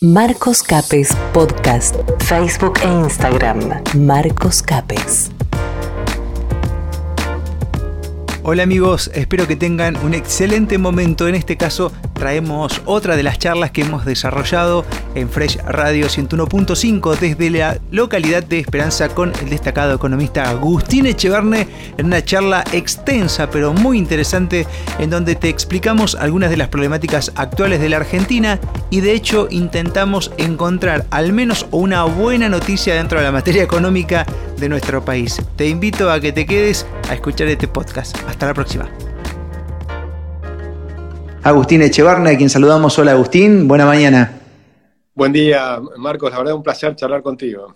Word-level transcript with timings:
Marcos 0.00 0.62
Capes 0.62 1.08
Podcast, 1.32 1.96
Facebook 2.20 2.78
e 2.84 2.86
Instagram. 2.86 3.82
Marcos 3.96 4.62
Capes. 4.62 5.32
Hola 8.44 8.62
amigos, 8.62 9.10
espero 9.12 9.48
que 9.48 9.56
tengan 9.56 9.96
un 10.04 10.14
excelente 10.14 10.78
momento. 10.78 11.26
En 11.26 11.34
este 11.34 11.56
caso 11.56 11.90
traemos 12.18 12.82
otra 12.84 13.16
de 13.16 13.22
las 13.22 13.38
charlas 13.38 13.70
que 13.70 13.82
hemos 13.82 14.04
desarrollado 14.04 14.84
en 15.14 15.30
Fresh 15.30 15.58
Radio 15.64 16.06
101.5 16.06 17.18
desde 17.18 17.50
la 17.50 17.78
localidad 17.90 18.42
de 18.42 18.58
Esperanza 18.58 19.08
con 19.08 19.32
el 19.40 19.48
destacado 19.48 19.94
economista 19.94 20.50
Agustín 20.50 21.06
Echeverne 21.06 21.66
en 21.96 22.06
una 22.06 22.22
charla 22.22 22.64
extensa 22.72 23.48
pero 23.50 23.72
muy 23.72 23.96
interesante 23.96 24.66
en 24.98 25.10
donde 25.10 25.34
te 25.34 25.48
explicamos 25.48 26.14
algunas 26.14 26.50
de 26.50 26.56
las 26.56 26.68
problemáticas 26.68 27.32
actuales 27.36 27.80
de 27.80 27.88
la 27.88 27.98
Argentina 27.98 28.58
y 28.90 29.00
de 29.00 29.12
hecho 29.12 29.48
intentamos 29.50 30.32
encontrar 30.36 31.06
al 31.10 31.32
menos 31.32 31.66
una 31.70 32.04
buena 32.04 32.48
noticia 32.48 32.94
dentro 32.94 33.18
de 33.18 33.24
la 33.24 33.32
materia 33.32 33.62
económica 33.62 34.26
de 34.58 34.68
nuestro 34.68 35.04
país. 35.04 35.40
Te 35.56 35.68
invito 35.68 36.10
a 36.10 36.20
que 36.20 36.32
te 36.32 36.46
quedes 36.46 36.86
a 37.08 37.14
escuchar 37.14 37.48
este 37.48 37.68
podcast. 37.68 38.16
Hasta 38.28 38.46
la 38.46 38.54
próxima. 38.54 38.88
Agustín 41.48 41.80
Echevarne, 41.80 42.32
a 42.32 42.36
quien 42.36 42.50
saludamos. 42.50 42.98
Hola 42.98 43.12
Agustín, 43.12 43.66
buena 43.66 43.86
mañana. 43.86 44.38
Buen 45.14 45.32
día, 45.32 45.80
Marcos. 45.96 46.30
La 46.30 46.38
verdad, 46.38 46.54
un 46.54 46.62
placer 46.62 46.94
charlar 46.94 47.22
contigo. 47.22 47.74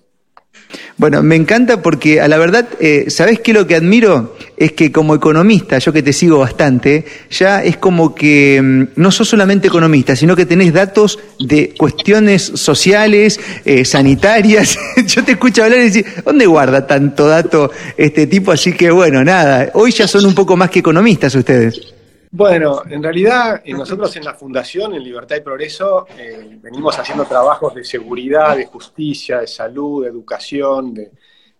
Bueno, 0.98 1.22
me 1.22 1.36
encanta 1.36 1.80
porque 1.80 2.20
a 2.20 2.28
la 2.28 2.36
verdad, 2.36 2.68
eh, 2.78 3.06
¿sabés 3.08 3.40
qué 3.40 3.54
lo 3.54 3.66
que 3.66 3.74
admiro? 3.74 4.36
Es 4.58 4.72
que 4.72 4.92
como 4.92 5.14
economista, 5.14 5.78
yo 5.78 5.90
que 5.90 6.02
te 6.02 6.12
sigo 6.12 6.38
bastante, 6.38 7.06
ya 7.30 7.64
es 7.64 7.78
como 7.78 8.14
que 8.14 8.60
mm, 8.62 9.00
no 9.00 9.10
sos 9.10 9.28
solamente 9.28 9.68
economista, 9.68 10.14
sino 10.16 10.36
que 10.36 10.45
tenés 10.45 10.74
datos 10.74 11.18
de 11.40 11.74
cuestiones 11.76 12.42
sociales, 12.42 13.40
eh, 13.64 13.86
sanitarias. 13.86 14.78
yo 15.06 15.24
te 15.24 15.32
escucho 15.32 15.64
hablar 15.64 15.78
y 15.80 15.84
decir, 15.84 16.07
¿dónde 16.24 16.45
guarda 16.45 16.86
tanto 16.86 17.26
dato 17.26 17.70
este 17.96 18.26
tipo? 18.26 18.52
Así 18.52 18.74
que 18.74 18.90
bueno, 18.90 19.24
nada, 19.24 19.70
hoy 19.73 19.92
ya 19.92 20.07
son 20.07 20.26
un 20.26 20.34
poco 20.34 20.59
más 20.59 20.68
que 20.68 20.80
economistas 20.80 21.34
ustedes. 21.34 21.91
Bueno, 22.35 22.80
en 22.88 23.02
realidad 23.02 23.61
eh, 23.63 23.75
nosotros 23.75 24.16
en 24.16 24.25
la 24.25 24.33
Fundación, 24.33 24.95
en 24.95 25.05
Libertad 25.05 25.37
y 25.37 25.41
Progreso, 25.43 26.07
eh, 26.16 26.59
venimos 26.63 26.99
haciendo 26.99 27.27
trabajos 27.27 27.75
de 27.75 27.85
seguridad, 27.85 28.57
de 28.57 28.65
justicia, 28.65 29.41
de 29.41 29.47
salud, 29.47 30.05
de 30.05 30.09
educación, 30.09 30.95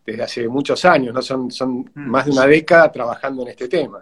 desde 0.05 0.23
hace 0.23 0.49
muchos 0.49 0.83
años, 0.87 1.13
¿no? 1.13 1.21
Son, 1.21 1.51
son 1.51 1.81
mm. 1.81 1.91
más 1.95 2.25
de 2.25 2.31
una 2.31 2.47
década 2.47 2.91
trabajando 2.91 3.43
en 3.43 3.49
este 3.49 3.69
tema. 3.69 4.01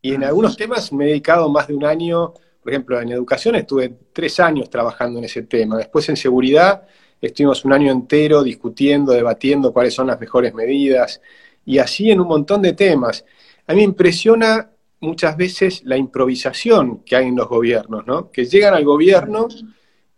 Y 0.00 0.14
en 0.14 0.22
mm. 0.22 0.24
algunos 0.24 0.56
temas 0.56 0.90
me 0.90 1.04
he 1.04 1.08
dedicado 1.08 1.50
más 1.50 1.68
de 1.68 1.74
un 1.74 1.84
año, 1.84 2.32
por 2.62 2.72
ejemplo, 2.72 2.98
en 2.98 3.10
educación 3.10 3.56
estuve 3.56 3.94
tres 4.14 4.40
años 4.40 4.70
trabajando 4.70 5.18
en 5.18 5.26
ese 5.26 5.42
tema. 5.42 5.76
Después 5.76 6.08
en 6.08 6.16
seguridad 6.16 6.82
estuvimos 7.20 7.62
un 7.66 7.74
año 7.74 7.92
entero 7.92 8.42
discutiendo, 8.42 9.12
debatiendo 9.12 9.70
cuáles 9.70 9.92
son 9.92 10.06
las 10.06 10.18
mejores 10.18 10.54
medidas, 10.54 11.20
y 11.66 11.76
así 11.76 12.10
en 12.10 12.22
un 12.22 12.28
montón 12.28 12.62
de 12.62 12.72
temas. 12.72 13.22
A 13.66 13.74
mí 13.74 13.80
me 13.80 13.84
impresiona 13.84 14.70
muchas 15.00 15.36
veces 15.36 15.82
la 15.84 15.96
improvisación 15.96 17.02
que 17.04 17.16
hay 17.16 17.26
en 17.28 17.36
los 17.36 17.48
gobiernos, 17.48 18.06
¿no? 18.06 18.30
Que 18.30 18.44
llegan 18.44 18.74
al 18.74 18.84
gobierno 18.84 19.48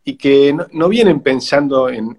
y 0.05 0.17
que 0.17 0.55
no, 0.73 0.89
vienen 0.89 1.21
pensando 1.21 1.89
en, 1.89 2.19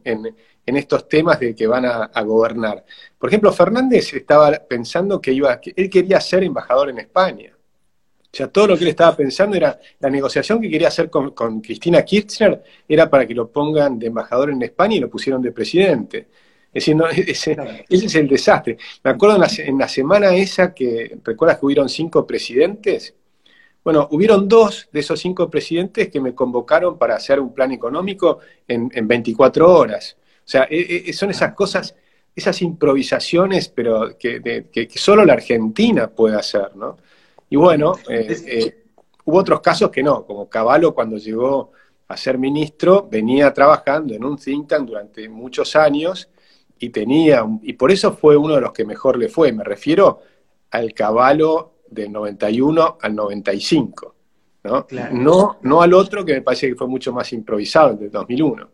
estos 0.66 1.08
temas 1.10 1.40
de 1.40 1.54
que 1.54 1.68
van 1.68 1.86
a, 1.86 2.22
gobernar. 2.22 2.86
Por 3.18 3.30
ejemplo, 3.30 3.52
Fernández 3.52 4.14
estaba 4.14 4.52
pensando 4.52 5.20
que 5.22 5.34
iba, 5.34 5.60
él 5.76 5.90
quería 5.90 6.22
ser 6.22 6.44
embajador 6.44 6.90
en 6.90 7.00
España. 7.00 7.52
O 7.54 8.36
sea, 8.36 8.48
todo 8.48 8.68
lo 8.68 8.78
que 8.78 8.86
él 8.86 8.90
estaba 8.90 9.16
pensando 9.16 9.56
era 9.56 9.80
la 10.00 10.10
negociación 10.10 10.60
que 10.60 10.70
quería 10.70 10.88
hacer 10.88 11.10
con, 11.10 11.32
con 11.32 11.62
Cristina 11.62 12.04
Kirchner 12.04 12.64
era 12.88 13.08
para 13.08 13.28
que 13.28 13.36
lo 13.36 13.52
pongan 13.52 14.00
de 14.00 14.08
embajador 14.08 14.50
en 14.50 14.64
España 14.64 14.96
y 14.96 15.00
lo 15.00 15.10
pusieron 15.10 15.42
de 15.42 15.52
presidente. 15.52 16.28
Es 16.74 16.86
decir, 16.86 16.98
ese, 17.28 17.58
es 17.90 18.16
el 18.16 18.28
desastre. 18.28 18.78
Me 19.04 19.12
acuerdo 19.12 19.36
en 19.36 19.78
la, 19.78 19.88
semana 19.88 20.36
esa 20.36 20.74
que, 20.74 21.18
¿recuerdas 21.24 21.60
que 21.60 21.66
hubieron 21.66 21.88
cinco 21.88 22.26
presidentes? 22.26 23.14
Bueno, 23.84 24.08
hubieron 24.12 24.48
dos 24.48 24.90
de 24.92 25.02
esos 25.02 25.20
cinco 25.20 25.50
presidentes 25.50 26.10
que 26.10 26.20
me 26.20 26.34
convocaron 26.34 26.98
para 26.98 27.16
hacer 27.16 27.40
un 27.40 27.54
plan 27.54 27.72
económico 27.72 28.40
en, 28.68 29.08
24 29.08 29.72
horas. 29.72 30.18
O 30.20 30.48
sea, 30.48 30.68
e, 30.70 31.04
e, 31.08 31.14
son 31.14 31.30
esas 31.30 31.54
cosas, 31.54 31.96
esas 32.36 32.62
improvisaciones, 32.62 33.70
pero 33.70 34.18
que, 34.18 34.90
solo 34.96 35.26
la 35.26 35.34
Argentina 35.34 36.08
puede 36.08 36.38
hacer, 36.38 36.76
¿no? 36.76 36.98
Y 37.50 37.56
bueno, 37.58 37.94
eh, 38.10 38.36
eh, 38.48 38.84
hubo 39.26 39.38
otros 39.38 39.62
casos 39.62 39.92
que 39.92 40.02
no, 40.02 40.26
como 40.26 40.50
Caballo 40.50 40.96
cuando 40.96 41.18
llegó 41.18 41.72
a 42.08 42.18
ser 42.18 42.38
ministro, 42.38 43.08
venía 43.12 43.54
trabajando 43.54 44.14
en 44.14 44.24
un 44.24 44.38
think 44.38 44.68
tank 44.68 44.88
durante 44.88 45.28
muchos 45.30 45.76
años 45.76 46.30
y 46.84 46.90
tenía, 46.90 47.46
y 47.62 47.74
por 47.74 47.92
eso 47.92 48.12
fue 48.12 48.36
uno 48.36 48.56
de 48.56 48.62
los 48.62 48.74
que 48.74 48.84
mejor 48.84 49.18
le 49.18 49.30
fue. 49.30 49.54
Me 49.54 49.64
refiero 49.64 50.20
al 50.72 50.94
caballo 50.94 51.76
del 51.90 52.12
91 52.12 52.98
al 53.02 53.16
95, 53.16 54.16
¿no? 54.66 54.86
No, 55.14 55.60
no 55.62 55.82
al 55.82 55.94
otro 55.94 56.26
que 56.26 56.34
me 56.34 56.42
parece 56.42 56.68
que 56.68 56.76
fue 56.76 56.88
mucho 56.88 57.14
más 57.14 57.32
improvisado, 57.32 57.92
el 57.92 58.00
del 58.00 58.12
2001. 58.12 58.70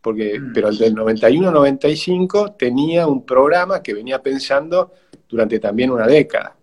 Porque, 0.00 0.40
mm. 0.40 0.52
Pero 0.52 0.70
el 0.70 0.78
del 0.78 0.96
91-95 0.96 2.56
tenía 2.56 3.06
un 3.06 3.24
programa 3.24 3.80
que 3.80 3.94
venía 3.94 4.20
pensando 4.20 4.90
durante 5.28 5.60
también 5.60 5.92
una 5.92 6.08
década. 6.08 6.56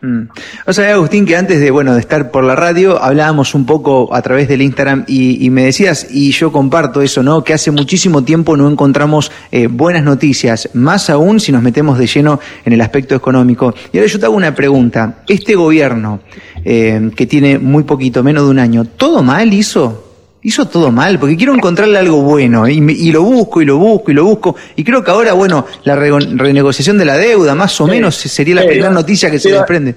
Mm. 0.00 0.28
O 0.66 0.72
sea, 0.72 0.92
Agustín, 0.92 1.26
que 1.26 1.36
antes 1.36 1.58
de, 1.58 1.72
bueno, 1.72 1.94
de 1.94 2.00
estar 2.00 2.30
por 2.30 2.44
la 2.44 2.54
radio, 2.54 3.02
hablábamos 3.02 3.54
un 3.54 3.66
poco 3.66 4.14
a 4.14 4.22
través 4.22 4.46
del 4.46 4.62
Instagram 4.62 5.04
y, 5.08 5.50
me 5.50 5.64
decías, 5.64 6.06
y 6.10 6.30
yo 6.30 6.52
comparto 6.52 7.02
eso, 7.02 7.22
¿no? 7.22 7.42
Que 7.42 7.52
hace 7.52 7.70
muchísimo 7.72 8.22
tiempo 8.22 8.56
no 8.56 8.70
encontramos 8.70 9.32
eh, 9.50 9.66
buenas 9.66 10.04
noticias, 10.04 10.70
más 10.74 11.10
aún 11.10 11.40
si 11.40 11.50
nos 11.50 11.62
metemos 11.62 11.98
de 11.98 12.06
lleno 12.06 12.38
en 12.64 12.72
el 12.72 12.80
aspecto 12.80 13.16
económico. 13.16 13.74
Y 13.92 13.98
ahora 13.98 14.08
yo 14.08 14.20
te 14.20 14.26
hago 14.26 14.36
una 14.36 14.54
pregunta. 14.54 15.22
Este 15.26 15.56
gobierno, 15.56 16.20
eh, 16.64 17.10
que 17.16 17.26
tiene 17.26 17.58
muy 17.58 17.82
poquito, 17.82 18.22
menos 18.22 18.44
de 18.44 18.50
un 18.50 18.58
año, 18.60 18.84
¿todo 18.84 19.22
mal 19.22 19.52
hizo? 19.52 20.07
Hizo 20.48 20.66
todo 20.66 20.90
mal, 20.90 21.18
porque 21.18 21.36
quiero 21.36 21.54
encontrarle 21.54 21.98
algo 21.98 22.22
bueno, 22.22 22.66
y, 22.66 23.12
lo 23.12 23.22
busco, 23.22 23.60
y 23.60 23.66
lo 23.66 23.76
busco, 23.76 24.10
y 24.10 24.14
lo 24.14 24.24
busco, 24.24 24.56
y 24.76 24.82
creo 24.82 25.04
que 25.04 25.10
ahora, 25.10 25.34
bueno, 25.34 25.66
la 25.84 25.94
renegociación 25.94 26.98
de 26.98 27.04
la 27.04 27.16
deuda, 27.16 27.54
más 27.54 27.80
o 27.80 27.86
menos, 27.86 28.16
sería 28.16 28.54
la 28.54 28.66
primera 28.66 28.90
noticia 28.90 29.30
que 29.30 29.38
se 29.38 29.52
desprende. 29.52 29.94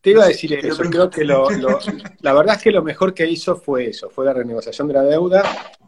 Te 0.00 0.10
iba 0.10 0.24
a 0.24 0.28
decir 0.28 0.52
eso, 0.54 0.82
creo 0.82 1.08
que 1.08 1.24
la 2.20 2.32
verdad 2.32 2.56
es 2.56 2.62
que 2.62 2.72
lo 2.72 2.82
mejor 2.82 3.14
que 3.14 3.28
hizo 3.28 3.56
fue 3.56 3.90
eso, 3.90 4.10
fue 4.10 4.24
la 4.24 4.32
renegociación 4.32 4.88
de 4.88 4.94
la 4.94 5.02
deuda, 5.02 5.42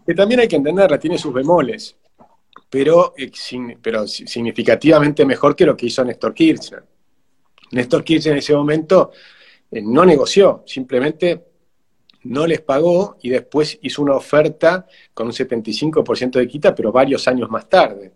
que 0.06 0.14
también 0.14 0.40
hay 0.40 0.48
que 0.48 0.56
entenderla, 0.56 0.98
tiene 0.98 1.18
sus 1.18 1.34
bemoles, 1.34 1.96
pero, 2.70 3.14
eh, 3.18 3.32
pero 3.82 4.06
significativamente 4.06 5.24
mejor 5.24 5.56
que 5.56 5.66
lo 5.66 5.76
que 5.76 5.86
hizo 5.86 6.04
Néstor 6.04 6.32
Kirchner. 6.32 6.84
Néstor 7.72 8.04
Kirchner 8.04 8.34
en 8.34 8.38
ese 8.38 8.54
momento 8.54 9.10
eh, 9.70 9.82
no 9.82 10.04
negoció, 10.04 10.62
simplemente 10.66 11.53
no 12.24 12.46
les 12.46 12.60
pagó 12.60 13.16
y 13.22 13.30
después 13.30 13.78
hizo 13.82 14.02
una 14.02 14.14
oferta 14.14 14.86
con 15.12 15.26
un 15.26 15.32
75% 15.32 16.32
de 16.32 16.48
quita, 16.48 16.74
pero 16.74 16.92
varios 16.92 17.26
años 17.28 17.50
más 17.50 17.68
tarde. 17.68 18.12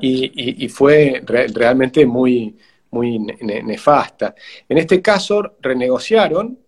Y, 0.00 0.68
fue 0.68 1.22
realmente 1.24 2.04
muy, 2.04 2.56
muy 2.90 3.18
nefasta. 3.18 4.34
En 4.68 4.78
este 4.78 5.00
caso, 5.00 5.56
renegociaron, 5.60 6.58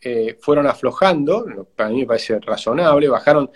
eh, 0.00 0.36
fueron 0.40 0.66
aflojando, 0.66 1.68
para 1.76 1.90
mí 1.90 2.00
me 2.00 2.06
parece 2.06 2.40
razonable, 2.40 3.08
bajaron, 3.08 3.50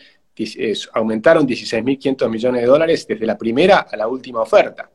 aumentaron 0.93 1.47
16.500 1.47 2.29
millones 2.29 2.63
de 2.63 2.67
dólares 2.67 3.07
desde 3.07 3.27
la 3.27 3.39
primera 3.39 3.79
a 3.91 3.97
la 3.97 4.07
última 4.07 4.41
oferta. 4.41 4.91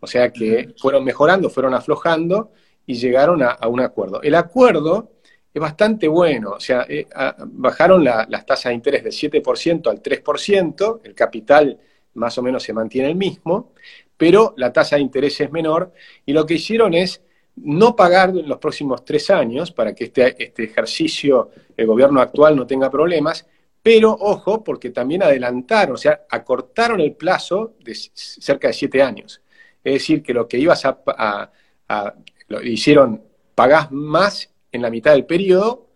O 0.00 0.06
sea 0.06 0.32
que 0.32 0.74
fueron 0.78 1.04
mejorando, 1.04 1.48
fueron 1.48 1.74
aflojando 1.74 2.52
y 2.86 2.94
llegaron 2.94 3.42
a 3.42 3.68
un 3.68 3.80
acuerdo. 3.80 4.20
El 4.22 4.34
acuerdo 4.34 5.12
es 5.52 5.60
bastante 5.60 6.08
bueno. 6.08 6.52
O 6.52 6.60
sea, 6.60 6.86
eh, 6.88 7.06
bajaron 7.46 8.04
las 8.04 8.46
tasas 8.46 8.70
de 8.70 8.74
interés 8.74 9.04
del 9.04 9.12
7% 9.12 9.90
al 9.90 10.02
3%, 10.02 11.00
el 11.04 11.14
capital 11.14 11.78
más 12.14 12.36
o 12.38 12.42
menos 12.42 12.62
se 12.62 12.72
mantiene 12.72 13.08
el 13.08 13.16
mismo, 13.16 13.72
pero 14.16 14.54
la 14.56 14.72
tasa 14.72 14.96
de 14.96 15.02
interés 15.02 15.40
es 15.40 15.50
menor 15.50 15.92
y 16.26 16.32
lo 16.32 16.44
que 16.46 16.54
hicieron 16.54 16.94
es 16.94 17.22
no 17.56 17.94
pagar 17.96 18.34
los 18.34 18.58
próximos 18.58 19.04
tres 19.04 19.30
años 19.30 19.72
para 19.72 19.94
que 19.94 20.04
este, 20.04 20.42
este 20.42 20.64
ejercicio 20.64 21.50
el 21.76 21.86
gobierno 21.86 22.20
actual 22.20 22.56
no 22.56 22.66
tenga 22.66 22.90
problemas, 22.90 23.46
pero 23.82 24.12
ojo, 24.12 24.62
porque 24.62 24.90
también 24.90 25.22
adelantaron, 25.22 25.94
o 25.94 25.98
sea, 25.98 26.22
acortaron 26.30 27.00
el 27.00 27.14
plazo 27.14 27.74
de 27.82 27.94
cerca 27.94 28.68
de 28.68 28.74
siete 28.74 29.02
años. 29.02 29.42
Es 29.82 29.94
decir, 29.94 30.22
que 30.22 30.32
lo 30.32 30.46
que 30.46 30.58
ibas 30.58 30.84
a, 30.84 31.50
hicieron, 32.62 33.22
pagás 33.54 33.90
más 33.90 34.51
en 34.72 34.82
la 34.82 34.90
mitad 34.90 35.12
del 35.12 35.26
periodo 35.26 35.86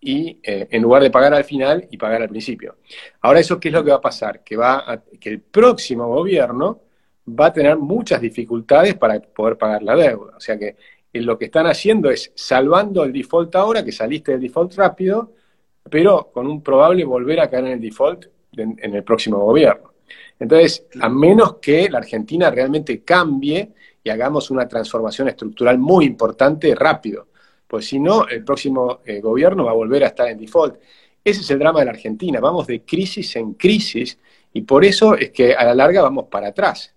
y 0.00 0.38
eh, 0.42 0.68
en 0.70 0.82
lugar 0.82 1.02
de 1.02 1.10
pagar 1.10 1.34
al 1.34 1.44
final 1.44 1.86
y 1.90 1.96
pagar 1.96 2.22
al 2.22 2.28
principio. 2.28 2.76
Ahora, 3.20 3.40
¿eso 3.40 3.58
qué 3.58 3.68
es 3.68 3.74
lo 3.74 3.82
que 3.82 3.90
va 3.90 3.96
a 3.96 4.00
pasar? 4.00 4.42
Que, 4.44 4.56
va 4.56 5.02
que 5.18 5.30
el 5.30 5.40
próximo 5.40 6.06
gobierno 6.08 6.80
va 7.28 7.46
a 7.46 7.52
tener 7.52 7.76
muchas 7.76 8.20
dificultades 8.20 8.94
para 8.94 9.20
poder 9.20 9.56
pagar 9.56 9.82
la 9.82 9.96
deuda. 9.96 10.34
O 10.36 10.40
sea 10.40 10.58
que 10.58 10.76
eh, 11.12 11.20
lo 11.20 11.38
que 11.38 11.46
están 11.46 11.66
haciendo 11.66 12.10
es 12.10 12.32
salvando 12.34 13.04
el 13.04 13.12
default 13.12 13.54
ahora, 13.56 13.84
que 13.84 13.92
saliste 13.92 14.32
del 14.32 14.40
default 14.40 14.74
rápido, 14.74 15.32
pero 15.90 16.30
con 16.32 16.46
un 16.46 16.62
probable 16.62 17.04
volver 17.04 17.40
a 17.40 17.48
caer 17.48 17.66
en 17.66 17.72
el 17.72 17.80
default 17.80 18.26
en 18.56 18.94
el 18.94 19.04
próximo 19.04 19.38
gobierno. 19.38 19.92
Entonces, 20.38 20.86
a 21.00 21.08
menos 21.08 21.56
que 21.56 21.88
la 21.88 21.98
Argentina 21.98 22.50
realmente 22.50 23.02
cambie 23.02 23.72
y 24.02 24.10
hagamos 24.10 24.50
una 24.50 24.66
transformación 24.68 25.28
estructural 25.28 25.78
muy 25.78 26.06
importante 26.06 26.74
rápido, 26.74 27.28
pues 27.68 27.86
si 27.86 28.00
no, 28.00 28.26
el 28.26 28.42
próximo 28.42 29.00
eh, 29.04 29.20
gobierno 29.20 29.64
va 29.64 29.72
a 29.72 29.74
volver 29.74 30.02
a 30.02 30.08
estar 30.08 30.28
en 30.28 30.38
default. 30.38 30.76
Ese 31.22 31.42
es 31.42 31.50
el 31.50 31.58
drama 31.58 31.80
de 31.80 31.84
la 31.84 31.90
Argentina, 31.92 32.40
vamos 32.40 32.66
de 32.66 32.82
crisis 32.82 33.36
en 33.36 33.52
crisis 33.52 34.18
y 34.54 34.62
por 34.62 34.84
eso 34.84 35.14
es 35.14 35.30
que 35.30 35.54
a 35.54 35.64
la 35.64 35.74
larga 35.74 36.02
vamos 36.02 36.26
para 36.30 36.48
atrás, 36.48 36.94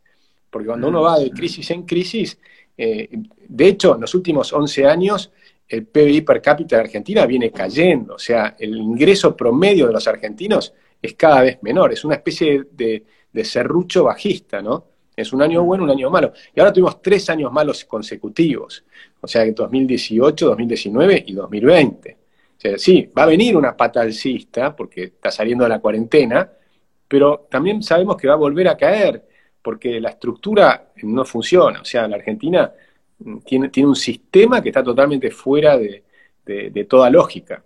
porque 0.50 0.68
cuando 0.68 0.88
uno 0.88 1.02
va 1.02 1.20
de 1.20 1.30
crisis 1.32 1.70
en 1.72 1.84
crisis, 1.84 2.40
eh, 2.78 3.10
de 3.48 3.68
hecho, 3.68 3.96
en 3.96 4.02
los 4.02 4.16
últimos 4.16 4.54
11 4.54 4.86
años, 4.86 5.32
el 5.68 5.86
PBI 5.86 6.22
per 6.22 6.42
cápita 6.42 6.78
de 6.78 6.84
Argentina 6.84 7.26
viene 7.26 7.52
cayendo, 7.52 8.16
o 8.16 8.20
sea, 8.20 8.56
el 8.58 8.78
ingreso 8.78 9.36
promedio 9.36 9.88
de 9.88 9.94
los 9.94 10.08
argentinos 10.08 10.74
es 11.02 11.16
cada 11.16 11.42
vez 11.42 11.60
menor, 11.62 11.92
es 11.92 12.06
una 12.06 12.16
especie 12.16 12.64
de, 12.72 13.04
de 13.32 13.46
serrucho 13.46 14.06
bajista, 14.06 14.62
¿no? 14.62 14.91
Es 15.22 15.34
un 15.34 15.42
año 15.42 15.64
bueno, 15.64 15.84
un 15.84 15.92
año 15.92 16.10
malo. 16.10 16.34
Y 16.54 16.60
ahora 16.60 16.74
tuvimos 16.74 17.02
tres 17.02 17.30
años 17.30 17.52
malos 17.52 17.86
consecutivos, 17.86 18.84
o 19.20 19.28
sea, 19.28 19.50
2018, 19.50 20.48
2019 20.48 21.24
y 21.28 21.34
2020. 21.34 22.18
O 22.58 22.62
sea, 22.62 22.78
sí, 22.78 23.10
va 23.18 23.24
a 23.24 23.28
venir 23.28 23.56
una 23.56 23.76
pata 23.76 24.02
alcista 24.02 24.76
porque 24.76 25.04
está 25.04 25.32
saliendo 25.32 25.64
de 25.64 25.70
la 25.70 25.80
cuarentena, 25.80 26.50
pero 27.08 27.48
también 27.50 27.82
sabemos 27.82 28.18
que 28.18 28.28
va 28.28 28.34
a 28.34 28.38
volver 28.38 28.68
a 28.68 28.78
caer 28.78 29.28
porque 29.62 30.00
la 30.00 30.10
estructura 30.10 30.92
no 31.04 31.26
funciona. 31.26 31.82
O 31.82 31.86
sea, 31.86 32.08
la 32.08 32.18
Argentina 32.18 32.72
tiene, 33.46 33.70
tiene 33.70 33.90
un 33.90 33.96
sistema 33.96 34.62
que 34.62 34.70
está 34.70 34.84
totalmente 34.84 35.32
fuera 35.32 35.78
de, 35.78 36.04
de 36.46 36.86
toda 36.86 37.10
lógica. 37.10 37.64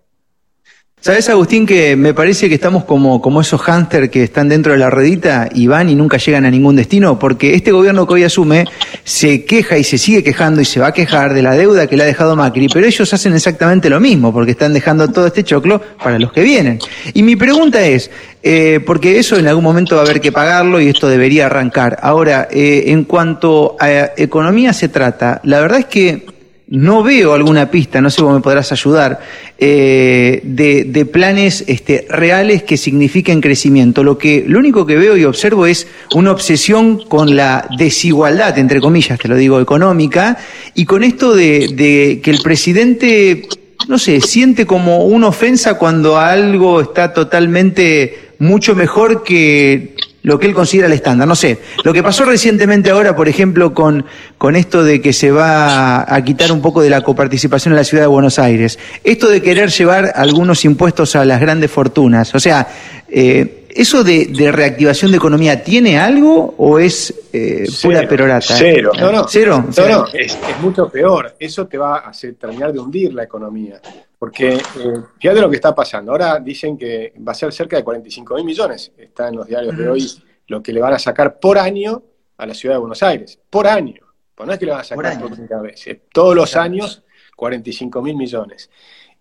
¿Sabes, 1.06 1.30
Agustín, 1.30 1.68
que 1.68 1.96
me 1.96 2.16
parece 2.16 2.50
que 2.50 2.56
estamos 2.56 2.84
como, 2.84 3.22
como 3.22 3.40
esos 3.40 3.62
hámster 3.62 4.10
que 4.10 4.24
están 4.24 4.50
dentro 4.50 4.72
de 4.72 4.80
la 4.80 4.90
ruedita 4.90 5.48
y 5.54 5.68
van 5.68 5.88
y 5.88 5.94
nunca 5.94 6.18
llegan 6.18 6.46
a 6.46 6.50
ningún 6.50 6.76
destino? 6.76 7.20
Porque 7.20 7.54
este 7.54 7.72
gobierno 7.72 8.08
que 8.08 8.16
hoy 8.16 8.24
asume 8.24 8.66
se 9.04 9.46
queja 9.46 9.78
y 9.78 9.84
se 9.84 10.00
sigue 10.00 10.24
quejando 10.24 10.62
y 10.62 10.66
se 10.66 10.80
va 10.80 10.88
a 10.88 10.94
quejar 10.94 11.36
de 11.36 11.44
la 11.44 11.54
deuda 11.54 11.86
que 11.86 11.96
le 11.96 12.02
ha 12.02 12.06
dejado 12.08 12.36
Macri, 12.36 12.70
pero 12.74 12.88
ellos 12.88 13.14
hacen 13.14 13.36
exactamente 13.36 13.88
lo 13.88 14.00
mismo, 14.00 14.34
porque 14.34 14.54
están 14.54 14.74
dejando 14.74 15.08
todo 15.10 15.28
este 15.28 15.44
choclo 15.44 15.80
para 16.04 16.18
los 16.18 16.32
que 16.32 16.42
vienen. 16.42 16.80
Y 17.14 17.22
mi 17.22 17.36
pregunta 17.36 17.86
es, 17.86 18.10
eh, 18.42 18.80
porque 18.84 19.20
eso 19.20 19.38
en 19.38 19.48
algún 19.48 19.64
momento 19.64 19.96
va 19.96 20.02
a 20.02 20.06
haber 20.06 20.20
que 20.20 20.32
pagarlo 20.32 20.82
y 20.82 20.88
esto 20.88 21.08
debería 21.08 21.46
arrancar. 21.46 22.00
Ahora, 22.02 22.48
eh, 22.50 22.86
en 22.88 23.04
cuanto 23.04 23.76
a 23.80 24.10
economía 24.18 24.74
se 24.74 24.90
trata, 24.90 25.40
la 25.44 25.60
verdad 25.60 25.82
es 25.82 25.86
que 25.86 26.35
no 26.68 27.04
veo 27.04 27.34
alguna 27.34 27.70
pista, 27.70 28.02
no 28.02 28.10
sé 28.10 28.22
cómo 28.22 28.36
me 28.36 28.42
podrás 28.42 28.72
ayudar, 28.72 29.20
eh, 29.58 30.42
de, 30.44 31.06
planes 31.06 31.64
este, 31.68 32.08
reales 32.10 32.64
que 32.64 32.78
signifiquen 32.78 33.40
crecimiento. 33.40 34.04
Lo, 34.04 34.18
que, 34.18 34.44
lo 34.48 34.60
único 34.60 34.86
que 34.86 34.96
veo 34.96 35.16
y 35.16 35.26
observo 35.26 35.68
es 35.68 35.88
una 36.14 36.32
obsesión 36.32 37.04
con 37.08 37.36
la 37.36 37.68
desigualdad, 37.78 38.58
entre 38.58 38.82
comillas, 38.82 39.20
te 39.20 39.28
lo 39.28 39.36
digo, 39.36 39.62
económica, 39.62 40.38
y 40.74 40.86
con 40.86 41.04
esto 41.04 41.36
de, 41.36 41.70
de 41.74 42.20
que 42.24 42.32
el 42.32 42.40
presidente, 42.42 43.48
no 43.88 44.00
sé, 44.00 44.20
siente 44.22 44.66
como 44.66 45.06
una 45.06 45.28
ofensa 45.28 45.78
cuando 45.78 46.18
algo 46.18 46.82
está 46.82 47.14
totalmente 47.14 48.32
mucho 48.40 48.76
mejor 48.76 49.24
que 49.24 49.96
lo 50.26 50.40
que 50.40 50.48
él 50.48 50.54
considera 50.56 50.88
el 50.88 50.94
estándar. 50.94 51.28
No 51.28 51.36
sé, 51.36 51.60
lo 51.84 51.94
que 51.94 52.02
pasó 52.02 52.26
recientemente 52.26 52.90
ahora, 52.90 53.16
por 53.16 53.30
ejemplo, 53.30 53.74
con, 53.76 54.06
con 54.40 54.56
esto 54.56 54.84
de 54.84 55.00
que 55.00 55.14
se 55.14 55.30
va 55.32 56.14
a 56.14 56.24
quitar 56.24 56.52
un 56.52 56.62
poco 56.62 56.82
de 56.82 56.90
la 56.90 57.02
coparticipación 57.02 57.74
en 57.74 57.78
la 57.78 57.84
ciudad 57.84 58.04
de 58.04 58.08
Buenos 58.08 58.40
Aires, 58.40 58.80
esto 59.04 59.30
de 59.30 59.42
querer 59.42 59.70
llevar 59.70 60.14
algunos 60.16 60.66
impuestos 60.66 61.16
a 61.16 61.26
las 61.26 61.40
grandes 61.40 61.70
fortunas, 61.70 62.34
o 62.34 62.40
sea, 62.40 62.68
eh, 63.08 63.62
¿Eso 63.76 64.06
de, 64.06 64.30
reactivación 64.54 65.12
de 65.12 65.18
economía 65.18 65.62
tiene 65.62 66.00
algo 66.00 66.56
o 66.58 66.80
es 66.80 67.14
eh, 67.34 67.66
pura 67.84 68.08
perorata? 68.08 68.56
Cero. 68.58 68.94
No, 68.98 69.12
no. 69.12 69.28
¿Cero? 69.28 69.66
No, 69.78 69.90
no, 69.90 70.06
es, 70.14 70.38
mucho 70.62 70.88
peor. 70.88 71.36
Eso 71.38 71.68
te 71.68 71.78
va 71.78 71.98
a 71.98 72.10
hacer 72.12 72.36
terminar 72.36 72.72
de 72.72 72.80
hundir 72.80 73.14
la 73.14 73.24
economía. 73.24 73.82
Porque 74.26 74.56
eh, 74.56 75.04
fíjate 75.20 75.40
lo 75.40 75.52
que 75.52 75.58
está 75.58 75.76
pasando. 75.76 76.12
Ahora 76.12 76.40
dicen 76.40 76.76
que 76.76 77.14
va 77.26 77.32
a 77.32 77.36
ser 77.36 77.54
cerca 77.54 77.78
de 77.78 77.84
45 77.84 78.34
mil 78.38 78.44
millones, 78.44 78.92
está 78.98 79.28
en 79.28 79.36
los 79.36 79.46
diarios 79.46 79.78
de 79.78 79.88
hoy, 79.88 80.12
lo 80.48 80.64
que 80.64 80.74
le 80.74 80.82
van 80.82 80.94
a 80.94 80.98
sacar 80.98 81.40
por 81.40 81.60
año 81.60 82.02
a 82.36 82.48
la 82.48 82.56
ciudad 82.56 82.74
de 82.74 82.80
Buenos 82.80 83.04
Aires. 83.04 83.40
Por 83.48 83.68
año. 83.68 84.02
Pues 84.34 84.48
no 84.48 84.54
es 84.54 84.58
que 84.58 84.66
le 84.66 84.72
van 84.72 84.82
a 84.82 84.84
sacar 84.84 85.20
por, 85.20 85.32
primera 85.32 85.62
vez. 85.62 85.86
Todos 86.12 86.36
los 86.36 86.56
años, 86.56 87.04
45 87.36 88.02
mil 88.02 88.16
millones. 88.16 88.72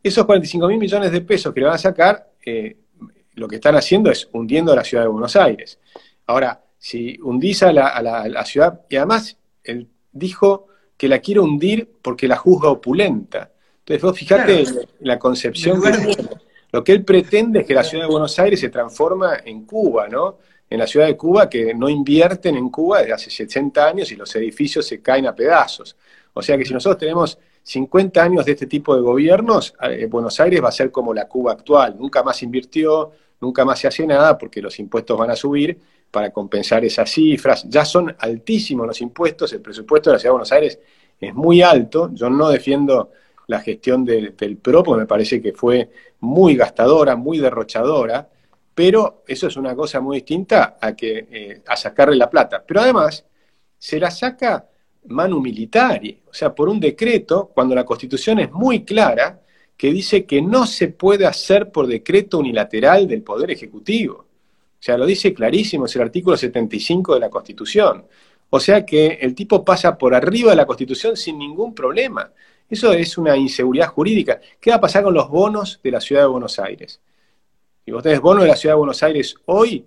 Esos 0.02 0.24
45 0.24 0.68
mil 0.68 0.78
millones 0.78 1.12
de 1.12 1.20
pesos 1.20 1.52
que 1.52 1.60
le 1.60 1.66
van 1.66 1.74
a 1.74 1.78
sacar, 1.78 2.30
eh, 2.42 2.78
lo 3.34 3.46
que 3.46 3.56
están 3.56 3.76
haciendo 3.76 4.10
es 4.10 4.26
hundiendo 4.32 4.72
a 4.72 4.76
la 4.76 4.84
ciudad 4.84 5.04
de 5.04 5.10
Buenos 5.10 5.36
Aires. 5.36 5.78
Ahora, 6.24 6.64
si 6.78 7.18
hundís 7.20 7.62
a 7.62 7.74
la, 7.74 8.44
ciudad, 8.46 8.80
y 8.88 8.96
además 8.96 9.36
él 9.62 9.86
dijo 10.12 10.68
que 10.96 11.08
la 11.08 11.18
quiere 11.18 11.40
hundir 11.40 11.92
porque 12.00 12.26
la 12.26 12.36
juzga 12.36 12.70
opulenta. 12.70 13.50
Entonces 13.86 14.02
vos 14.02 14.18
fijate 14.18 14.64
la 15.00 15.18
concepción 15.18 15.82
que 15.82 16.16
Lo 16.72 16.82
que 16.82 16.92
él 16.92 17.04
pretende 17.04 17.60
es 17.60 17.66
que 17.66 17.74
la 17.74 17.84
ciudad 17.84 18.04
de 18.04 18.10
Buenos 18.10 18.38
Aires 18.38 18.58
se 18.58 18.70
transforma 18.70 19.36
en 19.44 19.66
Cuba, 19.66 20.08
¿no? 20.08 20.38
En 20.70 20.78
la 20.78 20.86
ciudad 20.86 21.06
de 21.06 21.16
Cuba 21.18 21.50
que 21.50 21.74
no 21.74 21.90
invierten 21.90 22.56
en 22.56 22.70
Cuba 22.70 23.00
desde 23.00 23.12
hace 23.12 23.30
60 23.30 23.86
años 23.86 24.10
y 24.10 24.16
los 24.16 24.34
edificios 24.36 24.86
se 24.86 25.02
caen 25.02 25.26
a 25.26 25.34
pedazos. 25.34 25.96
O 26.32 26.40
sea 26.40 26.56
que 26.56 26.64
si 26.64 26.72
nosotros 26.72 26.98
tenemos 26.98 27.38
50 27.62 28.22
años 28.22 28.46
de 28.46 28.52
este 28.52 28.66
tipo 28.66 28.96
de 28.96 29.02
gobiernos, 29.02 29.74
eh, 29.82 30.06
Buenos 30.06 30.40
Aires 30.40 30.64
va 30.64 30.70
a 30.70 30.72
ser 30.72 30.90
como 30.90 31.12
la 31.12 31.28
Cuba 31.28 31.52
actual. 31.52 31.96
Nunca 31.98 32.22
más 32.22 32.42
invirtió, 32.42 33.12
nunca 33.38 33.66
más 33.66 33.80
se 33.80 33.88
hace 33.88 34.06
nada 34.06 34.38
porque 34.38 34.62
los 34.62 34.78
impuestos 34.78 35.18
van 35.18 35.30
a 35.30 35.36
subir 35.36 35.78
para 36.10 36.30
compensar 36.30 36.84
esas 36.86 37.10
cifras. 37.10 37.68
Ya 37.68 37.84
son 37.84 38.16
altísimos 38.18 38.86
los 38.86 39.00
impuestos, 39.02 39.52
el 39.52 39.60
presupuesto 39.60 40.08
de 40.08 40.14
la 40.14 40.18
Ciudad 40.18 40.30
de 40.30 40.36
Buenos 40.38 40.52
Aires 40.52 40.78
es 41.20 41.34
muy 41.34 41.60
alto. 41.60 42.10
Yo 42.14 42.30
no 42.30 42.48
defiendo 42.48 43.10
la 43.46 43.60
gestión 43.60 44.04
del 44.04 44.32
PRO 44.32 44.82
porque 44.82 45.00
me 45.00 45.06
parece 45.06 45.40
que 45.40 45.52
fue 45.52 45.90
muy 46.20 46.56
gastadora, 46.56 47.16
muy 47.16 47.38
derrochadora, 47.38 48.28
pero 48.74 49.22
eso 49.26 49.46
es 49.46 49.56
una 49.56 49.74
cosa 49.74 50.00
muy 50.00 50.18
distinta 50.18 50.78
a, 50.80 50.94
que, 50.94 51.26
eh, 51.30 51.62
a 51.66 51.76
sacarle 51.76 52.16
la 52.16 52.30
plata. 52.30 52.64
Pero 52.66 52.80
además, 52.80 53.24
se 53.78 54.00
la 54.00 54.10
saca 54.10 54.66
manu 55.06 55.40
militari, 55.40 56.20
o 56.26 56.32
sea, 56.32 56.54
por 56.54 56.68
un 56.68 56.80
decreto, 56.80 57.50
cuando 57.54 57.74
la 57.74 57.84
Constitución 57.84 58.38
es 58.40 58.50
muy 58.50 58.84
clara, 58.84 59.40
que 59.76 59.92
dice 59.92 60.24
que 60.24 60.40
no 60.40 60.66
se 60.66 60.88
puede 60.88 61.26
hacer 61.26 61.70
por 61.70 61.86
decreto 61.86 62.38
unilateral 62.38 63.06
del 63.06 63.22
Poder 63.22 63.50
Ejecutivo. 63.50 64.14
O 64.14 64.82
sea, 64.86 64.96
lo 64.96 65.06
dice 65.06 65.34
clarísimo, 65.34 65.86
es 65.86 65.96
el 65.96 66.02
artículo 66.02 66.36
75 66.36 67.14
de 67.14 67.20
la 67.20 67.30
Constitución. 67.30 68.04
O 68.50 68.60
sea 68.60 68.86
que 68.86 69.18
el 69.20 69.34
tipo 69.34 69.64
pasa 69.64 69.98
por 69.98 70.14
arriba 70.14 70.50
de 70.50 70.56
la 70.56 70.66
Constitución 70.66 71.16
sin 71.16 71.38
ningún 71.38 71.74
problema. 71.74 72.30
Eso 72.68 72.92
es 72.92 73.18
una 73.18 73.36
inseguridad 73.36 73.88
jurídica. 73.88 74.40
¿Qué 74.60 74.70
va 74.70 74.76
a 74.76 74.80
pasar 74.80 75.04
con 75.04 75.14
los 75.14 75.28
bonos 75.28 75.80
de 75.82 75.90
la 75.90 76.00
Ciudad 76.00 76.22
de 76.22 76.28
Buenos 76.28 76.58
Aires? 76.58 77.00
Y 77.86 77.92
vos 77.92 78.02
tenés 78.02 78.20
bonos 78.20 78.42
de 78.44 78.48
la 78.48 78.56
Ciudad 78.56 78.74
de 78.74 78.78
Buenos 78.78 79.02
Aires 79.02 79.34
hoy, 79.46 79.86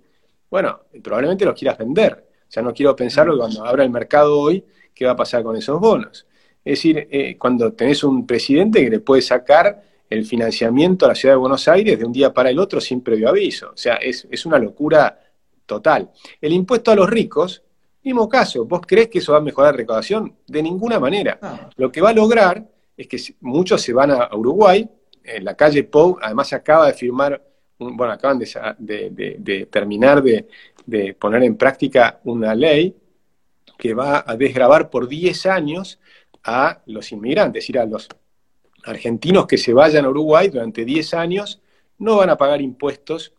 bueno, 0.50 0.80
probablemente 1.02 1.44
los 1.44 1.58
quieras 1.58 1.76
vender. 1.78 2.24
O 2.48 2.50
sea, 2.50 2.62
no 2.62 2.72
quiero 2.72 2.96
pensarlo 2.96 3.36
cuando 3.36 3.64
abra 3.64 3.84
el 3.84 3.90
mercado 3.90 4.38
hoy, 4.38 4.64
¿qué 4.94 5.04
va 5.04 5.12
a 5.12 5.16
pasar 5.16 5.42
con 5.42 5.56
esos 5.56 5.78
bonos? 5.78 6.26
Es 6.64 6.78
decir, 6.78 7.08
eh, 7.10 7.36
cuando 7.38 7.72
tenés 7.72 8.02
un 8.04 8.26
presidente 8.26 8.82
que 8.82 8.90
le 8.90 9.00
puede 9.00 9.22
sacar 9.22 9.82
el 10.10 10.24
financiamiento 10.24 11.04
a 11.04 11.08
la 11.08 11.14
ciudad 11.14 11.34
de 11.34 11.38
Buenos 11.38 11.68
Aires 11.68 11.98
de 11.98 12.04
un 12.04 12.12
día 12.12 12.32
para 12.32 12.50
el 12.50 12.58
otro 12.58 12.80
sin 12.80 13.02
previo 13.02 13.28
aviso. 13.28 13.70
O 13.70 13.76
sea, 13.76 13.96
es, 13.96 14.24
una 14.46 14.58
locura 14.58 15.18
total. 15.66 16.10
El 16.40 16.52
impuesto 16.52 16.90
a 16.90 16.96
los 16.96 17.10
ricos, 17.10 17.62
mismo 18.08 18.28
caso, 18.28 18.64
¿vos 18.64 18.80
crees 18.86 19.08
que 19.08 19.18
eso 19.18 19.32
va 19.32 19.38
a 19.38 19.42
mejorar 19.42 19.72
la 19.72 19.78
recaudación? 19.78 20.34
De 20.46 20.62
ninguna 20.62 20.98
manera. 20.98 21.38
Lo 21.76 21.92
que 21.92 22.00
va 22.00 22.10
a 22.10 22.14
lograr 22.14 22.66
es 22.96 23.06
que 23.06 23.18
muchos 23.40 23.82
se 23.82 23.92
van 23.92 24.10
a 24.10 24.28
Uruguay, 24.34 24.88
en 25.22 25.44
la 25.44 25.54
calle 25.54 25.84
Pou, 25.84 26.18
además 26.20 26.52
acaba 26.52 26.86
de 26.86 26.94
firmar, 26.94 27.42
bueno, 27.78 28.12
acaban 28.12 28.38
de, 28.38 29.68
terminar 29.70 30.22
de, 30.22 31.14
poner 31.18 31.42
en 31.42 31.56
práctica 31.56 32.20
una 32.24 32.54
ley 32.54 32.96
que 33.76 33.94
va 33.94 34.24
a 34.26 34.36
desgravar 34.36 34.88
por 34.88 35.06
10 35.06 35.46
años 35.46 36.00
a 36.42 36.80
los 36.86 37.12
inmigrantes, 37.12 37.60
es 37.60 37.66
decir, 37.66 37.78
a 37.78 37.84
los 37.84 38.08
argentinos 38.84 39.46
que 39.46 39.58
se 39.58 39.74
vayan 39.74 40.06
a 40.06 40.08
Uruguay 40.08 40.48
durante 40.48 40.84
10 40.84 41.14
años 41.14 41.60
no 41.98 42.16
van 42.16 42.30
a 42.30 42.36
pagar 42.36 42.62
impuestos 42.62 43.34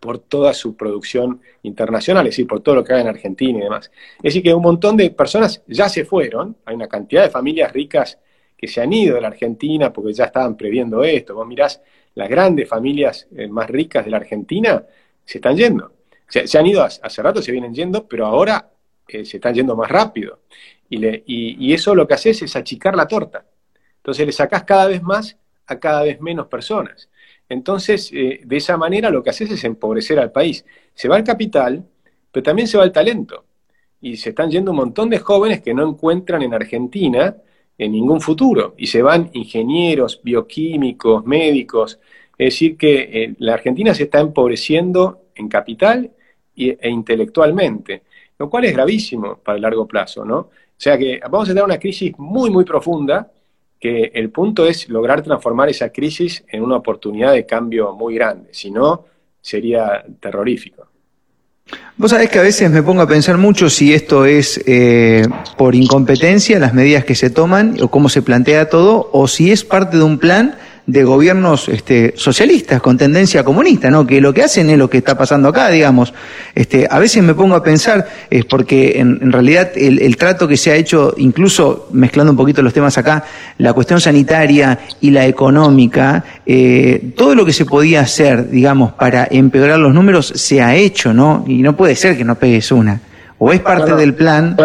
por 0.00 0.18
toda 0.18 0.54
su 0.54 0.76
producción 0.76 1.40
internacional, 1.62 2.26
es 2.26 2.32
decir, 2.32 2.46
por 2.46 2.60
todo 2.60 2.76
lo 2.76 2.84
que 2.84 2.94
haga 2.94 3.02
en 3.02 3.08
Argentina 3.08 3.58
y 3.58 3.62
demás. 3.62 3.90
Es 4.16 4.22
decir, 4.22 4.42
que 4.42 4.54
un 4.54 4.62
montón 4.62 4.96
de 4.96 5.10
personas 5.10 5.62
ya 5.66 5.88
se 5.88 6.04
fueron, 6.06 6.56
hay 6.64 6.74
una 6.74 6.88
cantidad 6.88 7.22
de 7.22 7.30
familias 7.30 7.72
ricas 7.72 8.18
que 8.56 8.66
se 8.66 8.80
han 8.80 8.92
ido 8.92 9.14
de 9.14 9.20
la 9.20 9.28
Argentina 9.28 9.92
porque 9.92 10.12
ya 10.12 10.24
estaban 10.24 10.56
previendo 10.56 11.04
esto. 11.04 11.34
Vos 11.34 11.46
mirás, 11.46 11.80
las 12.14 12.28
grandes 12.28 12.68
familias 12.68 13.28
eh, 13.36 13.46
más 13.46 13.68
ricas 13.70 14.04
de 14.04 14.10
la 14.10 14.16
Argentina 14.16 14.84
se 15.24 15.38
están 15.38 15.56
yendo. 15.56 15.92
Se, 16.28 16.58
han 16.58 16.66
ido 16.66 16.82
hace 16.82 17.22
rato, 17.22 17.42
se 17.42 17.52
vienen 17.52 17.74
yendo, 17.74 18.06
pero 18.06 18.26
ahora 18.26 18.70
eh, 19.08 19.24
se 19.24 19.38
están 19.38 19.54
yendo 19.54 19.74
más 19.76 19.90
rápido. 19.90 20.40
Y, 20.88 21.72
eso 21.72 21.94
lo 21.94 22.06
que 22.06 22.14
haces 22.14 22.42
es 22.42 22.56
achicar 22.56 22.96
la 22.96 23.06
torta. 23.06 23.44
Entonces 23.98 24.26
le 24.26 24.32
sacás 24.32 24.64
cada 24.64 24.86
vez 24.86 25.02
más 25.02 25.36
a 25.66 25.78
cada 25.78 26.02
vez 26.02 26.20
menos 26.20 26.48
personas. 26.48 27.08
Entonces, 27.50 28.10
eh, 28.14 28.40
de 28.44 28.56
esa 28.56 28.76
manera 28.76 29.10
lo 29.10 29.22
que 29.22 29.30
haces 29.30 29.50
es 29.50 29.64
empobrecer 29.64 30.20
al 30.20 30.30
país. 30.30 30.64
Se 30.94 31.08
va 31.08 31.16
el 31.16 31.24
capital, 31.24 31.84
pero 32.30 32.44
también 32.44 32.68
se 32.68 32.78
va 32.78 32.84
el 32.84 32.92
talento. 32.92 33.44
Y 34.00 34.16
se 34.16 34.30
están 34.30 34.50
yendo 34.50 34.70
un 34.70 34.78
montón 34.78 35.10
de 35.10 35.18
jóvenes 35.18 35.60
que 35.60 35.74
no 35.74 35.86
encuentran 35.86 36.42
en 36.42 36.54
Argentina 36.54 37.36
en 37.76 37.92
ningún 37.92 38.20
futuro. 38.20 38.74
Y 38.78 38.86
se 38.86 39.02
van 39.02 39.30
ingenieros, 39.32 40.20
bioquímicos, 40.22 41.26
médicos. 41.26 41.98
Es 42.38 42.54
decir, 42.54 42.76
que 42.76 43.24
eh, 43.24 43.34
la 43.40 43.54
Argentina 43.54 43.92
se 43.94 44.04
está 44.04 44.20
empobreciendo 44.20 45.24
en 45.34 45.48
capital 45.48 46.10
e 46.56 46.90
intelectualmente, 46.90 48.02
lo 48.38 48.48
cual 48.48 48.66
es 48.66 48.74
gravísimo 48.74 49.38
para 49.38 49.56
el 49.56 49.62
largo 49.62 49.86
plazo, 49.88 50.24
¿no? 50.24 50.38
O 50.38 50.50
sea 50.76 50.96
que 50.98 51.18
vamos 51.30 51.48
a 51.48 51.52
tener 51.52 51.64
una 51.64 51.78
crisis 51.78 52.12
muy, 52.18 52.50
muy 52.50 52.64
profunda, 52.64 53.30
que 53.80 54.12
el 54.14 54.30
punto 54.30 54.66
es 54.66 54.88
lograr 54.88 55.22
transformar 55.22 55.70
esa 55.70 55.90
crisis 55.90 56.44
en 56.48 56.62
una 56.62 56.76
oportunidad 56.76 57.32
de 57.32 57.46
cambio 57.46 57.94
muy 57.94 58.14
grande, 58.14 58.50
si 58.52 58.70
no, 58.70 59.06
sería 59.40 60.04
terrorífico. 60.20 60.86
Vos 61.96 62.10
sabés 62.10 62.28
que 62.28 62.38
a 62.38 62.42
veces 62.42 62.70
me 62.70 62.82
pongo 62.82 63.02
a 63.02 63.08
pensar 63.08 63.38
mucho 63.38 63.70
si 63.70 63.94
esto 63.94 64.26
es 64.26 64.60
eh, 64.66 65.26
por 65.56 65.74
incompetencia, 65.74 66.58
las 66.58 66.74
medidas 66.74 67.04
que 67.04 67.14
se 67.14 67.30
toman 67.30 67.76
o 67.80 67.88
cómo 67.88 68.08
se 68.08 68.22
plantea 68.22 68.68
todo, 68.68 69.08
o 69.12 69.28
si 69.28 69.50
es 69.52 69.64
parte 69.64 69.96
de 69.96 70.02
un 70.02 70.18
plan 70.18 70.56
de 70.90 71.04
gobiernos 71.04 71.68
este, 71.68 72.14
socialistas 72.16 72.82
con 72.82 72.98
tendencia 72.98 73.44
comunista, 73.44 73.90
¿no? 73.90 74.06
Que 74.06 74.20
lo 74.20 74.34
que 74.34 74.42
hacen 74.42 74.70
es 74.70 74.78
lo 74.78 74.90
que 74.90 74.98
está 74.98 75.16
pasando 75.16 75.48
acá, 75.48 75.68
digamos. 75.68 76.12
Este, 76.54 76.88
a 76.90 76.98
veces 76.98 77.22
me 77.22 77.34
pongo 77.34 77.54
a 77.54 77.62
pensar, 77.62 78.08
es 78.28 78.44
porque 78.44 78.98
en, 78.98 79.30
realidad 79.30 79.70
el, 79.76 80.16
trato 80.16 80.48
que 80.48 80.56
se 80.56 80.72
ha 80.72 80.74
hecho, 80.74 81.14
incluso 81.16 81.88
mezclando 81.92 82.32
un 82.32 82.36
poquito 82.36 82.60
los 82.60 82.72
temas 82.72 82.98
acá, 82.98 83.24
la 83.58 83.72
cuestión 83.72 84.00
sanitaria 84.00 84.80
y 85.00 85.10
la 85.10 85.26
económica, 85.26 86.24
eh, 86.44 87.12
todo 87.16 87.36
lo 87.36 87.46
que 87.46 87.52
se 87.52 87.64
podía 87.66 88.00
hacer, 88.00 88.50
digamos, 88.50 88.92
para 88.92 89.28
empeorar 89.30 89.78
los 89.78 89.94
números 89.94 90.32
se 90.34 90.60
ha 90.60 90.74
hecho, 90.74 91.14
¿no? 91.14 91.44
Y 91.46 91.62
no 91.62 91.76
puede 91.76 91.94
ser 91.94 92.16
que 92.16 92.24
no 92.24 92.34
pegues 92.34 92.72
una. 92.72 93.00
O 93.38 93.52
es 93.52 93.60
parte 93.60 93.94
del 93.94 94.14
plan. 94.14 94.56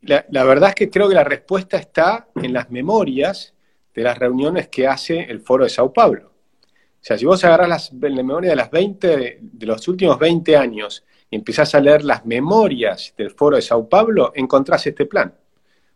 la 0.00 0.44
verdad 0.44 0.68
es 0.68 0.74
que 0.76 0.90
creo 0.90 1.08
que 1.08 1.14
la 1.16 1.24
respuesta 1.24 1.76
está 1.76 2.26
en 2.36 2.52
las 2.52 2.70
memorias 2.70 3.52
de 3.94 4.02
las 4.02 4.18
reuniones 4.18 4.68
que 4.68 4.86
hace 4.86 5.20
el 5.20 5.40
Foro 5.40 5.64
de 5.64 5.70
Sao 5.70 5.92
Paulo. 5.92 6.32
O 7.02 7.04
sea, 7.04 7.18
si 7.18 7.24
vos 7.24 7.42
agarrás 7.44 7.68
las, 7.68 7.92
la 7.92 8.10
memoria 8.10 8.50
de, 8.50 8.56
las 8.56 8.70
20, 8.70 9.38
de 9.40 9.66
los 9.66 9.86
últimos 9.88 10.18
20 10.18 10.56
años 10.56 11.04
y 11.28 11.36
empezás 11.36 11.74
a 11.74 11.80
leer 11.80 12.04
las 12.04 12.24
memorias 12.24 13.12
del 13.16 13.32
Foro 13.32 13.56
de 13.56 13.62
Sao 13.62 13.88
Paulo, 13.88 14.32
encontrás 14.34 14.86
este 14.86 15.06
plan. 15.06 15.34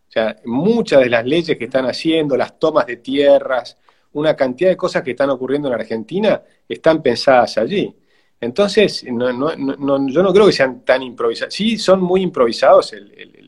O 0.08 0.10
sea, 0.10 0.36
muchas 0.44 1.00
de 1.00 1.10
las 1.10 1.24
leyes 1.24 1.56
que 1.56 1.64
están 1.64 1.86
haciendo, 1.86 2.36
las 2.36 2.58
tomas 2.58 2.86
de 2.86 2.96
tierras, 2.96 3.76
una 4.14 4.34
cantidad 4.34 4.70
de 4.70 4.76
cosas 4.76 5.02
que 5.02 5.12
están 5.12 5.30
ocurriendo 5.30 5.68
en 5.68 5.74
Argentina, 5.74 6.42
están 6.68 7.02
pensadas 7.02 7.58
allí. 7.58 7.94
Entonces, 8.40 9.02
yo 9.02 9.12
no 9.12 10.32
creo 10.32 10.46
que 10.46 10.52
sean 10.52 10.84
tan 10.84 11.02
improvisados. 11.02 11.54
Sí, 11.54 11.78
son 11.78 12.02
muy 12.02 12.22
improvisados 12.22 12.94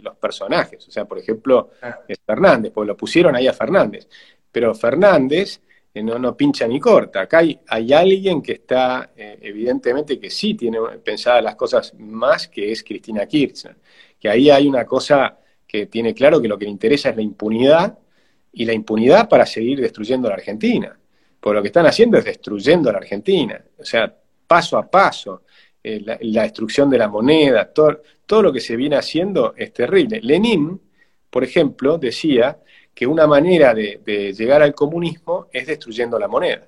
los 0.02 0.16
personajes. 0.16 0.86
O 0.86 0.90
sea, 0.90 1.04
por 1.06 1.18
ejemplo, 1.18 1.70
ah. 1.82 1.98
Fernández, 2.24 2.72
porque 2.72 2.88
lo 2.88 2.96
pusieron 2.96 3.34
ahí 3.34 3.46
a 3.46 3.52
Fernández 3.52 4.08
pero 4.58 4.74
Fernández 4.74 5.60
eh, 5.94 6.02
no, 6.02 6.18
no 6.18 6.36
pincha 6.36 6.66
ni 6.66 6.80
corta. 6.80 7.20
Acá 7.20 7.38
hay, 7.38 7.60
hay 7.68 7.92
alguien 7.92 8.42
que 8.42 8.54
está, 8.54 9.12
eh, 9.16 9.38
evidentemente, 9.40 10.18
que 10.18 10.30
sí 10.30 10.54
tiene 10.54 10.80
pensadas 11.04 11.44
las 11.44 11.54
cosas 11.54 11.94
más, 11.96 12.48
que 12.48 12.72
es 12.72 12.82
Cristina 12.82 13.24
Kirchner. 13.24 13.76
Que 14.18 14.28
ahí 14.28 14.50
hay 14.50 14.66
una 14.66 14.84
cosa 14.84 15.38
que 15.64 15.86
tiene 15.86 16.12
claro 16.12 16.42
que 16.42 16.48
lo 16.48 16.58
que 16.58 16.64
le 16.64 16.72
interesa 16.72 17.10
es 17.10 17.14
la 17.14 17.22
impunidad, 17.22 17.96
y 18.52 18.64
la 18.64 18.72
impunidad 18.72 19.28
para 19.28 19.46
seguir 19.46 19.80
destruyendo 19.80 20.28
la 20.28 20.34
Argentina. 20.34 20.98
Porque 21.38 21.54
lo 21.54 21.62
que 21.62 21.68
están 21.68 21.86
haciendo 21.86 22.18
es 22.18 22.24
destruyendo 22.24 22.90
la 22.90 22.98
Argentina. 22.98 23.62
O 23.78 23.84
sea, 23.84 24.12
paso 24.44 24.76
a 24.76 24.90
paso, 24.90 25.42
eh, 25.84 26.02
la, 26.04 26.42
destrucción 26.42 26.90
de 26.90 26.98
la 26.98 27.06
moneda, 27.06 27.72
todo, 27.72 28.02
todo 28.26 28.42
lo 28.42 28.52
que 28.52 28.58
se 28.60 28.74
viene 28.74 28.96
haciendo 28.96 29.54
es 29.56 29.72
terrible. 29.72 30.20
Lenin, 30.20 30.80
por 31.30 31.44
ejemplo, 31.44 31.96
decía 31.96 32.58
que 32.98 33.06
una 33.06 33.28
manera 33.28 33.74
de, 33.74 34.34
llegar 34.36 34.60
al 34.60 34.74
comunismo 34.74 35.46
es 35.52 35.68
destruyendo 35.68 36.18
la 36.18 36.26
moneda. 36.26 36.66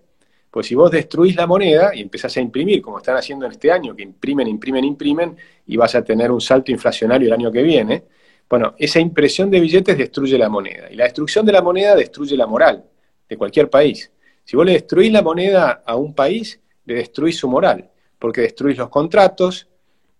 Pues 0.48 0.68
si 0.68 0.76
vos 0.76 0.88
destruís 0.88 1.34
la 1.34 1.44
moneda 1.44 1.92
y 1.92 2.02
empezás 2.02 2.36
a 2.36 2.40
imprimir, 2.40 2.80
como 2.80 2.98
están 2.98 3.16
haciendo 3.16 3.46
en 3.46 3.50
este 3.50 3.72
año, 3.72 3.96
que 3.96 4.04
imprimen, 4.04 4.46
imprimen, 4.46 4.84
imprimen, 4.84 5.36
y 5.66 5.76
vas 5.76 5.96
a 5.96 6.04
tener 6.04 6.30
un 6.30 6.40
salto 6.40 6.70
inflacionario 6.70 7.26
el 7.26 7.32
año 7.32 7.50
que 7.50 7.64
viene, 7.64 8.04
bueno, 8.48 8.76
esa 8.78 9.00
impresión 9.00 9.50
de 9.50 9.58
billetes 9.58 9.98
destruye 9.98 10.38
la 10.38 10.48
moneda. 10.48 10.88
Y 10.88 10.94
la 10.94 11.02
destrucción 11.02 11.44
de 11.44 11.50
la 11.50 11.62
moneda 11.62 11.96
destruye 11.96 12.36
la 12.36 12.46
moral 12.46 12.84
de 13.28 13.36
cualquier 13.36 13.68
país. 13.68 14.12
Si 14.44 14.54
vos 14.54 14.64
le 14.64 14.74
destruís 14.74 15.10
la 15.10 15.22
moneda 15.22 15.82
a 15.84 15.96
un 15.96 16.14
país, 16.14 16.60
le 16.84 16.94
destruís 16.94 17.38
su 17.38 17.48
moral, 17.48 17.90
porque 18.20 18.42
destruís 18.42 18.78
los 18.78 18.88
contratos, 18.88 19.66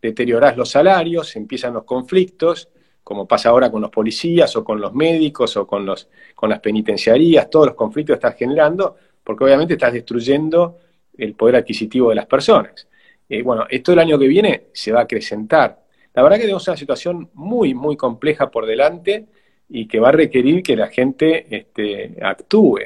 deteriorás 0.03 0.57
los 0.57 0.71
salarios, 0.71 1.37
empiezan 1.37 1.73
los 1.73 1.85
conflictos, 1.85 2.69
como 3.03 3.27
pasa 3.27 3.49
ahora 3.49 3.71
con 3.71 3.81
los 3.81 3.91
policías 3.91 4.55
o 4.57 4.65
con 4.65 4.81
los 4.81 4.93
médicos 4.95 5.57
o 5.57 5.67
con, 5.67 5.85
los, 5.85 6.09
con 6.35 6.51
las 6.51 6.61
penitenciarías, 6.61 7.51
todos 7.51 7.67
los 7.67 7.75
conflictos 7.75 8.15
que 8.15 8.27
estás 8.27 8.39
generando, 8.39 8.97
porque 9.25 9.45
obviamente 9.45 9.75
estás 9.75 9.93
destruyendo 9.93 10.79
el 11.17 11.35
poder 11.35 11.57
adquisitivo 11.57 12.11
de 12.11 12.17
las 12.17 12.27
personas. 12.27 12.87
Eh, 13.29 13.43
bueno, 13.43 13.67
esto 13.69 13.93
el 13.93 13.99
año 14.01 14.19
que 14.19 14.27
viene 14.27 14.65
se 14.73 14.93
va 14.93 15.01
a 15.01 15.03
acrecentar. 15.05 15.85
La 16.15 16.23
verdad 16.23 16.37
que 16.37 16.43
tenemos 16.43 16.67
una 16.67 16.77
situación 16.77 17.31
muy, 17.35 17.75
muy 17.75 17.97
compleja 17.97 18.51
por 18.51 18.67
delante 18.67 19.27
y 19.69 19.87
que 19.87 20.01
va 20.01 20.09
a 20.09 20.13
requerir 20.13 20.63
que 20.63 20.77
la 20.77 20.89
gente 20.89 21.47
este, 21.49 22.17
actúe, 22.21 22.81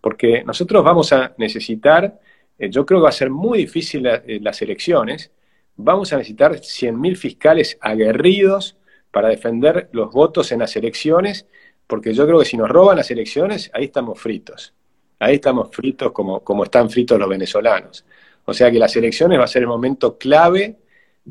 porque 0.00 0.44
nosotros 0.44 0.84
vamos 0.84 1.12
a 1.12 1.34
necesitar, 1.36 2.20
eh, 2.58 2.70
yo 2.70 2.86
creo 2.86 3.00
que 3.00 3.04
va 3.04 3.08
a 3.08 3.12
ser 3.12 3.30
muy 3.30 3.58
difícil 3.58 4.06
eh, 4.06 4.38
las 4.40 4.62
elecciones, 4.62 5.32
vamos 5.74 6.12
a 6.12 6.16
necesitar 6.16 6.52
100.000 6.52 7.16
fiscales 7.16 7.76
aguerridos, 7.80 8.77
para 9.18 9.30
defender 9.30 9.88
los 9.90 10.12
votos 10.12 10.52
en 10.52 10.60
las 10.60 10.76
elecciones, 10.76 11.44
porque 11.88 12.14
yo 12.14 12.24
creo 12.24 12.38
que 12.38 12.44
si 12.44 12.56
nos 12.56 12.68
roban 12.68 12.98
las 12.98 13.10
elecciones, 13.10 13.68
ahí 13.74 13.86
estamos 13.86 14.20
fritos. 14.20 14.74
Ahí 15.18 15.34
estamos 15.34 15.74
fritos 15.74 16.12
como, 16.12 16.38
como 16.44 16.62
están 16.62 16.88
fritos 16.88 17.18
los 17.18 17.28
venezolanos. 17.28 18.04
O 18.44 18.54
sea 18.54 18.70
que 18.70 18.78
las 18.78 18.94
elecciones 18.94 19.40
va 19.40 19.42
a 19.42 19.48
ser 19.48 19.62
el 19.62 19.66
momento 19.66 20.16
clave 20.18 20.76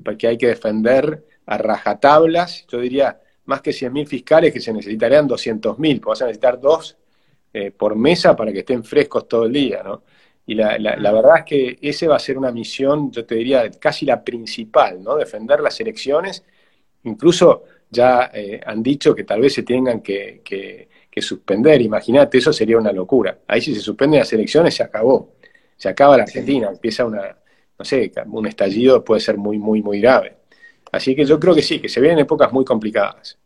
porque 0.04 0.28
hay 0.28 0.38
que 0.38 0.48
defender 0.48 1.26
a 1.46 1.58
rajatablas, 1.58 2.68
yo 2.68 2.82
diría 2.82 3.22
más 3.46 3.62
que 3.62 3.72
100.000 3.72 4.06
fiscales 4.06 4.52
que 4.52 4.60
se 4.60 4.74
necesitarían 4.74 5.26
200.000, 5.26 6.02
porque 6.02 6.10
vas 6.10 6.22
a 6.24 6.26
necesitar 6.26 6.60
dos 6.60 6.98
eh, 7.54 7.72
por 7.72 7.96
mesa 7.96 8.36
para 8.36 8.52
que 8.52 8.60
estén 8.60 8.84
frescos 8.84 9.30
todo 9.30 9.46
el 9.46 9.54
día, 9.54 9.82
¿no? 9.82 10.04
Y 10.46 10.56
la, 10.56 10.78
la, 10.78 11.12
verdad 11.14 11.38
es 11.38 11.46
que 11.46 11.80
ese 11.82 12.06
va 12.06 12.18
a 12.18 12.20
ser 12.20 12.38
una 12.38 12.52
misión, 12.52 13.12
yo 13.14 13.26
te 13.26 13.36
diría, 13.36 13.72
casi 13.80 14.06
la 14.06 14.22
principal, 14.26 15.02
¿no? 15.02 15.16
Defender 15.16 15.62
las 15.62 15.80
elecciones 15.80 16.44
Incluso 17.08 17.64
ya 17.90 18.32
eh, 18.34 18.62
han 18.66 18.84
dicho 18.84 19.16
que 19.16 19.24
tal 19.24 19.42
vez 19.42 19.54
se 19.54 19.64
tengan 19.64 20.02
que, 20.02 20.88
suspender. 21.20 21.82
Imagínate, 21.82 22.38
eso 22.38 22.54
sería 22.54 22.78
una 22.78 22.92
locura. 22.92 23.40
Ahí 23.48 23.60
si 23.60 23.74
se 23.74 23.82
suspenden 23.82 24.20
las 24.20 24.32
elecciones 24.34 24.76
se 24.76 24.84
acabó. 24.84 25.34
Se 25.76 25.90
acaba 25.90 26.16
la 26.16 26.24
Argentina, 26.24 26.70
empieza 26.70 27.06
una, 27.06 27.36
no 27.78 27.86
sé, 27.86 28.12
un 28.28 28.46
estallido 28.46 29.04
puede 29.04 29.22
ser 29.22 29.38
muy, 29.38 29.58
muy, 29.58 29.82
muy 29.82 30.00
grave. 30.00 30.36
Así 30.92 31.16
que 31.16 31.26
yo 31.26 31.40
creo 31.40 31.56
que 31.56 31.64
sí, 31.64 31.80
que 31.80 31.90
se 31.90 32.00
vienen 32.02 32.20
épocas 32.20 32.52
muy 32.54 32.64
complicadas. 32.64 33.38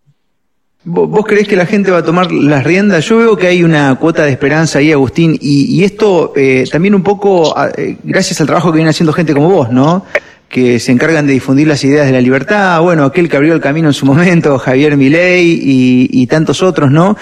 ¿Vos 0.84 1.26
creés 1.26 1.48
que 1.48 1.56
la 1.56 1.68
gente 1.68 1.92
va 1.92 2.00
a 2.00 2.04
tomar 2.04 2.32
las 2.32 2.64
riendas? 2.64 3.06
Yo 3.06 3.18
veo 3.18 3.38
que 3.38 3.46
hay 3.46 3.64
una 3.64 3.96
cuota 4.00 4.24
de 4.24 4.32
esperanza 4.32 4.80
ahí, 4.80 4.92
Agustín, 4.92 5.38
y, 5.40 5.84
esto 5.84 6.34
eh, 6.36 6.66
también 6.72 6.96
un 6.96 7.04
poco 7.04 7.54
eh, 7.78 7.98
gracias 8.04 8.42
al 8.42 8.48
trabajo 8.48 8.72
que 8.72 8.78
viene 8.78 8.90
haciendo 8.90 9.14
gente 9.14 9.34
como 9.34 9.50
vos, 9.50 9.70
¿no? 9.70 10.06
Que 10.52 10.80
se 10.82 10.92
encargan 10.92 11.26
de 11.26 11.34
difundir 11.34 11.66
las 11.66 11.84
ideas 11.86 12.06
de 12.06 12.12
la 12.12 12.20
libertad, 12.20 12.82
bueno, 12.82 13.06
aquel 13.06 13.30
que 13.30 13.38
abrió 13.38 13.54
el 13.54 13.62
camino 13.62 13.88
en 13.88 13.94
su 13.94 14.06
momento, 14.06 14.60
Javier 14.60 14.98
Milei 14.98 15.60
y, 15.64 16.28
tantos 16.28 16.62
otros, 16.62 16.92
¿no? 16.92 17.18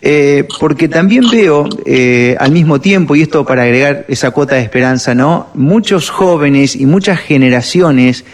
Eh, 0.00 0.48
porque 0.58 0.88
también 0.88 1.24
veo 1.30 1.68
eh, 1.84 2.34
al 2.40 2.50
mismo 2.50 2.80
tiempo, 2.80 3.14
y 3.14 3.22
esto 3.22 3.44
para 3.44 3.62
agregar 3.62 4.06
esa 4.08 4.30
cuota 4.30 4.56
de 4.56 4.62
esperanza, 4.62 5.14
¿no? 5.14 5.48
Muchos 5.54 6.10
jóvenes 6.10 6.74
y 6.74 6.86
muchas 6.86 7.20
generaciones 7.20 8.24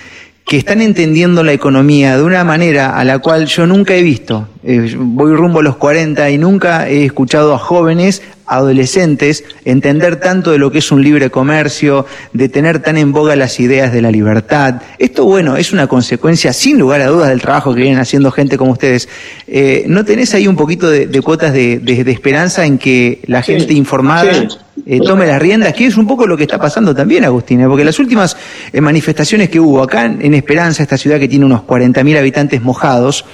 que 0.49 0.57
están 0.57 0.81
entendiendo 0.81 1.45
la 1.45 1.53
economía 1.53 2.17
de 2.17 2.23
una 2.23 2.43
manera 2.43 2.97
a 2.97 3.05
la 3.05 3.19
cual 3.19 3.47
yo 3.47 3.67
nunca 3.67 3.95
he 3.95 4.03
visto. 4.03 4.49
Eh, 4.63 4.97
voy 4.99 5.35
rumbo 5.35 5.61
a 5.61 5.63
los 5.63 5.77
40 5.77 6.31
y 6.31 6.39
nunca 6.39 6.89
he 6.89 7.05
escuchado 7.05 7.55
a 7.55 7.59
jóvenes, 7.59 8.23
adolescentes, 8.49 9.45
entender 9.65 10.17
tanto 10.17 10.51
de 10.51 10.59
lo 10.59 10.71
que 10.71 10.79
es 10.79 10.91
un 10.91 11.03
libre 11.03 11.31
comercio, 11.31 12.07
de 12.33 12.49
tener 12.49 12.81
tan 12.81 12.97
en 12.97 13.13
boga 13.13 13.37
las 13.37 13.61
ideas 13.61 13.93
de 13.93 14.03
la 14.03 14.11
libertad. 14.11 14.83
Esto, 14.99 15.25
bueno, 15.25 15.57
es 15.57 15.73
una 15.73 15.87
consecuencia, 15.87 16.53
sin 16.53 16.79
lugar 16.79 17.01
a 17.01 17.07
dudas, 17.07 17.29
del 17.29 17.41
trabajo 17.41 17.75
que 17.75 17.83
vienen 17.83 18.01
haciendo 18.01 18.31
gente 18.31 18.57
como 18.57 18.73
ustedes. 18.73 19.09
Eh, 19.47 19.85
¿No 19.89 20.05
tenés 20.05 20.35
ahí 20.35 20.47
un 20.47 20.57
poquito 20.57 20.89
de, 20.89 21.21
cuotas 21.23 21.53
de, 21.53 21.81
esperanza 22.09 22.65
en 22.65 22.79
que 22.79 23.21
la 23.27 23.43
gente 23.43 23.75
informada... 23.75 24.49
Eh, 24.87 25.01
tome 25.05 25.27
las 25.27 25.43
riendas, 25.43 25.75
que 25.75 25.87
es 25.87 25.97
un 25.97 26.07
poco 26.07 26.25
lo 26.25 26.37
que 26.37 26.45
está 26.45 26.59
pasando 26.59 26.95
también, 26.95 27.25
Agustín, 27.25 27.61
porque 27.67 27.85
las 27.85 27.99
últimas 27.99 28.37
manifestaciones 28.73 29.51
que 29.51 29.59
hubo 29.59 29.83
acá 29.83 30.07
en 30.07 30.35
Esperanza, 30.35 30.85
esta 30.85 30.97
ciudad 30.97 31.19
que 31.19 31.27
tiene 31.27 31.45
unos 31.45 31.63
40.000 31.63 32.17
habitantes 32.17 32.63
mojados, 32.63 33.25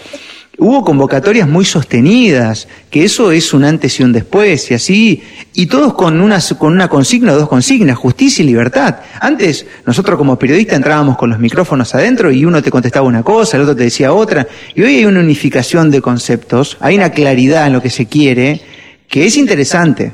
hubo 0.58 0.84
convocatorias 0.84 1.48
muy 1.48 1.64
sostenidas, 1.64 2.68
que 2.90 3.04
eso 3.04 3.32
es 3.32 3.52
un 3.52 3.64
antes 3.64 3.98
y 3.98 4.02
un 4.02 4.12
después, 4.12 4.70
y 4.70 4.74
así, 4.74 5.22
y 5.52 5.66
todos 5.66 5.94
con 5.94 6.20
una, 6.20 6.38
con 6.58 6.72
una 6.72 6.88
consigna 6.88 7.32
o 7.32 7.38
dos 7.38 7.48
consignas, 7.48 7.98
justicia 7.98 8.42
y 8.42 8.46
libertad. 8.46 8.96
Antes, 9.20 9.66
nosotros 9.86 10.16
como 10.16 10.38
periodistas 10.38 10.76
entrábamos 10.76 11.16
con 11.16 11.30
los 11.30 11.38
micrófonos 11.38 11.94
adentro 11.94 12.30
y 12.30 12.44
uno 12.44 12.62
te 12.62 12.70
contestaba 12.70 13.06
una 13.06 13.22
cosa, 13.22 13.56
el 13.56 13.64
otro 13.64 13.76
te 13.76 13.84
decía 13.84 14.12
otra, 14.12 14.46
y 14.74 14.82
hoy 14.82 14.96
hay 14.96 15.04
una 15.04 15.20
unificación 15.20 15.90
de 15.90 16.00
conceptos, 16.00 16.76
hay 16.80 16.96
una 16.96 17.10
claridad 17.10 17.66
en 17.66 17.72
lo 17.72 17.82
que 17.82 17.90
se 17.90 18.06
quiere, 18.06 18.60
que 19.08 19.26
es 19.26 19.36
interesante. 19.36 20.12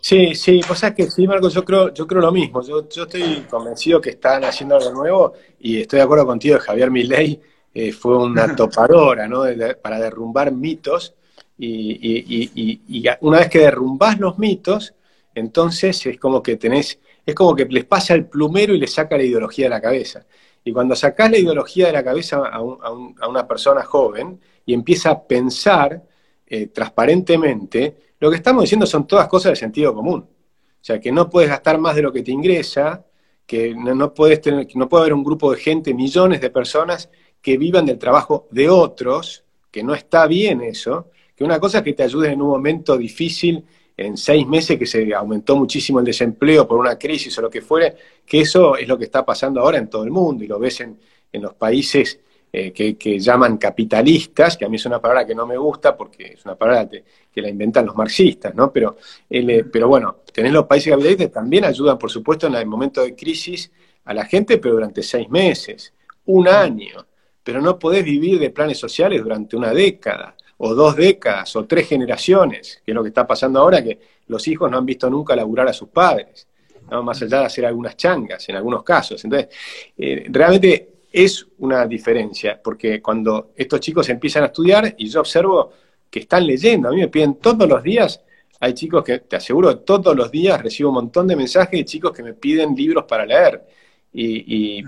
Sí, 0.00 0.34
sí, 0.34 0.60
vos 0.68 0.78
sabés 0.78 0.96
que 0.96 1.10
sí, 1.10 1.26
Marcos, 1.26 1.52
yo 1.52 1.64
creo, 1.64 1.92
yo 1.92 2.06
creo 2.06 2.22
lo 2.22 2.30
mismo. 2.30 2.62
Yo, 2.62 2.88
yo 2.88 3.02
estoy 3.02 3.44
convencido 3.50 4.00
que 4.00 4.10
están 4.10 4.44
haciendo 4.44 4.76
algo 4.76 4.92
nuevo 4.92 5.32
y 5.60 5.80
estoy 5.80 5.98
de 5.98 6.04
acuerdo 6.04 6.24
contigo, 6.24 6.58
Javier 6.58 6.90
Milei 6.90 7.40
eh, 7.74 7.92
fue 7.92 8.16
una 8.16 8.54
topadora, 8.56 9.28
¿no? 9.28 9.44
para 9.82 9.98
derrumbar 10.00 10.52
mitos 10.52 11.14
y, 11.58 13.04
una 13.20 13.38
vez 13.38 13.48
que 13.48 13.58
derrumbás 13.58 14.18
los 14.18 14.38
mitos, 14.38 14.94
entonces 15.34 16.06
es 16.06 16.18
como 16.18 16.42
que 16.42 16.56
tenés, 16.56 16.98
es 17.26 17.34
como 17.34 17.54
que 17.54 17.64
les 17.66 17.84
pasa 17.84 18.14
el 18.14 18.26
plumero 18.26 18.74
y 18.74 18.78
le 18.78 18.86
saca 18.86 19.16
la 19.16 19.24
ideología 19.24 19.66
de 19.66 19.70
la 19.70 19.80
cabeza. 19.80 20.24
Y 20.64 20.72
cuando 20.72 20.94
sacás 20.94 21.30
la 21.30 21.38
ideología 21.38 21.86
de 21.86 21.92
la 21.92 22.04
cabeza 22.04 22.42
a, 22.46 22.60
una 22.60 23.46
persona 23.46 23.82
joven 23.82 24.40
y 24.66 24.74
empieza 24.74 25.10
a 25.10 25.22
pensar 25.22 26.02
eh, 26.46 26.66
transparentemente, 26.66 27.96
lo 28.20 28.30
que 28.30 28.36
estamos 28.36 28.62
diciendo 28.62 28.86
son 28.86 29.06
todas 29.06 29.28
cosas 29.28 29.52
de 29.52 29.56
sentido 29.56 29.94
común. 29.94 30.20
O 30.20 30.84
sea, 30.84 31.00
que 31.00 31.10
no 31.12 31.28
puedes 31.28 31.50
gastar 31.50 31.78
más 31.78 31.96
de 31.96 32.02
lo 32.02 32.12
que 32.12 32.22
te 32.22 32.30
ingresa, 32.32 33.04
que 33.46 33.74
no, 33.74 34.12
puedes 34.12 34.40
tener, 34.40 34.66
que 34.66 34.78
no 34.78 34.88
puede 34.88 35.02
haber 35.04 35.14
un 35.14 35.24
grupo 35.24 35.50
de 35.52 35.58
gente, 35.58 35.94
millones 35.94 36.40
de 36.40 36.50
personas 36.50 37.08
que 37.40 37.56
vivan 37.56 37.86
del 37.86 37.98
trabajo 37.98 38.46
de 38.50 38.68
otros, 38.68 39.44
que 39.70 39.82
no 39.82 39.94
está 39.94 40.26
bien 40.26 40.60
eso, 40.62 41.10
que 41.36 41.44
una 41.44 41.60
cosa 41.60 41.78
es 41.78 41.84
que 41.84 41.92
te 41.92 42.02
ayuden 42.02 42.32
en 42.32 42.42
un 42.42 42.48
momento 42.48 42.96
difícil, 42.96 43.64
en 43.96 44.16
seis 44.16 44.46
meses 44.46 44.78
que 44.78 44.86
se 44.86 45.12
aumentó 45.14 45.56
muchísimo 45.56 45.98
el 45.98 46.04
desempleo 46.04 46.66
por 46.66 46.78
una 46.78 46.96
crisis 46.96 47.36
o 47.38 47.42
lo 47.42 47.50
que 47.50 47.60
fuere, 47.60 47.96
que 48.24 48.40
eso 48.40 48.76
es 48.76 48.86
lo 48.86 48.96
que 48.96 49.04
está 49.04 49.24
pasando 49.24 49.60
ahora 49.60 49.78
en 49.78 49.88
todo 49.88 50.04
el 50.04 50.10
mundo 50.10 50.44
y 50.44 50.46
lo 50.46 50.58
ves 50.58 50.80
en, 50.80 50.98
los 51.32 51.54
países 51.54 52.18
eh, 52.52 52.72
que, 52.72 53.18
llaman 53.18 53.58
capitalistas, 53.58 54.56
que 54.56 54.64
a 54.64 54.68
mí 54.68 54.76
es 54.76 54.86
una 54.86 55.00
palabra 55.00 55.26
que 55.26 55.34
no 55.34 55.46
me 55.46 55.56
gusta 55.56 55.96
porque 55.96 56.32
es 56.32 56.44
una 56.44 56.56
palabra 56.56 56.88
que, 56.88 57.04
la 57.40 57.48
inventan 57.48 57.86
los 57.86 57.94
marxistas, 57.94 58.52
¿no? 58.52 58.72
Pero, 58.72 58.96
eh, 59.30 59.64
pero 59.70 59.86
bueno, 59.86 60.16
tenés 60.32 60.52
los 60.52 60.66
países 60.66 60.90
capitalistas 60.90 61.30
también 61.30 61.64
ayudan, 61.64 61.96
por 61.96 62.10
supuesto, 62.10 62.48
en 62.48 62.56
el 62.56 62.66
momento 62.66 63.02
de 63.02 63.14
crisis 63.14 63.70
a 64.06 64.12
la 64.12 64.24
gente, 64.24 64.58
pero 64.58 64.74
durante 64.74 65.04
seis 65.04 65.30
meses, 65.30 65.92
un 66.26 66.48
año 66.48 67.06
pero 67.48 67.62
no 67.62 67.78
podés 67.78 68.04
vivir 68.04 68.38
de 68.38 68.50
planes 68.50 68.76
sociales 68.76 69.22
durante 69.22 69.56
una 69.56 69.72
década, 69.72 70.36
o 70.58 70.74
dos 70.74 70.94
décadas, 70.94 71.56
o 71.56 71.64
tres 71.64 71.88
generaciones, 71.88 72.82
que 72.84 72.90
es 72.90 72.94
lo 72.94 73.02
que 73.02 73.08
está 73.08 73.26
pasando 73.26 73.58
ahora, 73.58 73.82
que 73.82 73.98
los 74.26 74.46
hijos 74.48 74.70
no 74.70 74.76
han 74.76 74.84
visto 74.84 75.08
nunca 75.08 75.34
laburar 75.34 75.66
a 75.66 75.72
sus 75.72 75.88
padres, 75.88 76.46
¿no? 76.90 77.02
más 77.02 77.22
allá 77.22 77.38
de 77.38 77.44
hacer 77.46 77.64
algunas 77.64 77.96
changas 77.96 78.46
en 78.50 78.56
algunos 78.56 78.82
casos. 78.82 79.24
Entonces, 79.24 79.48
eh, 79.96 80.26
realmente 80.28 80.90
es 81.10 81.46
una 81.60 81.86
diferencia, 81.86 82.60
porque 82.62 83.00
cuando 83.00 83.52
estos 83.56 83.80
chicos 83.80 84.06
empiezan 84.10 84.42
a 84.42 84.46
estudiar, 84.48 84.94
y 84.98 85.08
yo 85.08 85.20
observo 85.20 85.72
que 86.10 86.18
están 86.18 86.46
leyendo, 86.46 86.88
a 86.88 86.92
mí 86.92 86.98
me 86.98 87.08
piden 87.08 87.36
todos 87.36 87.66
los 87.66 87.82
días, 87.82 88.20
hay 88.60 88.74
chicos 88.74 89.02
que, 89.02 89.20
te 89.20 89.36
aseguro, 89.36 89.78
todos 89.78 90.14
los 90.14 90.30
días 90.30 90.62
recibo 90.62 90.90
un 90.90 90.96
montón 90.96 91.26
de 91.26 91.34
mensajes 91.34 91.80
de 91.80 91.86
chicos 91.86 92.12
que 92.12 92.22
me 92.22 92.34
piden 92.34 92.74
libros 92.74 93.06
para 93.08 93.24
leer. 93.24 93.64
Y, 94.12 94.82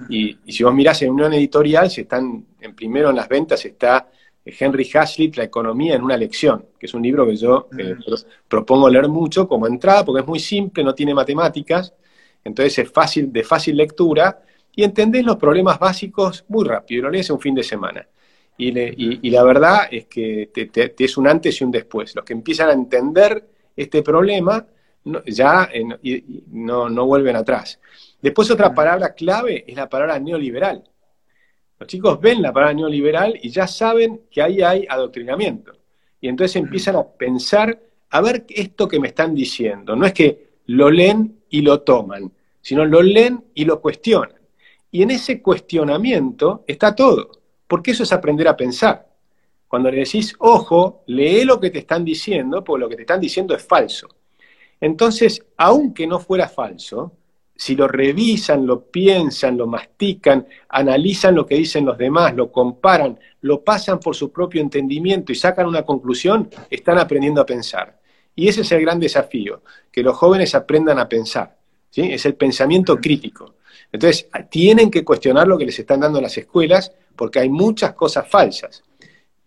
si 0.46 0.64
vos 0.64 0.74
mirás 0.74 1.02
en 1.02 1.10
Unión 1.10 1.32
Editorial, 1.34 1.90
si 1.90 2.02
están 2.02 2.44
en 2.60 2.74
primero 2.74 3.10
en 3.10 3.16
las 3.16 3.28
ventas, 3.28 3.64
está 3.64 4.08
Henry 4.44 4.88
Hazlitt, 4.92 5.36
La 5.36 5.44
economía 5.44 5.94
en 5.94 6.02
una 6.02 6.16
lección, 6.16 6.66
que 6.78 6.86
es 6.86 6.94
un 6.94 7.02
libro 7.02 7.26
que 7.26 7.36
yo 7.36 7.68
eh, 7.78 7.96
propongo 8.48 8.88
leer 8.88 9.08
mucho 9.08 9.46
como 9.46 9.66
entrada, 9.66 10.04
porque 10.04 10.22
es 10.22 10.26
muy 10.26 10.40
simple, 10.40 10.82
no 10.82 10.94
tiene 10.94 11.14
matemáticas, 11.14 11.92
entonces 12.42 12.78
es 12.78 12.90
fácil, 12.90 13.32
de 13.32 13.44
fácil 13.44 13.76
lectura, 13.76 14.42
y 14.74 14.82
entendés 14.82 15.24
los 15.24 15.36
problemas 15.36 15.78
básicos 15.78 16.44
muy 16.48 16.64
rápido, 16.64 17.02
lo 17.04 17.10
lees 17.10 17.28
en 17.28 17.34
un 17.34 17.40
fin 17.40 17.54
de 17.54 17.62
semana. 17.62 18.06
Y, 18.56 19.30
la 19.30 19.42
verdad 19.42 19.88
es 19.90 20.06
que 20.06 20.50
te, 20.52 20.94
es 20.98 21.16
un 21.16 21.26
antes 21.26 21.60
y 21.60 21.64
un 21.64 21.70
después. 21.70 22.14
Los 22.14 22.24
que 22.26 22.34
empiezan 22.34 22.68
a 22.68 22.72
entender 22.72 23.42
este 23.74 24.02
problema 24.02 24.66
ya 25.26 25.70
eh, 25.72 26.22
no, 26.50 26.90
no 26.90 27.06
vuelven 27.06 27.36
atrás. 27.36 27.80
Después 28.20 28.50
otra 28.50 28.74
palabra 28.74 29.14
clave 29.14 29.64
es 29.66 29.74
la 29.76 29.88
palabra 29.88 30.18
neoliberal. 30.18 30.84
Los 31.78 31.86
chicos 31.88 32.20
ven 32.20 32.42
la 32.42 32.52
palabra 32.52 32.74
neoliberal 32.74 33.38
y 33.42 33.48
ya 33.48 33.66
saben 33.66 34.22
que 34.30 34.42
ahí 34.42 34.60
hay 34.60 34.86
adoctrinamiento. 34.88 35.72
Y 36.20 36.28
entonces 36.28 36.56
empiezan 36.56 36.96
a 36.96 37.04
pensar, 37.04 37.80
a 38.10 38.20
ver 38.20 38.44
esto 38.50 38.86
que 38.86 39.00
me 39.00 39.08
están 39.08 39.34
diciendo. 39.34 39.96
No 39.96 40.04
es 40.04 40.12
que 40.12 40.50
lo 40.66 40.90
leen 40.90 41.40
y 41.48 41.62
lo 41.62 41.80
toman, 41.80 42.30
sino 42.60 42.84
lo 42.84 43.02
leen 43.02 43.44
y 43.54 43.64
lo 43.64 43.80
cuestionan. 43.80 44.38
Y 44.90 45.02
en 45.02 45.12
ese 45.12 45.40
cuestionamiento 45.40 46.64
está 46.66 46.94
todo, 46.94 47.30
porque 47.66 47.92
eso 47.92 48.02
es 48.02 48.12
aprender 48.12 48.48
a 48.48 48.56
pensar. 48.56 49.06
Cuando 49.66 49.90
le 49.90 49.98
decís, 49.98 50.34
ojo, 50.40 51.04
lee 51.06 51.44
lo 51.44 51.60
que 51.60 51.70
te 51.70 51.78
están 51.78 52.04
diciendo, 52.04 52.62
porque 52.62 52.80
lo 52.80 52.88
que 52.88 52.96
te 52.96 53.02
están 53.02 53.20
diciendo 53.20 53.54
es 53.54 53.62
falso. 53.62 54.08
Entonces, 54.80 55.42
aunque 55.56 56.06
no 56.06 56.18
fuera 56.18 56.48
falso, 56.48 57.12
si 57.60 57.76
lo 57.76 57.86
revisan, 57.86 58.66
lo 58.66 58.86
piensan, 58.86 59.58
lo 59.58 59.66
mastican, 59.66 60.46
analizan 60.70 61.34
lo 61.34 61.44
que 61.44 61.56
dicen 61.56 61.84
los 61.84 61.98
demás, 61.98 62.34
lo 62.34 62.50
comparan, 62.50 63.18
lo 63.42 63.62
pasan 63.62 64.00
por 64.00 64.16
su 64.16 64.32
propio 64.32 64.62
entendimiento 64.62 65.30
y 65.30 65.34
sacan 65.34 65.66
una 65.66 65.82
conclusión, 65.82 66.48
están 66.70 66.96
aprendiendo 66.96 67.38
a 67.38 67.44
pensar. 67.44 68.00
Y 68.34 68.48
ese 68.48 68.62
es 68.62 68.72
el 68.72 68.80
gran 68.80 68.98
desafío, 68.98 69.60
que 69.92 70.02
los 70.02 70.16
jóvenes 70.16 70.54
aprendan 70.54 70.98
a 70.98 71.06
pensar. 71.06 71.58
¿sí? 71.90 72.10
Es 72.10 72.24
el 72.24 72.34
pensamiento 72.34 72.96
crítico. 72.96 73.56
Entonces, 73.92 74.26
tienen 74.48 74.90
que 74.90 75.04
cuestionar 75.04 75.46
lo 75.46 75.58
que 75.58 75.66
les 75.66 75.78
están 75.78 76.00
dando 76.00 76.18
las 76.18 76.38
escuelas 76.38 76.94
porque 77.14 77.40
hay 77.40 77.50
muchas 77.50 77.92
cosas 77.92 78.26
falsas. 78.26 78.82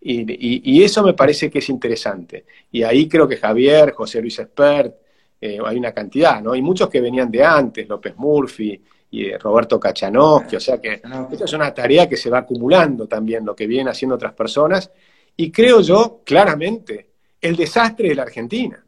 Y, 0.00 0.70
y 0.70 0.84
eso 0.84 1.02
me 1.02 1.14
parece 1.14 1.50
que 1.50 1.58
es 1.58 1.68
interesante. 1.68 2.44
Y 2.70 2.84
ahí 2.84 3.08
creo 3.08 3.26
que 3.26 3.38
Javier, 3.38 3.90
José 3.90 4.20
Luis 4.20 4.38
Espert, 4.38 4.94
eh, 5.40 5.58
hay 5.64 5.76
una 5.76 5.92
cantidad, 5.92 6.40
¿no? 6.40 6.52
Hay 6.52 6.62
muchos 6.62 6.88
que 6.88 7.00
venían 7.00 7.30
de 7.30 7.44
antes, 7.44 7.88
López 7.88 8.16
Murphy 8.16 8.80
y 9.10 9.26
eh, 9.26 9.38
Roberto 9.38 9.78
Kachanovsky, 9.78 10.56
o 10.56 10.60
sea 10.60 10.80
que 10.80 10.94
esta 10.94 11.44
es 11.44 11.52
una 11.52 11.72
tarea 11.74 12.08
que 12.08 12.16
se 12.16 12.30
va 12.30 12.38
acumulando 12.38 13.06
también, 13.06 13.44
lo 13.44 13.54
que 13.54 13.66
vienen 13.66 13.88
haciendo 13.88 14.14
otras 14.14 14.32
personas, 14.32 14.90
y 15.36 15.50
creo 15.50 15.80
yo, 15.80 16.22
claramente, 16.24 17.10
el 17.40 17.56
desastre 17.56 18.08
de 18.08 18.14
la 18.14 18.22
Argentina, 18.22 18.84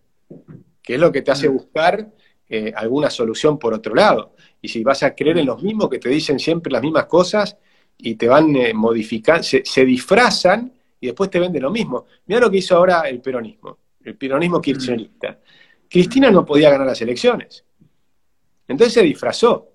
que 0.83 0.95
es 0.95 1.01
lo 1.01 1.13
que 1.13 1.23
te 1.23 1.31
hace 1.31 1.49
mm. 1.49 1.53
buscar 1.53 2.09
eh, 2.49 2.73
alguna 2.75 3.11
solución 3.11 3.59
por 3.59 3.75
otro 3.75 3.95
lado. 3.95 4.35
Y 4.63 4.69
si 4.69 4.83
vas 4.83 5.03
a 5.03 5.15
creer 5.15 5.39
en 5.39 5.47
los 5.47 5.63
mismos 5.63 5.91
que 5.91 5.99
te 5.99 6.09
dicen 6.09 6.39
siempre 6.39 6.73
las 6.73 6.83
mismas 6.83 7.07
cosas 7.07 7.57
y 7.99 8.15
te 8.15 8.29
van 8.29 8.53
modificando, 8.75 9.43
se, 9.43 9.63
se, 9.65 9.85
disfrazan 9.85 10.73
y 11.01 11.07
después 11.07 11.29
te 11.29 11.39
venden 11.39 11.63
lo 11.63 11.71
mismo. 11.71 12.07
Mira 12.27 12.41
lo 12.41 12.51
que 12.51 12.59
hizo 12.59 12.77
ahora 12.77 13.03
el 13.03 13.21
peronismo, 13.21 13.77
el 14.05 14.17
peronismo 14.17 14.61
kirchnerista. 14.61 15.39
Cristina 15.88 16.31
no 16.31 16.44
podía 16.44 16.70
ganar 16.70 16.87
las 16.87 17.01
elecciones. 17.01 17.64
Entonces 18.68 18.94
se 18.94 19.03
disfrazó. 19.03 19.68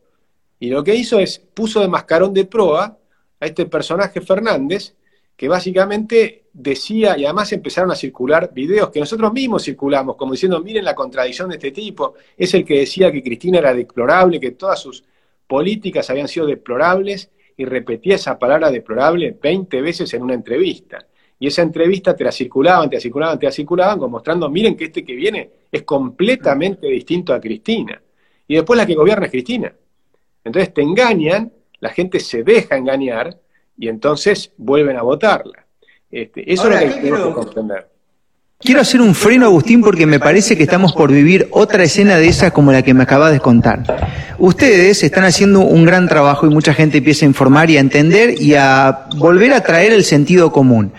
Y 0.60 0.69
lo 0.69 0.84
que 0.84 0.95
hizo 0.95 1.19
es, 1.19 1.39
puso 1.39 1.80
de 1.82 1.88
mascarón 1.88 2.34
de 2.34 2.45
proa 2.45 2.97
a 3.39 3.45
este 3.45 3.65
personaje 3.65 4.21
Fernández, 4.21 4.95
que 5.36 5.47
básicamente 5.47 6.43
decía, 6.54 7.17
y 7.17 7.26
además 7.26 7.52
empezaron 7.52 7.91
a 7.91 7.95
circular 7.95 8.52
videos 8.54 8.91
que 8.91 9.00
nosotros 9.00 9.34
mismos 9.34 9.63
circulamos, 9.63 10.15
como 10.15 10.34
diciendo, 10.34 10.62
miren 10.62 10.86
la 10.86 10.93
contradicción 10.93 11.50
de 11.50 11.56
este 11.56 11.71
tipo, 11.71 12.13
es 12.38 12.54
el 12.54 12.63
que 12.63 12.80
decía 12.80 13.12
que 13.12 13.24
Cristina 13.24 13.58
era 13.58 13.74
deplorable, 13.74 14.39
que 14.39 14.52
todas 14.52 14.80
sus 14.80 15.04
políticas 15.47 16.10
habían 16.10 16.28
sido 16.28 16.45
deplorables, 16.45 17.32
y 17.58 17.65
repetía 17.65 18.15
esa 18.15 18.39
palabra 18.39 18.71
deplorable 18.71 19.38
20 19.41 19.82
veces 19.82 20.13
en 20.13 20.24
una 20.24 20.34
entrevista. 20.34 21.06
Y 21.42 21.48
esa 21.48 21.64
entrevista 21.64 22.16
te 22.16 22.24
la 22.24 22.32
circulaban, 22.32 22.88
te 22.88 22.98
la 22.98 23.02
circulaban, 23.02 23.40
te 23.40 23.48
la 23.48 23.52
circulaban, 23.52 23.98
como 23.98 24.12
mostrando, 24.12 24.48
miren 24.48 24.78
que 24.78 24.86
este 24.86 25.04
que 25.04 25.16
viene 25.16 25.50
es 25.72 25.82
completamente 25.82 26.86
distinto 26.86 27.34
a 27.34 27.42
Cristina. 27.42 28.00
Y 28.48 28.54
después 28.54 28.78
la 28.78 28.86
que 28.86 28.94
gobierna 28.94 29.26
es 29.26 29.32
Cristina. 29.32 29.74
Entonces 30.44 30.72
te 30.72 30.84
engañan, 30.84 31.52
la 31.80 31.90
gente 31.90 32.20
se 32.20 32.44
deja 32.44 32.78
engañar 32.78 33.40
y 33.76 33.88
entonces 33.88 34.52
vuelven 34.56 34.98
a 34.98 35.02
votarla. 35.02 35.66
Este, 36.12 36.54
eso 36.54 36.70
es 36.70 36.80
lo 36.80 36.94
que 36.94 37.02
tenemos 37.02 37.28
que 37.30 37.34
comprender. 37.34 37.88
Quiero 38.60 38.82
hacer 38.82 39.02
un 39.02 39.16
freno, 39.16 39.48
Agustín, 39.48 39.82
porque 39.82 40.06
me 40.06 40.20
parece 40.20 40.56
que 40.56 40.62
estamos 40.62 40.94
por 40.94 41.12
vivir 41.12 41.48
otra 41.50 41.82
escena 41.82 42.18
de 42.18 42.28
esa 42.28 42.52
como 42.52 42.72
la 42.72 42.84
que 42.84 42.94
me 42.94 43.02
acabas 43.02 43.32
de 43.32 43.40
contar. 43.40 43.82
Ustedes 44.38 45.02
están 45.02 45.24
haciendo 45.24 45.62
un 45.62 45.86
gran 45.86 46.08
trabajo 46.08 46.46
y 46.46 46.52
mucha 46.52 46.76
gente 46.76 47.00
empieza 47.00 47.26
a 47.26 47.30
informar 47.30 47.72
y 47.72 47.78
a 47.78 47.80
entender 47.80 48.40
y 48.40 48.54
a 48.54 49.08
volver 49.18 49.54
a 49.54 49.62
traer 49.62 49.94
el 49.94 50.04
sentido 50.04 50.52
común. 50.52 50.92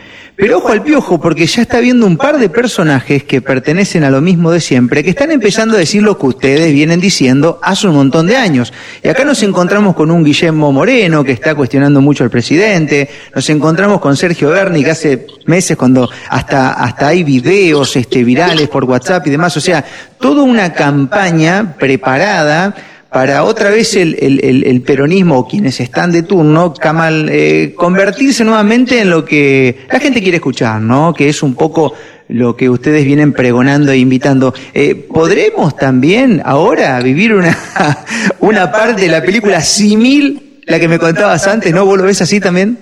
Pero 0.42 0.58
ojo 0.58 0.72
al 0.72 0.82
piojo, 0.82 1.20
porque 1.20 1.46
ya 1.46 1.62
está 1.62 1.78
viendo 1.78 2.04
un 2.04 2.16
par 2.16 2.36
de 2.36 2.48
personajes 2.48 3.22
que 3.22 3.40
pertenecen 3.40 4.02
a 4.02 4.10
lo 4.10 4.20
mismo 4.20 4.50
de 4.50 4.58
siempre, 4.58 5.04
que 5.04 5.10
están 5.10 5.30
empezando 5.30 5.76
a 5.76 5.78
decir 5.78 6.02
lo 6.02 6.18
que 6.18 6.26
ustedes 6.26 6.72
vienen 6.72 6.98
diciendo 6.98 7.60
hace 7.62 7.86
un 7.86 7.94
montón 7.94 8.26
de 8.26 8.34
años. 8.34 8.72
Y 9.04 9.08
acá 9.08 9.24
nos 9.24 9.40
encontramos 9.44 9.94
con 9.94 10.10
un 10.10 10.24
Guillermo 10.24 10.72
Moreno 10.72 11.22
que 11.22 11.30
está 11.30 11.54
cuestionando 11.54 12.00
mucho 12.00 12.24
al 12.24 12.30
presidente, 12.30 13.08
nos 13.32 13.48
encontramos 13.50 14.00
con 14.00 14.16
Sergio 14.16 14.50
Berni 14.50 14.82
que 14.82 14.90
hace 14.90 15.26
meses 15.46 15.76
cuando 15.76 16.10
hasta, 16.28 16.72
hasta 16.72 17.06
hay 17.06 17.22
videos 17.22 17.94
este, 17.94 18.24
virales 18.24 18.66
por 18.66 18.82
WhatsApp 18.82 19.24
y 19.28 19.30
demás, 19.30 19.56
o 19.56 19.60
sea, 19.60 19.84
toda 20.18 20.42
una 20.42 20.72
campaña 20.72 21.76
preparada 21.78 22.74
para 23.12 23.44
otra 23.44 23.70
vez 23.70 23.94
el, 23.94 24.82
peronismo 24.86 25.38
o 25.38 25.46
quienes 25.46 25.78
están 25.80 26.10
de 26.10 26.22
turno, 26.22 26.72
Kamal, 26.72 27.28
eh, 27.30 27.74
convertirse 27.76 28.42
nuevamente 28.42 29.00
en 29.00 29.10
lo 29.10 29.22
que 29.24 29.84
la 29.90 30.00
gente 30.00 30.22
quiere 30.22 30.36
escuchar, 30.36 30.80
¿no? 30.80 31.12
Que 31.12 31.28
es 31.28 31.42
un 31.42 31.54
poco 31.54 31.92
lo 32.28 32.56
que 32.56 32.70
ustedes 32.70 33.04
vienen 33.04 33.34
pregonando 33.34 33.92
e 33.92 33.98
invitando. 33.98 34.54
Eh, 34.72 34.94
¿Podremos 34.94 35.76
también 35.76 36.40
ahora 36.42 36.98
vivir 37.00 37.34
una, 37.34 37.56
una 38.40 38.72
parte 38.72 39.02
de 39.02 39.08
la 39.08 39.22
película 39.22 39.60
simil, 39.60 40.62
la 40.66 40.80
que 40.80 40.88
me 40.88 40.98
contabas 40.98 41.46
antes, 41.46 41.70
¿no? 41.74 41.84
¿Vos 41.84 41.98
lo 41.98 42.04
ves 42.04 42.22
así 42.22 42.40
también? 42.40 42.78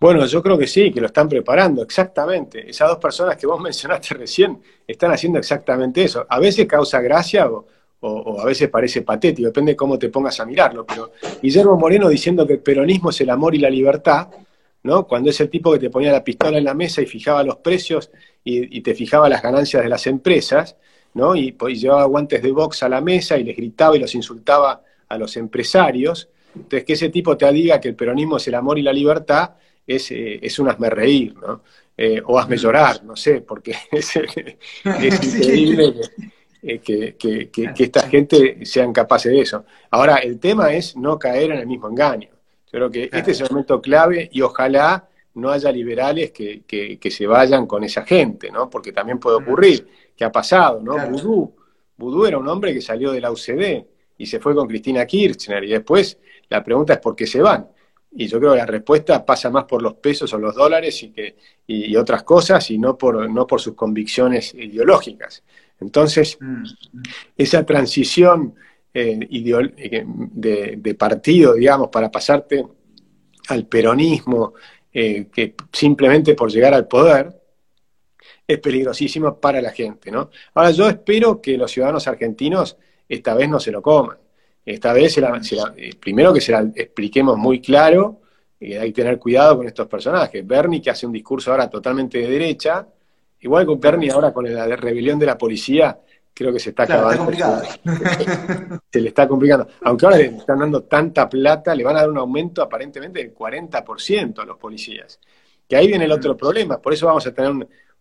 Bueno, 0.00 0.24
yo 0.24 0.42
creo 0.42 0.56
que 0.56 0.66
sí, 0.66 0.90
que 0.90 1.00
lo 1.00 1.06
están 1.06 1.28
preparando, 1.28 1.82
exactamente. 1.82 2.68
Esas 2.68 2.88
dos 2.88 2.98
personas 2.98 3.36
que 3.36 3.46
vos 3.46 3.60
mencionaste 3.62 4.14
recién 4.14 4.58
están 4.86 5.12
haciendo 5.12 5.38
exactamente 5.38 6.02
eso. 6.02 6.24
A 6.30 6.38
veces 6.38 6.66
causa 6.66 7.02
gracia 7.02 7.46
o, 7.46 7.66
o, 8.06 8.40
a 8.40 8.44
veces 8.44 8.68
parece 8.68 9.02
patético, 9.02 9.46
depende 9.48 9.72
de 9.72 9.76
cómo 9.76 9.98
te 9.98 10.10
pongas 10.10 10.38
a 10.40 10.44
mirarlo, 10.44 10.84
pero 10.86 11.12
Guillermo 11.42 11.76
Moreno 11.76 12.08
diciendo 12.08 12.46
que 12.46 12.54
el 12.54 12.58
peronismo 12.58 13.10
es 13.10 13.20
el 13.22 13.30
amor 13.30 13.54
y 13.54 13.58
la 13.58 13.70
libertad, 13.70 14.28
¿no? 14.82 15.06
Cuando 15.06 15.30
es 15.30 15.40
el 15.40 15.48
tipo 15.48 15.72
que 15.72 15.78
te 15.78 15.90
ponía 15.90 16.12
la 16.12 16.22
pistola 16.22 16.58
en 16.58 16.64
la 16.64 16.74
mesa 16.74 17.00
y 17.00 17.06
fijaba 17.06 17.42
los 17.42 17.56
precios 17.56 18.10
y, 18.44 18.80
te 18.82 18.94
fijaba 18.94 19.28
las 19.30 19.42
ganancias 19.42 19.82
de 19.82 19.88
las 19.88 20.06
empresas, 20.06 20.76
¿no? 21.14 21.34
Y, 21.34 21.56
llevaba 21.74 22.04
guantes 22.04 22.42
de 22.42 22.52
box 22.52 22.82
a 22.82 22.90
la 22.90 23.00
mesa 23.00 23.38
y 23.38 23.44
les 23.44 23.56
gritaba 23.56 23.96
y 23.96 24.00
los 24.00 24.14
insultaba 24.14 24.82
a 25.08 25.16
los 25.16 25.36
empresarios. 25.38 26.28
Entonces, 26.54 26.84
que 26.84 26.92
ese 26.92 27.08
tipo 27.08 27.36
te 27.38 27.50
diga 27.52 27.80
que 27.80 27.88
el 27.88 27.96
peronismo 27.96 28.36
es 28.36 28.46
el 28.48 28.54
amor 28.54 28.78
y 28.78 28.82
la 28.82 28.92
libertad 28.92 29.52
es, 29.86 30.10
eh, 30.10 30.38
es 30.42 30.58
un 30.58 30.68
hazme 30.68 30.90
reír, 30.90 31.34
¿no? 31.36 31.62
Eh, 31.96 32.20
o 32.26 32.38
hazme 32.38 32.58
llorar, 32.58 33.02
no 33.04 33.16
sé, 33.16 33.40
porque 33.40 33.74
es, 33.92 34.16
es 34.16 34.26
increíble 34.84 35.94
eh, 36.66 36.80
que, 36.80 37.16
que, 37.16 37.84
esta 37.84 38.08
gente 38.08 38.64
sean 38.64 38.92
capaces 38.92 39.30
de 39.30 39.40
eso. 39.40 39.66
Ahora, 39.90 40.16
el 40.16 40.38
tema 40.38 40.72
es 40.72 40.96
no 40.96 41.18
caer 41.18 41.50
en 41.50 41.58
el 41.58 41.66
mismo 41.66 41.88
engaño. 41.88 42.30
Creo 42.70 42.90
que 42.90 43.10
este 43.12 43.32
es 43.32 43.40
el 43.42 43.50
momento 43.50 43.82
clave 43.82 44.30
y 44.32 44.40
ojalá 44.40 45.06
no 45.34 45.50
haya 45.50 45.70
liberales 45.70 46.32
que, 46.32 46.98
se 47.10 47.26
vayan 47.26 47.66
con 47.66 47.84
esa 47.84 48.02
gente, 48.04 48.50
¿no? 48.50 48.70
Porque 48.70 48.92
también 48.92 49.18
puede 49.18 49.36
ocurrir, 49.36 49.86
que 50.16 50.24
ha 50.24 50.32
pasado, 50.32 50.80
¿no? 50.80 50.96
Vudú. 51.96 52.26
era 52.26 52.38
un 52.38 52.48
hombre 52.48 52.72
que 52.72 52.80
salió 52.80 53.12
de 53.12 53.20
la 53.20 53.30
UCD 53.30 53.84
y 54.16 54.26
se 54.26 54.40
fue 54.40 54.54
con 54.54 54.66
Cristina 54.66 55.04
Kirchner 55.04 55.64
y 55.64 55.70
después 55.70 56.18
la 56.48 56.64
pregunta 56.64 56.94
es 56.94 56.98
por 56.98 57.14
qué 57.14 57.26
se 57.26 57.42
van. 57.42 57.68
Y 58.16 58.26
yo 58.28 58.38
creo 58.38 58.52
que 58.52 58.58
la 58.58 58.66
respuesta 58.66 59.24
pasa 59.26 59.50
más 59.50 59.64
por 59.64 59.82
los 59.82 59.94
pesos 59.94 60.32
o 60.32 60.38
los 60.38 60.54
dólares 60.54 61.02
y, 61.02 61.10
que, 61.10 61.36
y, 61.66 61.94
otras 61.96 62.22
cosas 62.22 62.70
y 62.70 62.78
no 62.78 62.96
por, 62.96 63.28
no 63.28 63.46
por 63.46 63.60
sus 63.60 63.74
convicciones 63.74 64.54
ideológicas. 64.54 65.42
Entonces, 65.80 66.38
mm, 66.40 66.62
mm. 66.62 67.02
esa 67.36 67.64
transición 67.64 68.54
eh, 68.96 69.18
eh, 69.28 70.04
de, 70.06 70.94
partido, 70.94 71.54
digamos, 71.54 71.88
para 71.88 72.12
pasarte 72.12 72.64
al 73.48 73.66
peronismo, 73.66 74.54
eh, 74.92 75.26
que 75.32 75.56
simplemente 75.72 76.34
por 76.34 76.48
llegar 76.48 76.74
al 76.74 76.86
poder, 76.86 77.28
es 78.46 78.58
peligrosísimo 78.60 79.40
para 79.40 79.60
la 79.60 79.72
gente, 79.72 80.12
¿no? 80.12 80.30
Ahora, 80.54 80.70
yo 80.70 80.88
espero 80.88 81.40
que 81.40 81.58
los 81.58 81.72
ciudadanos 81.72 82.06
argentinos 82.06 82.76
esta 83.08 83.34
vez 83.34 83.48
no 83.48 83.58
se 83.58 83.72
lo 83.72 83.82
coman. 83.82 84.18
Esta 84.64 84.92
vez, 84.92 85.18
primero 85.98 86.32
que 86.32 86.40
se 86.40 86.52
la 86.52 86.60
expliquemos 86.74 87.36
muy 87.36 87.60
claro, 87.60 88.20
hay 88.60 88.92
que 88.92 89.02
tener 89.02 89.18
cuidado 89.18 89.56
con 89.58 89.66
estos 89.66 89.88
personajes. 89.88 90.46
Bernie, 90.46 90.80
que 90.80 90.90
hace 90.90 91.06
un 91.06 91.12
discurso 91.12 91.50
ahora 91.50 91.68
totalmente 91.68 92.18
de 92.18 92.28
derecha, 92.28 92.86
Igual 93.44 93.66
con 93.66 93.78
Bernie 93.78 94.10
ahora 94.10 94.32
con 94.32 94.50
la 94.50 94.64
rebelión 94.74 95.18
de 95.18 95.26
la 95.26 95.36
policía, 95.36 96.00
creo 96.32 96.50
que 96.50 96.58
se 96.58 96.70
está 96.70 96.84
acabando. 96.84 97.30
Se 98.90 99.00
le 99.02 99.08
está 99.08 99.28
complicando. 99.28 99.68
Aunque 99.82 100.06
ahora 100.06 100.16
le 100.16 100.24
están 100.24 100.60
dando 100.60 100.84
tanta 100.84 101.28
plata, 101.28 101.74
le 101.74 101.84
van 101.84 101.94
a 101.96 102.00
dar 102.00 102.08
un 102.08 102.16
aumento 102.16 102.62
aparentemente 102.62 103.18
del 103.18 103.34
40% 103.34 104.38
a 104.38 104.46
los 104.46 104.56
policías. 104.56 105.20
Que 105.68 105.76
ahí 105.76 105.88
viene 105.88 106.06
el 106.06 106.12
otro 106.12 106.34
problema. 106.34 106.80
Por 106.80 106.94
eso 106.94 107.04
vamos 107.04 107.26
a 107.26 107.34
tener 107.34 107.50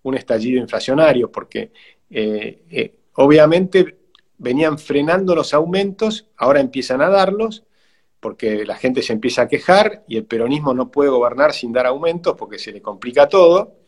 un, 0.03 0.15
estallido 0.15 0.62
inflacionario, 0.62 1.29
porque 1.29 1.73
eh, 2.10 2.63
eh, 2.69 2.95
obviamente 3.15 3.97
venían 4.38 4.79
frenando 4.79 5.36
los 5.36 5.53
aumentos, 5.53 6.29
ahora 6.38 6.62
empiezan 6.62 7.01
a 7.01 7.10
darlos, 7.10 7.65
porque 8.21 8.65
la 8.65 8.77
gente 8.77 9.01
se 9.01 9.12
empieza 9.12 9.41
a 9.41 9.47
quejar 9.49 10.06
y 10.08 10.15
el 10.15 10.23
peronismo 10.23 10.73
no 10.73 10.89
puede 10.89 11.10
gobernar 11.10 11.51
sin 11.51 11.73
dar 11.73 11.86
aumentos 11.86 12.36
porque 12.38 12.58
se 12.58 12.71
le 12.71 12.82
complica 12.82 13.27
todo. 13.27 13.83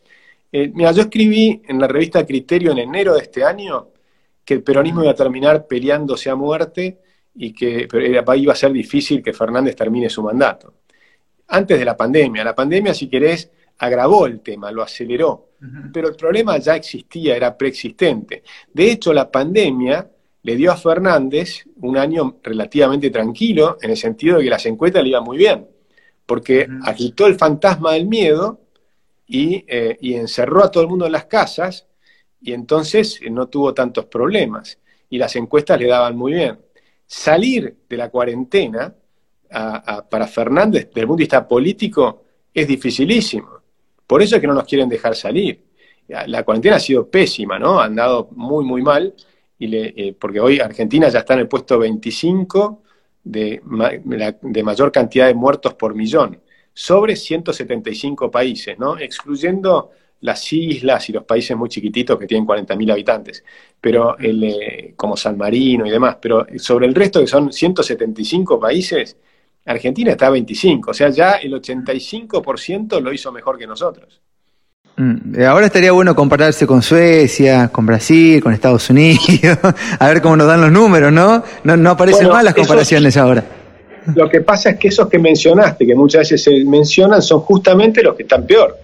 Eh, 0.58 0.72
mira, 0.72 0.90
yo 0.92 1.02
escribí 1.02 1.60
en 1.68 1.78
la 1.78 1.86
revista 1.86 2.24
Criterio 2.24 2.72
en 2.72 2.78
enero 2.78 3.12
de 3.12 3.20
este 3.20 3.44
año 3.44 3.88
que 4.42 4.54
el 4.54 4.62
peronismo 4.62 5.02
iba 5.02 5.10
a 5.10 5.14
terminar 5.14 5.66
peleándose 5.66 6.30
a 6.30 6.34
muerte 6.34 6.98
y 7.34 7.52
que 7.52 7.86
iba 8.36 8.52
a 8.54 8.56
ser 8.56 8.72
difícil 8.72 9.22
que 9.22 9.34
Fernández 9.34 9.76
termine 9.76 10.08
su 10.08 10.22
mandato. 10.22 10.72
Antes 11.48 11.78
de 11.78 11.84
la 11.84 11.94
pandemia. 11.94 12.42
La 12.42 12.54
pandemia, 12.54 12.94
si 12.94 13.06
querés, 13.06 13.50
agravó 13.76 14.24
el 14.24 14.40
tema, 14.40 14.72
lo 14.72 14.80
aceleró. 14.80 15.50
Pero 15.92 16.08
el 16.08 16.16
problema 16.16 16.56
ya 16.56 16.76
existía, 16.76 17.36
era 17.36 17.54
preexistente. 17.54 18.42
De 18.72 18.90
hecho, 18.90 19.12
la 19.12 19.30
pandemia 19.30 20.08
le 20.42 20.56
dio 20.56 20.72
a 20.72 20.76
Fernández 20.78 21.66
un 21.82 21.98
año 21.98 22.38
relativamente 22.42 23.10
tranquilo, 23.10 23.76
en 23.82 23.90
el 23.90 23.96
sentido 23.98 24.38
de 24.38 24.44
que 24.44 24.50
las 24.50 24.64
encuestas 24.64 25.02
le 25.02 25.10
iban 25.10 25.24
muy 25.24 25.36
bien, 25.36 25.66
porque 26.24 26.66
agitó 26.82 27.26
el 27.26 27.34
fantasma 27.34 27.92
del 27.92 28.06
miedo 28.06 28.65
eh, 29.28 29.96
y, 30.00 30.14
encerró 30.14 30.62
a 30.62 30.70
todo 30.70 30.84
el 30.84 30.88
mundo 30.88 31.06
en 31.06 31.12
las 31.12 31.24
casas 31.24 31.86
y 32.40 32.52
entonces 32.52 33.20
eh, 33.22 33.30
no 33.30 33.48
tuvo 33.48 33.74
tantos 33.74 34.06
problemas 34.06 34.78
y 35.10 35.18
las 35.18 35.34
encuestas 35.36 35.80
le 35.80 35.88
daban 35.88 36.16
muy 36.16 36.34
bien. 36.34 36.58
Salir 37.06 37.76
de 37.88 37.96
la 37.96 38.08
cuarentena 38.08 38.94
para 39.48 40.26
Fernández, 40.26 40.88
desde 40.88 41.00
el 41.02 41.06
punto 41.06 41.18
de 41.18 41.22
vista 41.22 41.46
político, 41.46 42.24
es 42.52 42.66
dificilísimo. 42.66 43.48
Por 44.04 44.20
eso 44.20 44.34
es 44.34 44.40
que 44.40 44.46
no 44.48 44.54
nos 44.54 44.64
quieren 44.64 44.88
dejar 44.88 45.14
salir. 45.14 45.62
La 46.08 46.42
cuarentena 46.42 46.76
ha 46.76 46.80
sido 46.80 47.08
pésima, 47.08 47.56
¿no? 47.56 47.80
Han 47.80 47.94
dado 47.94 48.28
muy, 48.32 48.64
muy 48.64 48.82
mal, 48.82 49.14
y 49.56 49.76
eh, 49.76 50.16
porque 50.18 50.40
hoy 50.40 50.58
Argentina 50.58 51.08
ya 51.08 51.20
está 51.20 51.34
en 51.34 51.40
el 51.40 51.48
puesto 51.48 51.78
25 51.78 52.82
de, 53.22 53.62
de 54.42 54.62
mayor 54.64 54.90
cantidad 54.90 55.28
de 55.28 55.34
muertos 55.34 55.74
por 55.74 55.94
millón 55.94 56.40
sobre 56.78 57.16
175 57.16 58.30
países, 58.30 58.78
¿no? 58.78 58.98
excluyendo 58.98 59.92
las 60.20 60.52
islas 60.52 61.08
y 61.08 61.12
los 61.14 61.24
países 61.24 61.56
muy 61.56 61.70
chiquititos 61.70 62.18
que 62.18 62.26
tienen 62.26 62.46
40.000 62.46 62.92
habitantes, 62.92 63.42
pero 63.80 64.18
el, 64.18 64.44
eh, 64.44 64.92
como 64.94 65.16
San 65.16 65.38
Marino 65.38 65.86
y 65.86 65.90
demás, 65.90 66.18
pero 66.20 66.46
sobre 66.58 66.86
el 66.86 66.94
resto 66.94 67.20
que 67.20 67.26
son 67.28 67.50
175 67.50 68.60
países, 68.60 69.16
Argentina 69.64 70.10
está 70.10 70.26
a 70.26 70.30
25, 70.30 70.90
o 70.90 70.94
sea, 70.94 71.08
ya 71.08 71.32
el 71.32 71.54
85% 71.54 73.00
lo 73.00 73.10
hizo 73.10 73.32
mejor 73.32 73.56
que 73.56 73.66
nosotros. 73.66 74.20
Mm, 74.98 75.42
ahora 75.44 75.66
estaría 75.66 75.92
bueno 75.92 76.14
compararse 76.14 76.66
con 76.66 76.82
Suecia, 76.82 77.68
con 77.68 77.86
Brasil, 77.86 78.42
con 78.42 78.52
Estados 78.52 78.90
Unidos, 78.90 79.58
a 79.98 80.08
ver 80.08 80.20
cómo 80.20 80.36
nos 80.36 80.46
dan 80.46 80.60
los 80.60 80.70
números, 80.70 81.10
¿no? 81.10 81.42
No, 81.64 81.90
aparecen 81.90 82.28
mal 82.28 82.44
las 82.44 82.54
comparaciones 82.54 83.16
ahora. 83.16 83.55
Lo 84.14 84.28
que 84.28 84.40
pasa 84.40 84.70
es 84.70 84.78
que 84.78 84.88
esos 84.88 85.08
que 85.08 85.18
mencionaste, 85.18 85.86
que 85.86 85.94
muchas 85.94 86.20
veces 86.20 86.42
se 86.42 86.64
mencionan, 86.64 87.22
son 87.22 87.40
justamente 87.40 88.02
los 88.02 88.14
que 88.14 88.22
están 88.22 88.46
peor. 88.46 88.76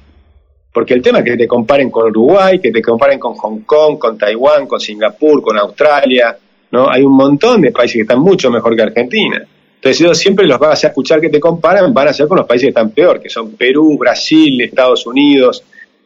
Porque 0.72 0.94
el 0.94 1.02
tema 1.02 1.18
es 1.18 1.24
que 1.24 1.37
te 1.37 1.46
comparen 1.46 1.90
con 1.90 2.08
Uruguay, 2.08 2.58
que 2.58 2.72
te 2.72 2.80
comparen 2.80 3.18
con 3.18 3.35
Hong 3.35 3.61
Kong, 3.61 3.98
con 3.98 4.16
Taiwán, 4.16 4.66
con 4.66 4.80
Singapur, 4.80 5.42
con 5.42 5.58
Australia, 5.58 6.37
¿no? 6.70 6.88
Hay 6.90 7.02
un 7.02 7.14
montón 7.14 7.61
de 7.61 7.70
países 7.70 7.96
que 7.96 8.02
están 8.02 8.20
mucho 8.20 8.50
mejor 8.50 8.74
que 8.74 8.82
Argentina. 8.82 9.46
Entonces, 9.74 9.98
yo 9.98 10.14
siempre 10.14 10.46
los 10.46 10.58
vas 10.58 10.82
a 10.85 10.88
escuchar 10.88 11.20
que 11.20 11.28
te 11.28 11.40
comparan, 11.40 11.92
van 11.92 12.08
a 12.08 12.12
ser 12.12 12.26
con 12.26 12.38
los 12.38 12.46
países 12.46 12.66
que 12.66 12.70
están 12.70 12.90
peor, 12.90 13.20
que 13.20 13.28
son 13.28 13.52
Perú, 13.52 13.98
Brasil, 13.98 14.61
Estados 14.62 15.06
Unidos, 15.06 15.62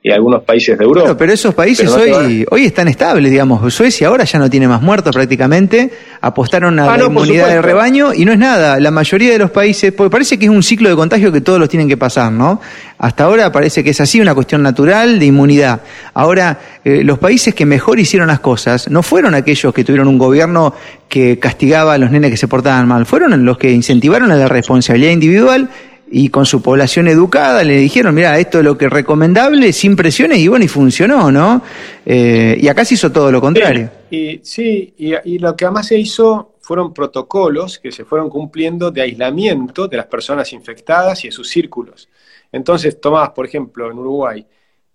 y 0.06 0.12
algunos 0.12 0.44
países 0.44 0.78
de 0.78 0.84
Europa. 0.84 1.16
pero 1.16 1.32
esos 1.32 1.52
países 1.52 1.90
hoy, 1.90 2.46
hoy 2.48 2.64
están 2.64 2.86
estables, 2.86 3.28
digamos. 3.28 3.74
Suecia 3.74 4.06
ahora 4.06 4.22
ya 4.22 4.38
no 4.38 4.48
tiene 4.48 4.68
más 4.68 4.80
muertos 4.80 5.12
prácticamente, 5.12 5.90
apostaron 6.20 6.78
a 6.78 6.94
ah, 6.94 6.96
la 6.96 7.06
inmunidad 7.06 7.48
del 7.48 7.60
rebaño 7.60 8.14
y 8.14 8.24
no 8.24 8.30
es 8.30 8.38
nada. 8.38 8.78
La 8.78 8.92
mayoría 8.92 9.32
de 9.32 9.38
los 9.38 9.50
países, 9.50 9.90
porque 9.90 10.08
parece 10.08 10.38
que 10.38 10.44
es 10.44 10.50
un 10.52 10.62
ciclo 10.62 10.88
de 10.88 10.94
contagio 10.94 11.32
que 11.32 11.40
todos 11.40 11.58
los 11.58 11.68
tienen 11.68 11.88
que 11.88 11.96
pasar, 11.96 12.30
¿no? 12.30 12.60
Hasta 12.98 13.24
ahora 13.24 13.50
parece 13.50 13.82
que 13.82 13.90
es 13.90 14.00
así, 14.00 14.20
una 14.20 14.32
cuestión 14.32 14.62
natural 14.62 15.18
de 15.18 15.26
inmunidad. 15.26 15.80
Ahora, 16.14 16.56
eh, 16.84 17.02
los 17.02 17.18
países 17.18 17.52
que 17.52 17.66
mejor 17.66 17.98
hicieron 17.98 18.28
las 18.28 18.38
cosas 18.38 18.88
no 18.88 19.02
fueron 19.02 19.34
aquellos 19.34 19.74
que 19.74 19.82
tuvieron 19.82 20.06
un 20.06 20.18
gobierno 20.18 20.72
que 21.08 21.40
castigaba 21.40 21.94
a 21.94 21.98
los 21.98 22.12
nenes 22.12 22.30
que 22.30 22.36
se 22.36 22.46
portaban 22.46 22.86
mal, 22.86 23.06
fueron 23.06 23.44
los 23.44 23.58
que 23.58 23.72
incentivaron 23.72 24.30
a 24.30 24.36
la 24.36 24.46
responsabilidad 24.46 25.10
individual 25.10 25.68
y 26.08 26.28
con 26.28 26.46
su 26.46 26.62
población 26.62 27.08
educada 27.08 27.64
le 27.64 27.76
dijeron, 27.78 28.14
mira, 28.14 28.38
esto 28.38 28.58
es 28.58 28.64
lo 28.64 28.78
que 28.78 28.86
es 28.86 28.92
recomendable, 28.92 29.72
sin 29.72 29.96
presiones, 29.96 30.38
y 30.38 30.48
bueno, 30.48 30.64
y 30.64 30.68
funcionó, 30.68 31.32
¿no? 31.32 31.62
Eh, 32.04 32.56
y 32.60 32.68
acá 32.68 32.84
se 32.84 32.94
hizo 32.94 33.10
todo 33.10 33.32
lo 33.32 33.40
contrario. 33.40 33.90
y, 34.10 34.40
sí, 34.42 34.94
y, 34.96 35.38
lo 35.38 35.56
que 35.56 35.64
además 35.64 35.88
se 35.88 35.98
hizo 35.98 36.54
fueron 36.60 36.92
protocolos 36.92 37.78
que 37.78 37.92
se 37.92 38.04
fueron 38.04 38.28
cumpliendo 38.28 38.90
de 38.90 39.02
aislamiento 39.02 39.88
de 39.88 39.96
las 39.96 40.06
personas 40.06 40.52
infectadas 40.52 41.24
y 41.24 41.28
de 41.28 41.32
sus 41.32 41.48
círculos. 41.48 42.08
Entonces, 42.52 43.00
tomabas, 43.00 43.30
por 43.30 43.46
ejemplo, 43.46 43.90
en 43.90 43.98
Uruguay, 43.98 44.46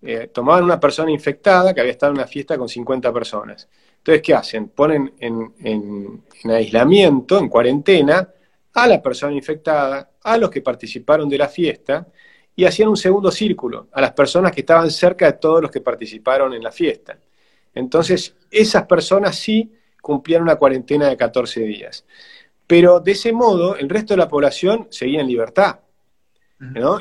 eh, 0.02 0.30
tomaban 0.34 0.64
una 0.64 0.80
persona 0.80 1.12
infectada 1.12 1.74
que 1.74 1.82
había 1.82 1.92
estado 1.92 2.14
en 2.14 2.20
una 2.20 2.28
fiesta 2.28 2.58
con 2.58 2.68
50 2.68 3.14
personas. 3.14 3.68
Entonces, 3.98 4.22
¿qué 4.22 4.34
hacen? 4.34 4.70
Ponen 4.70 5.14
en 5.20 6.24
aislamiento, 6.50 7.38
en 7.38 7.50
cuarentena, 7.50 8.28
a 8.74 8.88
la 8.88 9.02
persona 9.02 9.34
infectada, 9.34 10.12
a 10.24 10.38
los 10.38 10.50
que 10.50 10.62
participaron 10.62 11.28
de 11.28 11.38
la 11.38 11.48
fiesta, 11.48 12.08
y 12.56 12.66
hacían 12.66 12.90
un 12.90 12.98
segundo 12.98 13.32
círculo, 13.32 13.88
a 13.92 14.02
las 14.02 14.12
personas 14.12 14.52
que 14.52 14.62
estaban 14.62 14.92
cerca 14.92 15.26
de 15.26 15.34
todos 15.34 15.62
los 15.62 15.72
que 15.72 15.82
participaron 15.82 16.54
en 16.54 16.64
la 16.64 16.72
fiesta. 16.72 17.18
Entonces, 17.74 18.36
esas 18.50 18.86
personas 18.86 19.38
sí 19.38 19.72
cumplían 20.02 20.42
una 20.42 20.58
cuarentena 20.58 21.08
de 21.08 21.16
14 21.16 21.62
días. 21.62 22.06
Pero 22.68 23.00
de 23.00 23.12
ese 23.12 23.32
modo, 23.32 23.76
el 23.76 23.90
resto 23.90 24.14
de 24.14 24.18
la 24.18 24.28
población 24.28 24.88
seguía 24.90 25.22
en 25.22 25.28
libertad. 25.28 25.80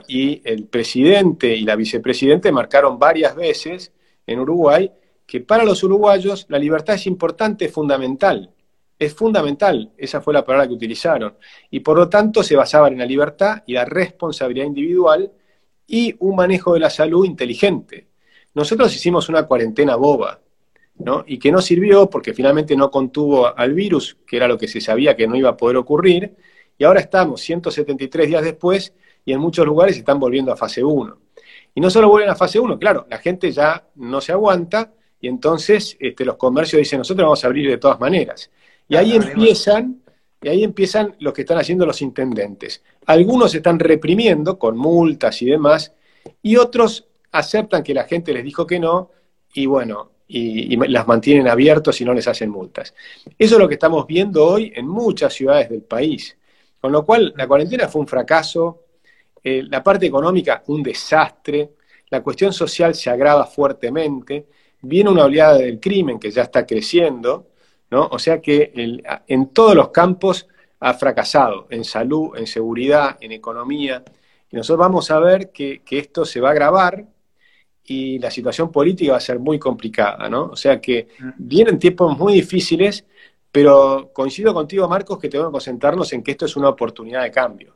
Y 0.09 0.41
el 0.45 0.65
presidente 0.65 1.55
y 1.55 1.65
la 1.65 1.77
vicepresidente 1.77 2.51
marcaron 2.51 2.99
varias 2.99 3.35
veces 3.37 3.93
en 4.27 4.41
Uruguay 4.41 4.91
que 5.27 5.41
para 5.41 5.65
los 5.65 5.83
uruguayos 5.83 6.47
la 6.49 6.59
libertad 6.59 6.95
es 6.95 7.07
importante, 7.07 7.67
es 7.67 7.73
fundamental 7.73 8.51
es 9.01 9.15
fundamental, 9.15 9.91
esa 9.97 10.21
fue 10.21 10.35
la 10.35 10.45
palabra 10.45 10.69
que 10.69 10.75
utilizaron, 10.75 11.35
y 11.71 11.81
por 11.81 11.97
lo 11.97 12.11
tanto 12.11 12.43
se 12.43 12.55
basaban 12.55 12.93
en 12.93 12.99
la 12.99 13.07
libertad 13.07 13.63
y 13.67 13.73
la 13.73 13.87
responsabilidad 13.87 14.67
individual 14.67 15.33
y 15.87 16.15
un 16.19 16.37
manejo 16.37 16.75
de 16.75 16.81
la 16.81 16.91
salud 16.91 17.25
inteligente. 17.25 18.09
Nosotros 18.53 18.95
hicimos 18.95 19.31
una 19.31 19.45
cuarentena 19.45 19.97
boba, 19.97 20.41
¿no? 20.99 21.25
Y 21.27 21.39
que 21.39 21.51
no 21.51 21.63
sirvió 21.63 22.11
porque 22.11 22.35
finalmente 22.35 22.77
no 22.77 22.91
contuvo 22.91 23.57
al 23.57 23.73
virus, 23.73 24.19
que 24.27 24.37
era 24.37 24.47
lo 24.47 24.59
que 24.59 24.69
se 24.69 24.83
sabía 24.83 25.17
que 25.17 25.27
no 25.27 25.35
iba 25.35 25.49
a 25.49 25.57
poder 25.57 25.79
ocurrir, 25.79 26.37
y 26.77 26.85
ahora 26.85 27.01
estamos 27.01 27.41
173 27.41 28.29
días 28.29 28.45
después 28.45 28.93
y 29.25 29.33
en 29.33 29.41
muchos 29.41 29.65
lugares 29.65 29.97
están 29.97 30.21
volviendo 30.21 30.53
a 30.53 30.57
fase 30.57 30.85
1. 30.85 31.19
Y 31.75 31.81
no 31.81 31.89
solo 31.89 32.11
vuelven 32.11 32.29
a 32.29 32.35
fase 32.35 32.61
1, 32.61 32.79
claro, 32.79 33.07
la 33.09 33.17
gente 33.17 33.51
ya 33.51 33.89
no 33.95 34.21
se 34.21 34.33
aguanta 34.33 34.93
y 35.19 35.29
entonces 35.29 35.97
este, 36.01 36.27
los 36.27 36.37
comercios 36.37 36.81
dicen, 36.81 36.99
nosotros 36.99 37.25
vamos 37.25 37.43
a 37.43 37.47
abrir 37.47 37.71
de 37.71 37.79
todas 37.79 37.99
maneras. 37.99 38.51
Y 38.91 38.97
ahí 38.97 39.13
empiezan, 39.13 40.03
y 40.43 40.49
ahí 40.49 40.65
empiezan 40.65 41.15
lo 41.21 41.33
que 41.33 41.43
están 41.43 41.59
haciendo 41.59 41.87
los 41.87 42.03
intendentes. 42.03 42.83
Algunos 43.07 43.55
están 43.55 43.79
reprimiendo 43.79 44.59
con 44.59 44.77
multas 44.77 45.41
y 45.43 45.47
demás, 45.47 45.95
y 46.43 46.57
otros 46.57 47.07
aceptan 47.31 47.85
que 47.85 47.95
la 47.95 48.03
gente 48.03 48.33
les 48.33 48.43
dijo 48.43 48.67
que 48.67 48.81
no, 48.81 49.13
y 49.55 49.67
bueno, 49.67 50.11
y, 50.27 50.77
las 50.89 51.07
mantienen 51.07 51.47
abiertos 51.47 52.01
y 52.01 52.05
no 52.05 52.13
les 52.13 52.27
hacen 52.27 52.51
multas. 52.51 52.93
Eso 53.39 53.55
es 53.55 53.61
lo 53.61 53.69
que 53.69 53.75
estamos 53.75 54.09
viendo 54.09 54.45
hoy 54.45 54.73
en 54.75 54.89
muchas 54.89 55.35
ciudades 55.35 55.71
del 55.71 55.83
país. 55.83 56.37
Con 56.81 56.91
lo 56.91 57.07
cual, 57.07 57.33
la 57.37 57.47
cuarentena 57.47 57.87
fue 57.87 58.01
un 58.01 58.09
fracaso, 58.09 58.87
eh, 59.45 59.63
la 59.69 59.85
parte 59.85 60.07
económica 60.07 60.65
un 60.67 60.83
desastre, 60.83 61.75
la 62.09 62.25
cuestión 62.25 62.53
social 62.53 62.97
se 62.97 63.09
agrava 63.09 63.47
fuertemente, 63.47 64.49
viene 64.83 65.11
una 65.11 65.27
oleada 65.27 65.59
del 65.59 65.79
crimen 65.79 66.19
que 66.19 66.33
ya 66.33 66.43
está 66.43 66.67
creciendo, 66.67 67.50
o 67.91 68.19
sea 68.19 68.41
que 68.41 68.73
en 69.27 69.49
todos 69.49 69.75
los 69.75 69.89
campos 69.91 70.47
ha 70.81 70.95
fracasado, 70.95 71.67
en 71.71 71.85
salud, 71.85 72.37
en 72.37 72.47
seguridad, 72.47 73.19
en 73.21 73.33
economía. 73.33 74.03
Y 74.51 74.57
nosotros 74.57 74.79
vamos 74.79 75.11
a 75.11 75.21
ver 75.21 75.51
que, 75.51 75.83
esto 75.91 76.25
se 76.25 76.41
va 76.41 76.49
a 76.49 76.53
agravar 76.53 77.05
y 77.85 78.19
la 78.19 78.31
situación 78.31 78.73
política 78.73 79.13
va 79.13 79.19
a 79.19 79.21
ser 79.21 79.39
muy 79.39 79.59
complicada, 79.59 80.29
¿no? 80.29 80.45
O 80.45 80.57
sea 80.57 80.81
que 80.81 81.09
mm. 81.19 81.29
vienen 81.37 81.79
tiempos 81.79 82.17
muy 82.17 82.35
difíciles, 82.35 83.05
pero 83.53 84.11
coincido 84.13 84.55
contigo, 84.55 84.89
Marcos, 84.89 85.19
que 85.19 85.29
tenemos 85.29 85.51
que 85.51 85.55
concentrarnos 85.55 86.13
en 86.13 86.23
que 86.23 86.31
esto 86.33 86.47
es 86.47 86.57
una 86.57 86.69
oportunidad 86.69 87.23
de 87.23 87.31
cambio. 87.31 87.75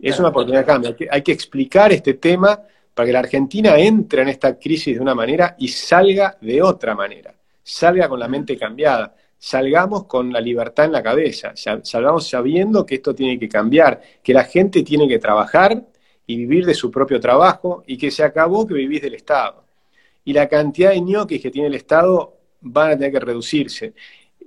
Es 0.00 0.18
una 0.18 0.28
oportunidad 0.28 0.62
de 0.62 0.66
cambio. 0.66 0.96
hay 1.10 1.22
que 1.22 1.32
explicar 1.32 1.92
este 1.92 2.14
tema 2.14 2.60
para 2.92 3.06
que 3.06 3.12
la 3.12 3.20
Argentina 3.20 3.76
entre 3.76 4.22
en 4.22 4.28
esta 4.28 4.58
crisis 4.58 4.96
de 4.96 5.00
una 5.00 5.14
manera 5.14 5.54
y 5.58 5.68
salga 5.68 6.36
de 6.40 6.62
otra 6.62 6.94
manera, 6.94 7.34
salga 7.62 8.08
con 8.08 8.18
la 8.18 8.28
mm. 8.28 8.30
mente 8.30 8.56
cambiada 8.56 9.14
salgamos 9.44 10.04
con 10.04 10.32
la 10.32 10.40
libertad 10.40 10.86
en 10.86 10.92
la 10.92 11.02
cabeza, 11.02 11.52
salgamos 11.54 12.26
sabiendo 12.26 12.86
que 12.86 12.94
esto 12.94 13.14
tiene 13.14 13.38
que 13.38 13.46
cambiar, 13.46 14.00
que 14.22 14.32
la 14.32 14.44
gente 14.44 14.82
tiene 14.82 15.06
que 15.06 15.18
trabajar 15.18 15.84
y 16.26 16.38
vivir 16.38 16.64
de 16.64 16.72
su 16.72 16.90
propio 16.90 17.20
trabajo 17.20 17.84
y 17.86 17.98
que 17.98 18.10
se 18.10 18.24
acabó 18.24 18.66
que 18.66 18.72
vivís 18.72 19.02
del 19.02 19.16
Estado. 19.16 19.62
Y 20.24 20.32
la 20.32 20.48
cantidad 20.48 20.92
de 20.92 21.00
ñoquis 21.02 21.42
que 21.42 21.50
tiene 21.50 21.68
el 21.68 21.74
Estado 21.74 22.38
van 22.62 22.92
a 22.92 22.94
tener 22.94 23.12
que 23.12 23.20
reducirse. 23.20 23.92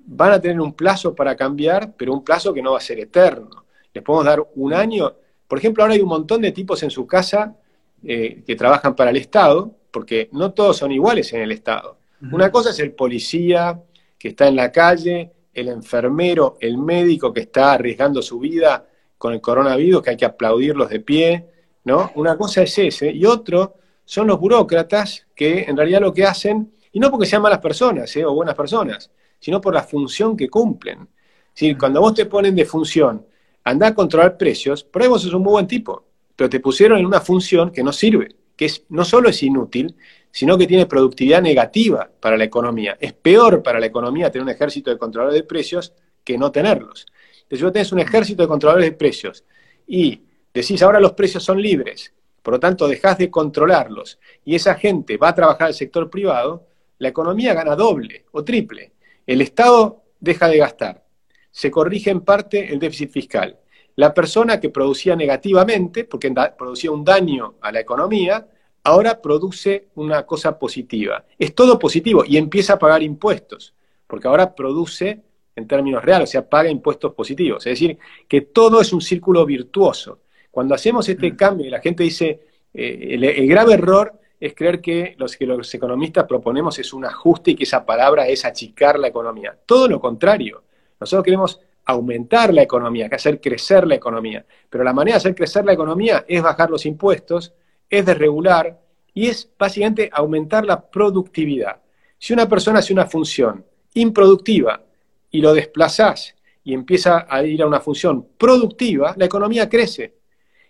Van 0.07 0.31
a 0.31 0.41
tener 0.41 0.59
un 0.59 0.73
plazo 0.73 1.13
para 1.13 1.35
cambiar, 1.35 1.93
pero 1.95 2.11
un 2.11 2.23
plazo 2.23 2.51
que 2.51 2.63
no 2.63 2.71
va 2.71 2.79
a 2.79 2.81
ser 2.81 2.99
eterno. 2.99 3.65
Les 3.93 4.03
podemos 4.03 4.25
dar 4.25 4.47
un 4.55 4.73
año. 4.73 5.13
Por 5.47 5.59
ejemplo, 5.59 5.83
ahora 5.83 5.93
hay 5.93 6.01
un 6.01 6.09
montón 6.09 6.41
de 6.41 6.51
tipos 6.51 6.81
en 6.81 6.89
su 6.89 7.05
casa 7.05 7.55
eh, 8.03 8.41
que 8.47 8.55
trabajan 8.55 8.95
para 8.95 9.11
el 9.11 9.17
Estado, 9.17 9.71
porque 9.91 10.27
no 10.31 10.53
todos 10.53 10.75
son 10.75 10.91
iguales 10.91 11.31
en 11.33 11.41
el 11.41 11.51
Estado. 11.51 11.99
Una 12.31 12.49
cosa 12.49 12.71
es 12.71 12.79
el 12.79 12.93
policía, 12.93 13.79
que 14.17 14.29
está 14.29 14.47
en 14.47 14.55
la 14.55 14.71
calle, 14.71 15.31
el 15.53 15.69
enfermero, 15.69 16.57
el 16.59 16.77
médico 16.77 17.33
que 17.33 17.41
está 17.41 17.73
arriesgando 17.73 18.21
su 18.21 18.39
vida 18.39 18.87
con 19.17 19.33
el 19.33 19.41
coronavirus, 19.41 20.01
que 20.03 20.09
hay 20.11 20.17
que 20.17 20.25
aplaudirlos 20.25 20.89
de 20.89 20.99
pie, 20.99 21.45
¿no? 21.85 22.11
Una 22.15 22.37
cosa 22.37 22.61
es 22.61 22.77
ese, 22.77 23.11
y 23.11 23.25
otro 23.25 23.75
son 24.05 24.27
los 24.27 24.39
burócratas 24.39 25.27
que 25.35 25.63
en 25.63 25.75
realidad 25.75 26.01
lo 26.01 26.13
que 26.13 26.25
hacen, 26.25 26.73
y 26.91 26.99
no 26.99 27.11
porque 27.11 27.25
sean 27.25 27.41
malas 27.41 27.59
personas 27.59 28.15
¿eh? 28.15 28.25
o 28.25 28.33
buenas 28.33 28.55
personas, 28.55 29.11
sino 29.39 29.59
por 29.59 29.73
la 29.73 29.83
función 29.83 30.37
que 30.37 30.49
cumplen. 30.49 31.07
Si 31.53 31.75
cuando 31.75 32.01
vos 32.01 32.13
te 32.13 32.25
ponen 32.25 32.55
de 32.55 32.65
función, 32.65 33.25
anda 33.63 33.87
a 33.87 33.95
controlar 33.95 34.37
precios, 34.37 34.83
por 34.83 35.01
ahí 35.01 35.07
vos 35.07 35.21
sos 35.21 35.33
un 35.33 35.43
muy 35.43 35.51
buen 35.51 35.67
tipo, 35.67 36.05
pero 36.35 36.49
te 36.49 36.59
pusieron 36.59 36.99
en 36.99 37.05
una 37.05 37.19
función 37.19 37.71
que 37.71 37.83
no 37.83 37.91
sirve, 37.91 38.35
que 38.55 38.65
es, 38.65 38.83
no 38.89 39.03
solo 39.03 39.29
es 39.29 39.43
inútil, 39.43 39.95
sino 40.37 40.55
que 40.55 40.67
tiene 40.67 40.85
productividad 40.85 41.41
negativa 41.41 42.07
para 42.19 42.37
la 42.37 42.43
economía. 42.43 42.95
Es 43.01 43.11
peor 43.11 43.63
para 43.63 43.79
la 43.79 43.87
economía 43.87 44.29
tener 44.29 44.43
un 44.43 44.51
ejército 44.51 44.91
de 44.91 44.97
controladores 44.99 45.41
de 45.41 45.47
precios 45.47 45.93
que 46.23 46.37
no 46.37 46.51
tenerlos. 46.51 47.07
Entonces, 47.37 47.57
si 47.57 47.63
vos 47.63 47.73
tenés 47.73 47.91
un 47.91 47.97
ejército 48.01 48.43
de 48.43 48.47
controladores 48.47 48.87
de 48.87 48.95
precios 48.95 49.43
y 49.87 50.21
decís 50.53 50.79
ahora 50.83 50.99
los 50.99 51.13
precios 51.13 51.43
son 51.43 51.59
libres, 51.59 52.13
por 52.43 52.53
lo 52.53 52.59
tanto 52.59 52.87
dejás 52.87 53.17
de 53.17 53.31
controlarlos 53.31 54.19
y 54.45 54.53
esa 54.53 54.75
gente 54.75 55.17
va 55.17 55.29
a 55.29 55.33
trabajar 55.33 55.69
al 55.69 55.73
sector 55.73 56.07
privado, 56.07 56.67
la 56.99 57.07
economía 57.07 57.55
gana 57.55 57.75
doble 57.75 58.25
o 58.31 58.43
triple. 58.43 58.91
El 59.25 59.41
Estado 59.41 60.03
deja 60.19 60.47
de 60.49 60.59
gastar, 60.59 61.03
se 61.49 61.71
corrige 61.71 62.11
en 62.11 62.21
parte 62.21 62.71
el 62.71 62.77
déficit 62.77 63.09
fiscal. 63.09 63.57
La 63.95 64.13
persona 64.13 64.59
que 64.59 64.69
producía 64.69 65.15
negativamente, 65.15 66.03
porque 66.03 66.31
producía 66.55 66.91
un 66.91 67.03
daño 67.03 67.55
a 67.59 67.71
la 67.71 67.79
economía, 67.79 68.47
ahora 68.87 69.21
produce 69.21 69.89
una 69.95 70.25
cosa 70.25 70.57
positiva. 70.57 71.25
Es 71.37 71.53
todo 71.53 71.77
positivo 71.77 72.23
y 72.25 72.37
empieza 72.37 72.73
a 72.73 72.79
pagar 72.79 73.03
impuestos, 73.03 73.73
porque 74.07 74.29
ahora 74.29 74.55
produce 74.55 75.21
en 75.57 75.67
términos 75.67 76.05
reales, 76.05 76.29
o 76.29 76.31
sea, 76.31 76.47
paga 76.47 76.69
impuestos 76.69 77.13
positivos. 77.13 77.65
Es 77.65 77.73
decir, 77.73 77.97
que 78.29 78.41
todo 78.41 78.79
es 78.79 78.93
un 78.93 79.01
círculo 79.01 79.45
virtuoso. 79.45 80.19
Cuando 80.49 80.73
hacemos 80.73 81.09
este 81.09 81.33
mm. 81.33 81.35
cambio 81.35 81.67
y 81.67 81.69
la 81.69 81.81
gente 81.81 82.03
dice, 82.03 82.39
eh, 82.73 83.09
el, 83.35 83.47
grave 83.47 83.73
error 83.73 84.13
es 84.39 84.55
creer 84.55 84.79
que 84.79 85.15
los 85.17 85.35
que 85.35 85.45
los 85.45 85.73
economistas 85.73 86.23
proponemos 86.25 86.79
es 86.79 86.93
un 86.93 87.03
ajuste 87.03 87.51
y 87.51 87.55
que 87.55 87.65
esa 87.65 87.85
palabra 87.85 88.25
es 88.29 88.45
achicar 88.45 88.97
la 88.97 89.09
economía. 89.09 89.57
Todo 89.65 89.89
lo 89.89 89.99
contrario. 89.99 90.63
Nosotros 90.97 91.25
queremos 91.25 91.59
aumentar 91.83 92.53
la 92.53 92.61
economía, 92.61 93.09
que 93.09 93.15
hacer 93.15 93.41
crecer 93.41 93.85
la 93.85 93.95
economía. 93.95 94.45
Pero 94.69 94.85
la 94.85 94.93
manera 94.93 95.15
de 95.15 95.17
hacer 95.17 95.35
crecer 95.35 95.65
la 95.65 95.73
economía 95.73 96.23
es 96.25 96.41
bajar 96.41 96.69
los 96.69 96.85
impuestos, 96.85 97.53
es 97.89 98.05
desregular 98.05 98.79
y 99.13 99.27
es 99.27 99.49
básicamente 99.57 100.09
aumentar 100.11 100.65
la 100.65 100.89
productividad. 100.89 101.81
Si 102.17 102.33
una 102.33 102.47
persona 102.47 102.79
hace 102.79 102.93
una 102.93 103.05
función 103.05 103.65
improductiva 103.93 104.83
y 105.31 105.41
lo 105.41 105.53
desplazás 105.53 106.35
y 106.63 106.73
empieza 106.73 107.25
a 107.29 107.43
ir 107.43 107.61
a 107.61 107.67
una 107.67 107.79
función 107.79 108.27
productiva, 108.37 109.13
la 109.17 109.25
economía 109.25 109.69
crece. 109.69 110.15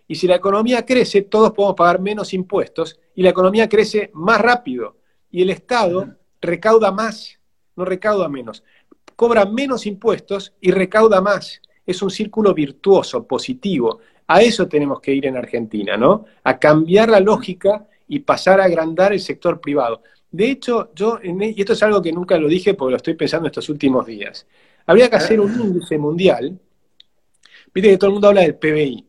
Y 0.07 0.15
si 0.15 0.27
la 0.27 0.35
economía 0.35 0.85
crece, 0.85 1.23
todos 1.23 1.51
podemos 1.51 1.75
pagar 1.75 1.99
menos 1.99 2.33
impuestos 2.33 2.99
y 3.15 3.23
la 3.23 3.29
economía 3.29 3.67
crece 3.67 4.11
más 4.13 4.39
rápido. 4.39 4.97
Y 5.31 5.41
el 5.41 5.49
Estado 5.49 6.15
recauda 6.39 6.91
más, 6.91 7.39
no 7.75 7.83
recauda 7.83 8.29
menos. 8.29 8.63
Cobra 9.15 9.45
menos 9.45 9.85
impuestos 9.85 10.53
y 10.61 10.71
recauda 10.71 11.19
más. 11.19 11.61
Es 11.85 12.01
un 12.01 12.11
círculo 12.11 12.53
virtuoso, 12.53 13.25
positivo. 13.25 13.99
A 14.27 14.41
eso 14.41 14.67
tenemos 14.67 14.99
que 14.99 15.13
ir 15.13 15.25
en 15.25 15.37
Argentina, 15.37 15.95
¿no? 15.95 16.25
A 16.43 16.59
cambiar 16.59 17.09
la 17.09 17.19
lógica 17.19 17.87
y 18.07 18.19
pasar 18.19 18.59
a 18.59 18.65
agrandar 18.65 19.13
el 19.13 19.21
sector 19.21 19.61
privado. 19.61 20.03
De 20.29 20.51
hecho, 20.51 20.91
yo, 20.93 21.19
e, 21.23 21.53
y 21.55 21.59
esto 21.59 21.73
es 21.73 21.83
algo 21.83 22.01
que 22.01 22.11
nunca 22.11 22.37
lo 22.37 22.47
dije 22.47 22.73
porque 22.73 22.91
lo 22.91 22.97
estoy 22.97 23.13
pensando 23.13 23.47
estos 23.47 23.69
últimos 23.69 24.05
días, 24.05 24.45
habría 24.85 25.09
que 25.09 25.15
hacer 25.15 25.39
un 25.39 25.53
índice 25.59 25.97
mundial. 25.97 26.59
Viste 27.73 27.89
que 27.89 27.97
todo 27.97 28.09
el 28.09 28.13
mundo 28.13 28.27
habla 28.27 28.41
del 28.41 28.55
PBI. 28.55 29.05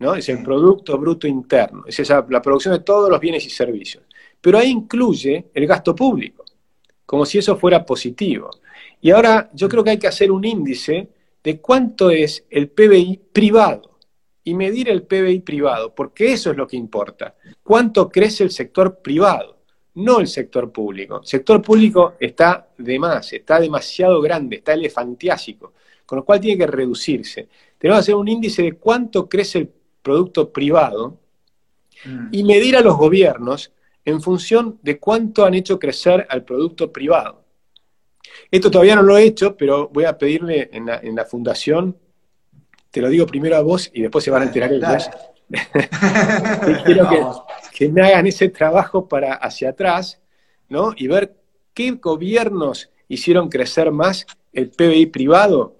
¿no? 0.00 0.14
Es 0.14 0.28
el 0.28 0.42
Producto 0.42 0.98
Bruto 0.98 1.28
Interno, 1.28 1.84
es 1.86 2.00
esa, 2.00 2.26
la 2.28 2.42
producción 2.42 2.74
de 2.74 2.80
todos 2.80 3.10
los 3.10 3.20
bienes 3.20 3.44
y 3.46 3.50
servicios. 3.50 4.04
Pero 4.40 4.58
ahí 4.58 4.70
incluye 4.70 5.50
el 5.52 5.66
gasto 5.66 5.94
público, 5.94 6.44
como 7.04 7.26
si 7.26 7.38
eso 7.38 7.56
fuera 7.56 7.84
positivo. 7.84 8.50
Y 9.00 9.10
ahora 9.10 9.50
yo 9.52 9.68
creo 9.68 9.84
que 9.84 9.90
hay 9.90 9.98
que 9.98 10.08
hacer 10.08 10.32
un 10.32 10.44
índice 10.44 11.08
de 11.44 11.60
cuánto 11.60 12.10
es 12.10 12.44
el 12.50 12.70
PBI 12.70 13.20
privado 13.32 13.89
y 14.44 14.54
medir 14.54 14.88
el 14.88 15.02
PBI 15.02 15.40
privado, 15.40 15.94
porque 15.94 16.32
eso 16.32 16.50
es 16.50 16.56
lo 16.56 16.66
que 16.66 16.76
importa. 16.76 17.34
¿Cuánto 17.62 18.08
crece 18.08 18.44
el 18.44 18.50
sector 18.50 19.00
privado? 19.00 19.58
No 19.94 20.20
el 20.20 20.28
sector 20.28 20.72
público. 20.72 21.20
El 21.20 21.26
sector 21.26 21.60
público 21.60 22.14
está 22.18 22.68
de 22.78 22.98
más, 22.98 23.32
está 23.32 23.60
demasiado 23.60 24.20
grande, 24.20 24.56
está 24.56 24.72
elefantiásico, 24.72 25.74
con 26.06 26.18
lo 26.18 26.24
cual 26.24 26.40
tiene 26.40 26.58
que 26.58 26.66
reducirse. 26.66 27.48
Tenemos 27.78 27.98
que 27.98 28.00
hacer 28.00 28.14
un 28.14 28.28
índice 28.28 28.62
de 28.62 28.72
cuánto 28.72 29.28
crece 29.28 29.58
el 29.58 29.70
producto 30.02 30.50
privado 30.50 31.18
mm. 32.04 32.28
y 32.32 32.44
medir 32.44 32.76
a 32.76 32.80
los 32.80 32.96
gobiernos 32.96 33.72
en 34.04 34.20
función 34.20 34.78
de 34.82 34.98
cuánto 34.98 35.44
han 35.44 35.54
hecho 35.54 35.78
crecer 35.78 36.26
al 36.30 36.44
producto 36.44 36.92
privado. 36.92 37.44
Esto 38.50 38.70
todavía 38.70 38.96
no 38.96 39.02
lo 39.02 39.16
he 39.16 39.24
hecho, 39.24 39.56
pero 39.56 39.88
voy 39.88 40.04
a 40.04 40.18
pedirle 40.18 40.70
en 40.72 40.86
la, 40.86 41.24
fundación, 41.24 41.96
te 42.90 43.00
lo 43.00 43.08
digo 43.08 43.26
primero 43.26 43.56
a 43.56 43.60
vos 43.60 43.90
y 43.92 44.02
después 44.02 44.24
se 44.24 44.30
van 44.30 44.42
a 44.42 44.46
enterar 44.46 44.72
ellos. 44.72 45.10
Quiero 46.84 47.08
que, 47.72 47.88
me 47.88 48.02
hagan 48.02 48.26
ese 48.26 48.48
trabajo 48.48 49.08
para 49.08 49.34
hacia 49.34 49.70
atrás, 49.70 50.20
¿no? 50.68 50.92
Y 50.96 51.08
ver 51.08 51.34
qué 51.74 51.92
gobiernos 51.92 52.90
hicieron 53.08 53.48
crecer 53.48 53.90
más 53.90 54.26
el 54.52 54.70
PBI 54.70 55.06
privado 55.06 55.76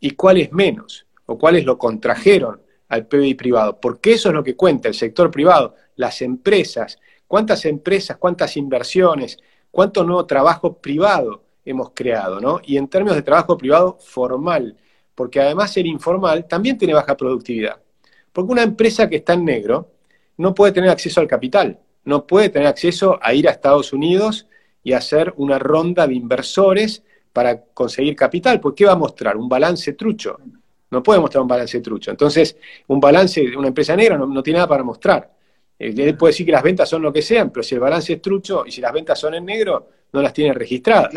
y 0.00 0.10
cuáles 0.10 0.52
menos, 0.52 1.06
o 1.26 1.38
cuáles 1.38 1.64
lo 1.64 1.78
contrajeron 1.78 2.60
al 2.88 3.06
PBI 3.06 3.34
privado, 3.34 3.80
porque 3.80 4.12
eso 4.12 4.28
es 4.28 4.34
lo 4.34 4.44
que 4.44 4.56
cuenta 4.56 4.88
el 4.88 4.94
sector 4.94 5.30
privado, 5.30 5.74
las 5.96 6.20
empresas, 6.22 6.98
cuántas 7.26 7.64
empresas, 7.64 8.16
cuántas 8.18 8.56
inversiones, 8.56 9.38
cuánto 9.70 10.04
nuevo 10.04 10.26
trabajo 10.26 10.78
privado 10.78 11.42
hemos 11.64 11.90
creado, 11.94 12.40
¿no? 12.40 12.60
Y 12.62 12.76
en 12.76 12.88
términos 12.88 13.16
de 13.16 13.22
trabajo 13.22 13.56
privado 13.56 13.98
formal, 14.00 14.76
porque 15.14 15.40
además 15.40 15.76
el 15.76 15.86
informal 15.86 16.46
también 16.46 16.78
tiene 16.78 16.94
baja 16.94 17.16
productividad. 17.16 17.80
Porque 18.32 18.52
una 18.52 18.62
empresa 18.62 19.08
que 19.08 19.16
está 19.16 19.34
en 19.34 19.44
negro 19.44 19.90
no 20.36 20.54
puede 20.54 20.72
tener 20.72 20.90
acceso 20.90 21.20
al 21.20 21.28
capital, 21.28 21.78
no 22.04 22.26
puede 22.26 22.48
tener 22.48 22.68
acceso 22.68 23.18
a 23.22 23.32
ir 23.32 23.48
a 23.48 23.52
Estados 23.52 23.92
Unidos 23.92 24.46
y 24.82 24.92
hacer 24.92 25.32
una 25.36 25.58
ronda 25.58 26.06
de 26.06 26.14
inversores 26.14 27.02
para 27.32 27.60
conseguir 27.60 28.14
capital, 28.14 28.60
porque 28.60 28.84
¿qué 28.84 28.86
va 28.86 28.92
a 28.92 28.96
mostrar? 28.96 29.36
Un 29.36 29.48
balance 29.48 29.92
trucho. 29.94 30.38
No 30.90 31.02
puede 31.02 31.18
mostrar 31.18 31.42
un 31.42 31.48
balance 31.48 31.80
trucho. 31.80 32.10
Entonces, 32.10 32.56
un 32.86 33.00
balance 33.00 33.40
de 33.40 33.56
una 33.56 33.68
empresa 33.68 33.96
negra 33.96 34.16
no, 34.16 34.42
tiene 34.42 34.58
nada 34.58 34.68
para 34.68 34.84
mostrar. 34.84 35.32
Él 35.76 35.98
eh, 35.98 36.14
puede 36.14 36.32
decir 36.32 36.46
que 36.46 36.52
las 36.52 36.62
ventas 36.62 36.88
son 36.88 37.02
lo 37.02 37.12
que 37.12 37.22
sean, 37.22 37.50
pero 37.50 37.64
si 37.64 37.74
el 37.74 37.80
balance 37.80 38.12
es 38.12 38.22
trucho 38.22 38.64
y 38.64 38.70
si 38.70 38.80
las 38.80 38.92
ventas 38.92 39.18
son 39.18 39.34
en 39.34 39.44
negro, 39.44 39.88
no 40.12 40.22
las 40.22 40.32
tiene 40.32 40.52
registradas. 40.52 41.12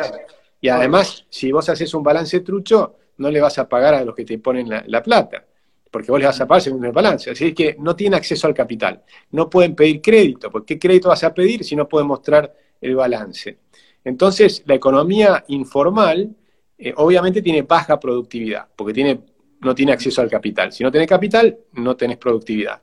Y 0.60 0.70
además, 0.70 1.26
si 1.30 1.52
vos 1.52 1.70
haces 1.70 1.94
un 1.94 2.02
balance 2.02 2.40
trucho, 2.40 2.96
no 3.18 3.32
le 3.32 3.42
vas 3.42 3.58
a 3.60 3.68
pagar 3.68 3.94
a 3.94 4.04
los 4.04 4.16
que 4.16 4.26
te 4.26 4.38
ponen 4.40 4.70
la, 4.70 5.04
plata, 5.04 5.44
porque 5.92 6.12
vos 6.12 6.20
le 6.20 6.26
vas 6.26 6.40
a 6.40 6.48
pagar 6.48 6.62
según 6.62 6.86
el 6.86 6.92
balance. 6.92 7.32
Así 7.32 7.54
que 7.54 7.76
no 7.80 7.96
tiene 7.96 8.16
acceso 8.16 8.48
al 8.48 8.54
capital. 8.54 9.04
No 9.32 9.50
pueden 9.50 9.76
pedir 9.76 10.02
crédito, 10.02 10.52
porque 10.52 10.76
¿qué 10.76 10.80
crédito 10.80 11.10
vas 11.10 11.24
a 11.24 11.34
pedir 11.34 11.64
si 11.64 11.76
no 11.76 11.88
pueden 11.88 12.08
mostrar 12.08 12.54
el 12.80 12.96
balance? 12.96 13.58
Entonces, 14.04 14.64
la 14.66 14.76
economía 14.76 15.44
informal 15.48 16.36
eh, 16.78 16.94
obviamente 16.96 17.42
tiene 17.42 17.64
baja 17.64 18.00
productividad, 18.00 18.68
porque 18.76 18.94
tiene 18.94 19.22
no 19.62 19.76
tiene 19.76 19.92
acceso 19.92 20.22
al 20.22 20.30
capital. 20.30 20.72
Si 20.72 20.84
no 20.84 20.92
tenés 20.92 21.08
capital, 21.08 21.58
no 21.74 21.96
tenés 21.96 22.18
productividad. 22.18 22.82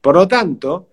Por 0.00 0.16
lo 0.16 0.26
tanto, 0.26 0.90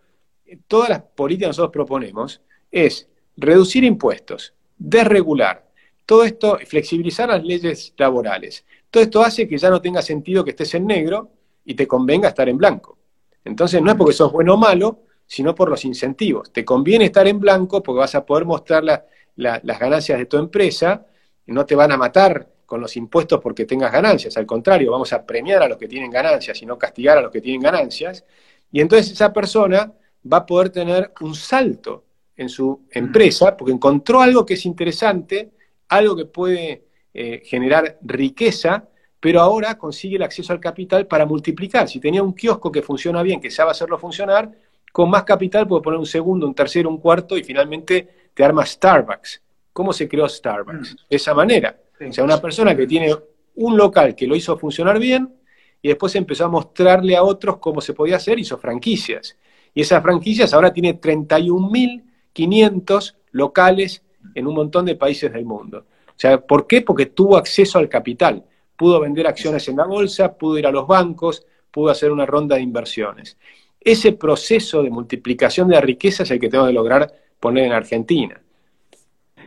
todas 0.68 0.90
las 0.90 1.02
políticas 1.02 1.48
que 1.48 1.50
nosotros 1.50 1.72
proponemos 1.72 2.42
es 2.72 3.08
reducir 3.38 3.84
impuestos, 3.84 4.54
desregular, 4.78 5.68
todo 6.06 6.24
esto, 6.24 6.60
flexibilizar 6.66 7.30
las 7.30 7.44
leyes 7.44 7.94
laborales. 7.98 8.66
Todo 8.94 9.02
esto 9.02 9.24
hace 9.24 9.48
que 9.48 9.58
ya 9.58 9.72
no 9.72 9.82
tenga 9.82 10.04
sentido 10.04 10.44
que 10.44 10.52
estés 10.52 10.76
en 10.76 10.86
negro 10.86 11.32
y 11.66 11.74
te 11.74 11.88
convenga 11.88 12.28
estar 12.28 12.48
en 12.48 12.58
blanco. 12.58 13.00
Entonces 13.44 13.82
no 13.82 13.90
es 13.90 13.98
porque 13.98 14.14
sos 14.14 14.32
bueno 14.32 14.54
o 14.54 14.58
malo, 14.58 15.00
sino 15.26 15.56
por 15.56 15.68
los 15.68 15.84
incentivos. 15.84 16.54
Te 16.54 16.64
conviene 16.64 17.06
estar 17.06 17.28
en 17.28 17.40
blanco 17.40 17.82
porque 17.82 18.02
vas 18.02 18.14
a 18.14 18.24
poder 18.24 18.46
mostrar 18.46 18.84
las 18.84 19.80
ganancias 19.80 20.20
de 20.20 20.28
tu 20.28 20.38
empresa, 20.38 21.08
no 21.48 21.66
te 21.66 21.74
van 21.74 21.92
a 21.92 21.98
matar 21.98 22.48
con 22.68 22.82
los 22.82 22.96
impuestos 22.96 23.40
porque 23.42 23.66
tengas 23.66 23.92
ganancias, 23.92 24.38
al 24.38 24.46
contrario, 24.46 24.92
vamos 24.92 25.12
a 25.12 25.26
premiar 25.26 25.64
a 25.64 25.68
los 25.68 25.80
que 25.80 25.88
tienen 25.88 26.12
ganancias 26.12 26.62
y 26.62 26.68
no 26.68 26.78
castigar 26.78 27.18
a 27.18 27.22
los 27.22 27.32
que 27.32 27.42
tienen 27.42 27.62
ganancias, 27.62 28.24
y 28.72 28.80
entonces 28.80 29.12
esa 29.12 29.34
persona 29.34 29.92
va 30.32 30.38
a 30.38 30.46
poder 30.46 30.70
tener 30.70 31.12
un 31.22 31.34
salto 31.34 32.04
en 32.38 32.48
su 32.48 32.84
empresa 32.92 33.58
porque 33.58 33.74
encontró 33.74 34.22
algo 34.22 34.46
que 34.46 34.54
es 34.54 34.68
interesante, 34.68 35.52
algo 35.88 36.16
que 36.16 36.26
puede 36.26 36.93
eh, 37.14 37.42
generar 37.46 37.98
riqueza, 38.02 38.88
pero 39.20 39.40
ahora 39.40 39.78
consigue 39.78 40.18
el 40.18 40.24
acceso 40.24 40.52
al 40.52 40.60
capital 40.60 41.08
para 41.08 41.26
multiplicar. 41.26 41.88
Si 41.88 42.00
tenía 42.00 42.24
un 42.24 42.34
kiosco 42.34 42.72
que 42.72 42.82
funciona 42.82 43.24
bien, 43.24 43.40
que 43.40 43.52
sabe 43.52 43.72
hacerlo 43.72 43.98
funcionar, 43.98 44.52
con 44.92 45.10
más 45.10 45.24
capital 45.24 45.68
puede 45.68 45.82
poner 45.82 46.00
un 46.00 46.06
segundo, 46.06 46.46
un 46.46 46.54
tercero, 46.54 46.90
un 46.90 46.98
cuarto 46.98 47.38
y 47.38 47.44
finalmente 47.44 48.08
te 48.34 48.44
arma 48.44 48.66
Starbucks. 48.66 49.42
¿Cómo 49.72 49.94
se 49.94 50.08
creó 50.08 50.30
Starbucks? 50.30 50.96
De 51.10 51.16
esa 51.16 51.34
manera. 51.34 51.76
O 52.08 52.12
sea, 52.12 52.24
una 52.24 52.40
persona 52.42 52.76
que 52.76 52.86
tiene 52.86 53.16
un 53.56 53.78
local 53.78 54.16
que 54.16 54.28
lo 54.28 54.36
hizo 54.36 54.58
funcionar 54.58 55.00
bien 55.00 55.34
y 55.82 55.88
después 55.90 56.16
empezó 56.16 56.46
a 56.46 56.50
mostrarle 56.50 57.16
a 57.16 57.24
otros 57.24 57.58
cómo 57.58 57.82
se 57.82 57.94
podía 57.94 58.18
hacer, 58.18 58.38
hizo 58.40 58.58
franquicias. 58.58 59.38
Y 59.74 59.82
esas 59.82 60.04
franquicias 60.04 60.54
ahora 60.54 60.72
tiene 60.72 60.98
31.500 61.00 63.16
locales 63.32 64.04
en 64.36 64.48
un 64.48 64.56
montón 64.56 64.86
de 64.86 64.96
países 64.96 65.34
del 65.34 65.46
mundo. 65.46 65.86
Sea, 66.24 66.40
¿por 66.40 66.68
qué? 66.68 66.82
Porque 66.82 67.08
tuvo 67.08 67.36
acceso 67.36 67.80
al 67.80 67.90
capital. 67.90 68.46
Pudo 68.78 69.02
vender 69.02 69.28
acciones 69.28 69.68
en 69.68 69.76
la 69.76 69.86
bolsa, 69.86 70.34
pudo 70.38 70.58
ir 70.58 70.66
a 70.66 70.72
los 70.72 70.88
bancos, 70.88 71.46
pudo 71.70 71.92
hacer 71.92 72.14
una 72.14 72.26
ronda 72.26 72.56
de 72.56 72.62
inversiones. 72.62 73.38
Ese 73.82 74.14
proceso 74.14 74.82
de 74.82 74.90
multiplicación 74.90 75.68
de 75.68 75.76
la 75.76 75.82
riqueza 75.82 76.24
es 76.24 76.32
el 76.32 76.40
que 76.40 76.48
tengo 76.48 76.66
que 76.66 76.72
lograr 76.72 77.14
poner 77.42 77.66
en 77.66 77.74
Argentina. 77.74 78.42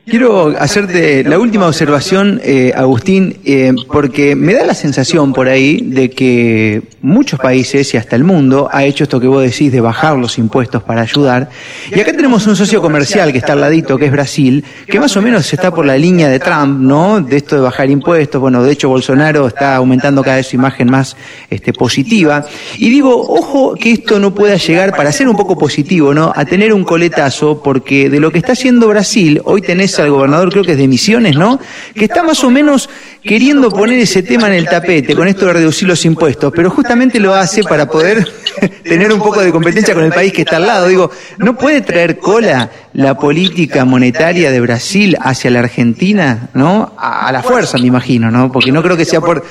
Quiero 0.08 0.54
hacerte 0.56 1.24
la 1.24 1.36
última 1.36 1.66
observación, 1.66 2.40
eh, 2.44 2.72
Agustín, 2.76 3.38
eh, 3.44 3.72
porque 3.88 4.36
me 4.36 4.54
da 4.54 4.64
la 4.64 4.74
sensación 4.74 5.32
por 5.32 5.48
ahí 5.48 5.80
de 5.82 6.10
que 6.10 6.82
muchos 7.02 7.40
países 7.40 7.92
y 7.92 7.96
hasta 7.96 8.14
el 8.14 8.22
mundo 8.22 8.68
ha 8.70 8.84
hecho 8.84 9.02
esto 9.02 9.18
que 9.18 9.26
vos 9.26 9.42
decís 9.42 9.72
de 9.72 9.80
bajar 9.80 10.16
los 10.16 10.38
impuestos 10.38 10.84
para 10.84 11.02
ayudar. 11.02 11.50
Y 11.90 11.98
acá 11.98 12.12
tenemos 12.12 12.46
un 12.46 12.54
socio 12.54 12.80
comercial 12.80 13.32
que 13.32 13.38
está 13.38 13.54
al 13.54 13.60
ladito, 13.60 13.98
que 13.98 14.06
es 14.06 14.12
Brasil, 14.12 14.64
que 14.86 15.00
más 15.00 15.16
o 15.16 15.22
menos 15.22 15.52
está 15.52 15.74
por 15.74 15.84
la 15.84 15.98
línea 15.98 16.28
de 16.28 16.38
Trump, 16.38 16.78
¿no? 16.78 17.20
De 17.20 17.38
esto 17.38 17.56
de 17.56 17.62
bajar 17.62 17.90
impuestos. 17.90 18.40
Bueno, 18.40 18.62
de 18.62 18.70
hecho 18.70 18.88
Bolsonaro 18.88 19.48
está 19.48 19.74
aumentando 19.74 20.22
cada 20.22 20.36
vez 20.36 20.46
su 20.46 20.54
imagen 20.54 20.88
más 20.88 21.16
este, 21.50 21.72
positiva. 21.72 22.46
Y 22.78 22.90
digo, 22.90 23.10
ojo 23.12 23.74
que 23.74 23.90
esto 23.90 24.20
no 24.20 24.32
pueda 24.32 24.54
llegar, 24.54 24.94
para 24.94 25.10
ser 25.10 25.28
un 25.28 25.36
poco 25.36 25.58
positivo, 25.58 26.14
¿no? 26.14 26.32
A 26.32 26.44
tener 26.44 26.72
un 26.72 26.84
coletazo, 26.84 27.60
porque 27.60 28.08
de 28.08 28.20
lo 28.20 28.30
que 28.30 28.38
está 28.38 28.52
haciendo 28.52 28.86
Brasil, 28.86 29.40
hoy 29.44 29.62
tenés 29.62 29.95
al 30.02 30.10
gobernador, 30.10 30.50
creo 30.50 30.64
que 30.64 30.72
es 30.72 30.78
de 30.78 30.88
Misiones, 30.88 31.36
¿no? 31.36 31.58
Que 31.94 32.06
está 32.06 32.22
más 32.22 32.42
o 32.44 32.50
menos 32.50 32.88
queriendo 33.22 33.70
poner 33.70 33.98
ese 33.98 34.22
tema 34.22 34.46
en 34.46 34.54
el 34.54 34.66
tapete 34.66 35.14
con 35.14 35.26
esto 35.28 35.46
de 35.46 35.54
reducir 35.54 35.88
los 35.88 36.04
impuestos, 36.04 36.52
pero 36.54 36.70
justamente 36.70 37.18
lo 37.18 37.34
hace 37.34 37.64
para 37.64 37.86
poder 37.86 38.26
tener 38.84 39.12
un 39.12 39.18
poco 39.18 39.40
de 39.40 39.50
competencia 39.50 39.94
con 39.94 40.04
el 40.04 40.12
país 40.12 40.32
que 40.32 40.42
está 40.42 40.56
al 40.56 40.66
lado. 40.66 40.88
Digo, 40.88 41.10
¿no 41.38 41.56
puede 41.56 41.80
traer 41.80 42.18
cola 42.18 42.70
la 42.92 43.18
política 43.18 43.84
monetaria 43.84 44.50
de 44.50 44.60
Brasil 44.60 45.16
hacia 45.20 45.50
la 45.50 45.60
Argentina, 45.60 46.48
¿no? 46.54 46.94
A, 46.96 47.30
la 47.32 47.42
fuerza, 47.42 47.78
me 47.78 47.86
imagino, 47.86 48.30
¿no? 48.30 48.50
Porque 48.50 48.72
no 48.72 48.82
creo 48.82 48.96
que 48.96 49.04
sea 49.04 49.20
por, 49.20 49.44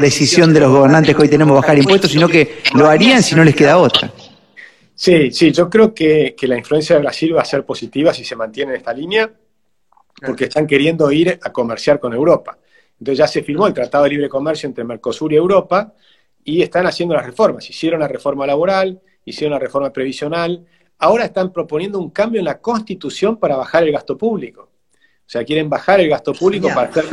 decisión 0.00 0.52
de 0.52 0.60
los 0.60 0.70
gobernantes 0.70 1.16
que 1.16 1.22
hoy 1.22 1.28
tenemos 1.28 1.56
bajar 1.56 1.78
impuestos, 1.78 2.10
sino 2.12 2.28
que 2.28 2.60
lo 2.74 2.88
harían 2.88 3.22
si 3.22 3.34
no 3.34 3.44
les 3.44 3.54
queda 3.54 3.78
otra. 3.78 4.12
Sí, 4.94 5.30
sí, 5.32 5.50
yo 5.50 5.68
creo 5.68 5.94
que, 5.94 6.34
que 6.38 6.46
la 6.46 6.56
influencia 6.56 6.94
de 6.96 7.02
Brasil 7.02 7.34
va 7.36 7.42
a 7.42 7.44
ser 7.44 7.64
positiva 7.64 8.14
si 8.14 8.24
se 8.24 8.36
mantiene 8.36 8.72
en 8.72 8.76
esta 8.76 8.92
línea 8.92 9.30
porque 10.24 10.44
están 10.44 10.66
queriendo 10.66 11.10
ir 11.10 11.38
a 11.42 11.52
comerciar 11.52 12.00
con 12.00 12.12
Europa. 12.12 12.58
Entonces 12.98 13.18
ya 13.18 13.26
se 13.26 13.42
firmó 13.42 13.66
el 13.66 13.74
Tratado 13.74 14.04
de 14.04 14.10
Libre 14.10 14.28
Comercio 14.28 14.66
entre 14.66 14.84
Mercosur 14.84 15.32
y 15.32 15.36
Europa 15.36 15.92
y 16.44 16.62
están 16.62 16.86
haciendo 16.86 17.14
las 17.14 17.26
reformas. 17.26 17.68
Hicieron 17.68 18.00
la 18.00 18.08
reforma 18.08 18.46
laboral, 18.46 19.00
hicieron 19.24 19.52
la 19.52 19.58
reforma 19.58 19.92
previsional, 19.92 20.64
ahora 20.98 21.24
están 21.24 21.52
proponiendo 21.52 21.98
un 21.98 22.10
cambio 22.10 22.38
en 22.38 22.44
la 22.44 22.60
Constitución 22.60 23.36
para 23.36 23.56
bajar 23.56 23.82
el 23.82 23.92
gasto 23.92 24.16
público. 24.16 24.70
O 24.92 25.32
sea, 25.32 25.44
quieren 25.44 25.68
bajar 25.68 26.00
el 26.00 26.08
gasto 26.08 26.32
público 26.32 26.68
para 26.68 26.88
hacer... 26.88 27.04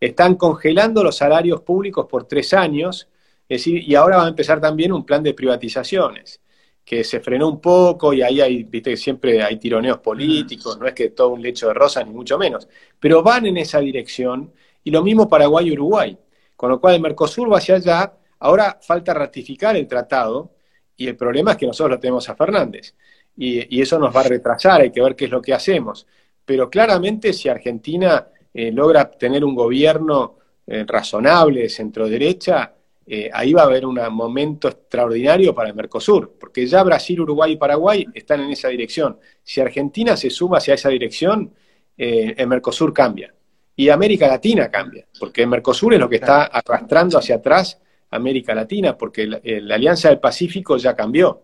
Están 0.00 0.34
congelando 0.34 1.02
los 1.02 1.16
salarios 1.16 1.62
públicos 1.62 2.06
por 2.06 2.24
tres 2.24 2.52
años, 2.52 3.08
y 3.48 3.94
ahora 3.94 4.18
va 4.18 4.26
a 4.26 4.28
empezar 4.28 4.60
también 4.60 4.92
un 4.92 5.04
plan 5.04 5.22
de 5.22 5.32
privatizaciones 5.32 6.40
que 6.84 7.02
se 7.04 7.20
frenó 7.20 7.48
un 7.48 7.60
poco 7.60 8.12
y 8.12 8.22
ahí 8.22 8.40
hay, 8.40 8.64
viste, 8.64 8.96
siempre 8.96 9.42
hay 9.42 9.58
tironeos 9.58 9.98
políticos, 9.98 10.78
no 10.78 10.86
es 10.86 10.92
que 10.94 11.10
todo 11.10 11.30
un 11.30 11.42
lecho 11.42 11.68
de 11.68 11.74
rosas, 11.74 12.06
ni 12.06 12.12
mucho 12.12 12.38
menos, 12.38 12.68
pero 13.00 13.22
van 13.22 13.46
en 13.46 13.56
esa 13.56 13.80
dirección 13.80 14.52
y 14.82 14.90
lo 14.90 15.02
mismo 15.02 15.28
Paraguay 15.28 15.68
y 15.68 15.72
Uruguay, 15.72 16.18
con 16.56 16.70
lo 16.70 16.80
cual 16.80 16.96
el 16.96 17.00
Mercosur 17.00 17.50
va 17.50 17.58
hacia 17.58 17.76
allá, 17.76 18.12
Ahora 18.44 18.78
falta 18.78 19.14
ratificar 19.14 19.74
el 19.74 19.88
tratado 19.88 20.52
y 20.98 21.08
el 21.08 21.16
problema 21.16 21.52
es 21.52 21.56
que 21.56 21.66
nosotros 21.66 21.96
lo 21.96 21.98
tenemos 21.98 22.28
a 22.28 22.36
Fernández. 22.36 22.94
Y, 23.36 23.80
eso 23.80 23.98
nos 23.98 24.14
va 24.14 24.20
a 24.20 24.24
retrasar, 24.24 24.82
hay 24.82 24.92
que 24.92 25.00
ver 25.00 25.16
qué 25.16 25.24
es 25.24 25.30
lo 25.30 25.40
que 25.40 25.54
hacemos. 25.54 26.06
Pero 26.44 26.68
claramente 26.68 27.32
si 27.32 27.48
Argentina 27.48 28.28
eh, 28.52 28.70
logra 28.70 29.10
tener 29.10 29.46
un 29.46 29.54
gobierno 29.54 30.36
eh, 30.66 30.84
razonable 30.86 31.62
de 31.62 31.68
centro-derecha, 31.70 32.74
eh, 33.06 33.30
ahí 33.32 33.52
va 33.52 33.62
a 33.62 33.64
haber 33.66 33.84
un 33.86 33.98
momento 34.10 34.68
extraordinario 34.68 35.54
para 35.54 35.68
el 35.68 35.74
Mercosur, 35.74 36.34
porque 36.38 36.66
ya 36.66 36.82
Brasil, 36.82 37.20
Uruguay 37.20 37.52
y 37.52 37.56
Paraguay 37.56 38.06
están 38.14 38.40
en 38.40 38.50
esa 38.50 38.68
dirección. 38.68 39.18
Si 39.42 39.60
Argentina 39.60 40.16
se 40.16 40.30
suma 40.30 40.58
hacia 40.58 40.74
esa 40.74 40.88
dirección, 40.88 41.52
el 41.96 42.46
Mercosur 42.46 42.92
cambia. 42.92 43.32
Y 43.76 43.88
América 43.88 44.26
Latina 44.26 44.70
cambia, 44.70 45.06
porque 45.18 45.42
el 45.42 45.48
Mercosur 45.48 45.94
es 45.94 46.00
lo 46.00 46.08
que 46.08 46.16
está 46.16 46.44
arrastrando 46.44 47.18
hacia 47.18 47.36
atrás 47.36 47.80
América 48.10 48.54
Latina, 48.54 48.96
porque 48.96 49.26
la, 49.26 49.74
Alianza 49.74 50.08
del 50.08 50.20
Pacífico 50.20 50.76
ya 50.76 50.94
cambió. 50.94 51.42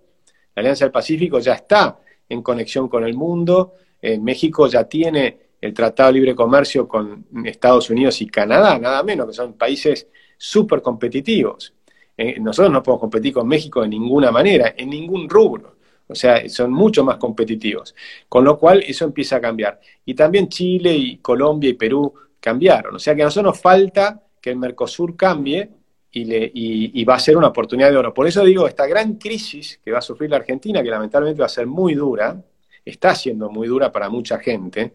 La 0.55 0.61
Alianza 0.61 0.85
del 0.85 0.93
Pacífico 0.93 1.39
ya 1.41 1.55
está 1.55 1.99
en 2.29 2.43
conexión 2.43 2.89
con 2.89 3.05
el 3.05 3.15
mundo. 3.15 3.75
México 4.21 4.67
ya 4.67 4.85
tiene 4.85 5.51
el 5.61 5.75
Tratado 5.75 6.09
de 6.09 6.15
Libre 6.15 6.35
Comercio 6.35 6.89
con 6.89 7.27
Estados 7.45 7.91
Unidos 7.91 8.21
y 8.23 8.27
Canadá, 8.27 8.79
nada 8.79 9.03
menos, 9.03 9.27
que 9.27 9.33
son 9.33 9.55
países 9.55 10.09
súper 10.43 10.80
competitivos. 10.80 11.74
Eh, 12.16 12.41
nosotros 12.41 12.72
no 12.72 12.82
podemos 12.82 13.01
competir 13.01 13.34
con 13.34 13.47
México 13.47 13.82
de 13.82 13.88
ninguna 13.88 14.30
manera, 14.30 14.74
en 14.74 14.88
ningún 14.88 15.28
rubro. 15.28 15.76
O 16.09 16.14
sea, 16.14 16.49
son 16.49 16.72
mucho 16.72 17.05
más 17.05 17.18
competitivos. 17.18 17.95
Con 18.26 18.45
lo 18.45 18.59
cual, 18.59 18.82
eso 18.86 19.05
empieza 19.05 19.36
a 19.36 19.41
cambiar. 19.41 19.78
Y 20.07 20.14
también 20.14 20.49
Chile 20.49 20.95
y 20.97 21.18
Colombia 21.18 21.68
y 21.68 21.74
Perú 21.74 22.14
cambiaron. 22.41 22.95
O 22.97 22.99
sea 22.99 23.14
que 23.14 23.20
a 23.20 23.26
nosotros 23.26 23.53
nos 23.53 23.61
falta 23.61 24.22
que 24.41 24.51
el 24.51 24.57
Mercosur 24.57 25.14
cambie 25.14 25.70
y, 26.11 26.24
le, 26.24 26.51
y, 26.55 27.05
va 27.05 27.16
a 27.16 27.20
ser 27.20 27.36
una 27.36 27.49
oportunidad 27.49 27.91
de 27.91 27.99
oro. 27.99 28.14
Por 28.14 28.26
eso 28.26 28.43
digo, 28.43 28.66
esta 28.66 28.86
gran 28.86 29.16
crisis 29.16 29.78
que 29.84 29.93
va 29.93 29.99
a 29.99 30.03
sufrir 30.03 30.30
la 30.30 30.38
Argentina, 30.38 30.82
que 30.82 30.88
lamentablemente 30.88 31.41
va 31.41 31.47
a 31.47 31.51
ser 31.51 31.66
muy 31.66 31.95
dura, 31.95 32.43
está 32.82 33.14
siendo 33.14 33.51
muy 33.51 33.68
dura 33.68 33.93
para 33.93 34.09
mucha 34.09 34.38
gente, 34.38 34.95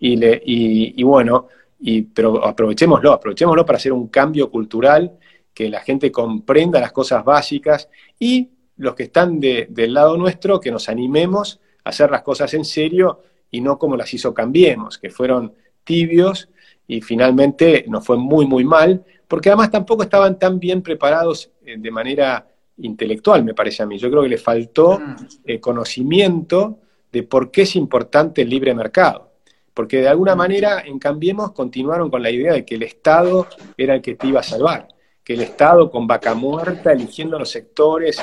y, 0.00 0.16
le, 0.16 0.42
y, 0.44 1.02
bueno, 1.02 1.48
y, 1.80 2.02
pero 2.02 2.44
aprovechémoslo, 2.44 3.12
aprovechémoslo 3.12 3.64
para 3.64 3.78
hacer 3.78 3.92
un 3.92 4.08
cambio 4.08 4.50
cultural, 4.50 5.18
que 5.54 5.68
la 5.68 5.80
gente 5.80 6.12
comprenda 6.12 6.80
las 6.80 6.92
cosas 6.92 7.24
básicas 7.24 7.88
y 8.18 8.50
los 8.76 8.94
que 8.94 9.04
están 9.04 9.40
del 9.40 9.92
lado 9.92 10.16
nuestro, 10.16 10.60
que 10.60 10.70
nos 10.70 10.88
animemos 10.88 11.60
a 11.84 11.90
hacer 11.90 12.10
las 12.10 12.22
cosas 12.22 12.52
en 12.54 12.64
serio 12.64 13.22
y 13.50 13.60
no 13.60 13.78
como 13.78 13.96
las 13.96 14.12
hizo 14.14 14.32
Cambiemos, 14.32 14.98
que 14.98 15.10
fueron 15.10 15.52
tibios 15.84 16.48
y 16.86 17.00
finalmente 17.00 17.84
nos 17.88 18.04
fue 18.04 18.16
muy, 18.16 18.46
muy 18.46 18.64
mal, 18.64 19.04
porque 19.28 19.48
además 19.48 19.70
tampoco 19.70 20.02
estaban 20.02 20.38
tan 20.38 20.58
bien 20.58 20.82
preparados 20.82 21.50
eh, 21.64 21.76
de 21.78 21.90
manera 21.90 22.46
intelectual, 22.78 23.44
me 23.44 23.54
parece 23.54 23.82
a 23.82 23.86
mí. 23.86 23.98
Yo 23.98 24.10
creo 24.10 24.22
que 24.22 24.28
le 24.28 24.38
faltó 24.38 24.98
mm. 24.98 25.16
eh, 25.44 25.60
conocimiento 25.60 26.78
de 27.12 27.22
por 27.22 27.50
qué 27.50 27.62
es 27.62 27.76
importante 27.76 28.42
el 28.42 28.48
libre 28.48 28.74
mercado. 28.74 29.29
Porque 29.74 30.00
de 30.00 30.08
alguna 30.08 30.34
manera, 30.34 30.82
en 30.84 30.98
Cambiemos, 30.98 31.52
continuaron 31.52 32.10
con 32.10 32.22
la 32.22 32.30
idea 32.30 32.52
de 32.52 32.64
que 32.64 32.74
el 32.74 32.82
Estado 32.82 33.46
era 33.76 33.94
el 33.94 34.02
que 34.02 34.16
te 34.16 34.26
iba 34.26 34.40
a 34.40 34.42
salvar, 34.42 34.88
que 35.22 35.34
el 35.34 35.40
Estado 35.40 35.90
con 35.90 36.06
vaca 36.06 36.34
muerta, 36.34 36.92
eligiendo 36.92 37.38
los 37.38 37.50
sectores, 37.50 38.20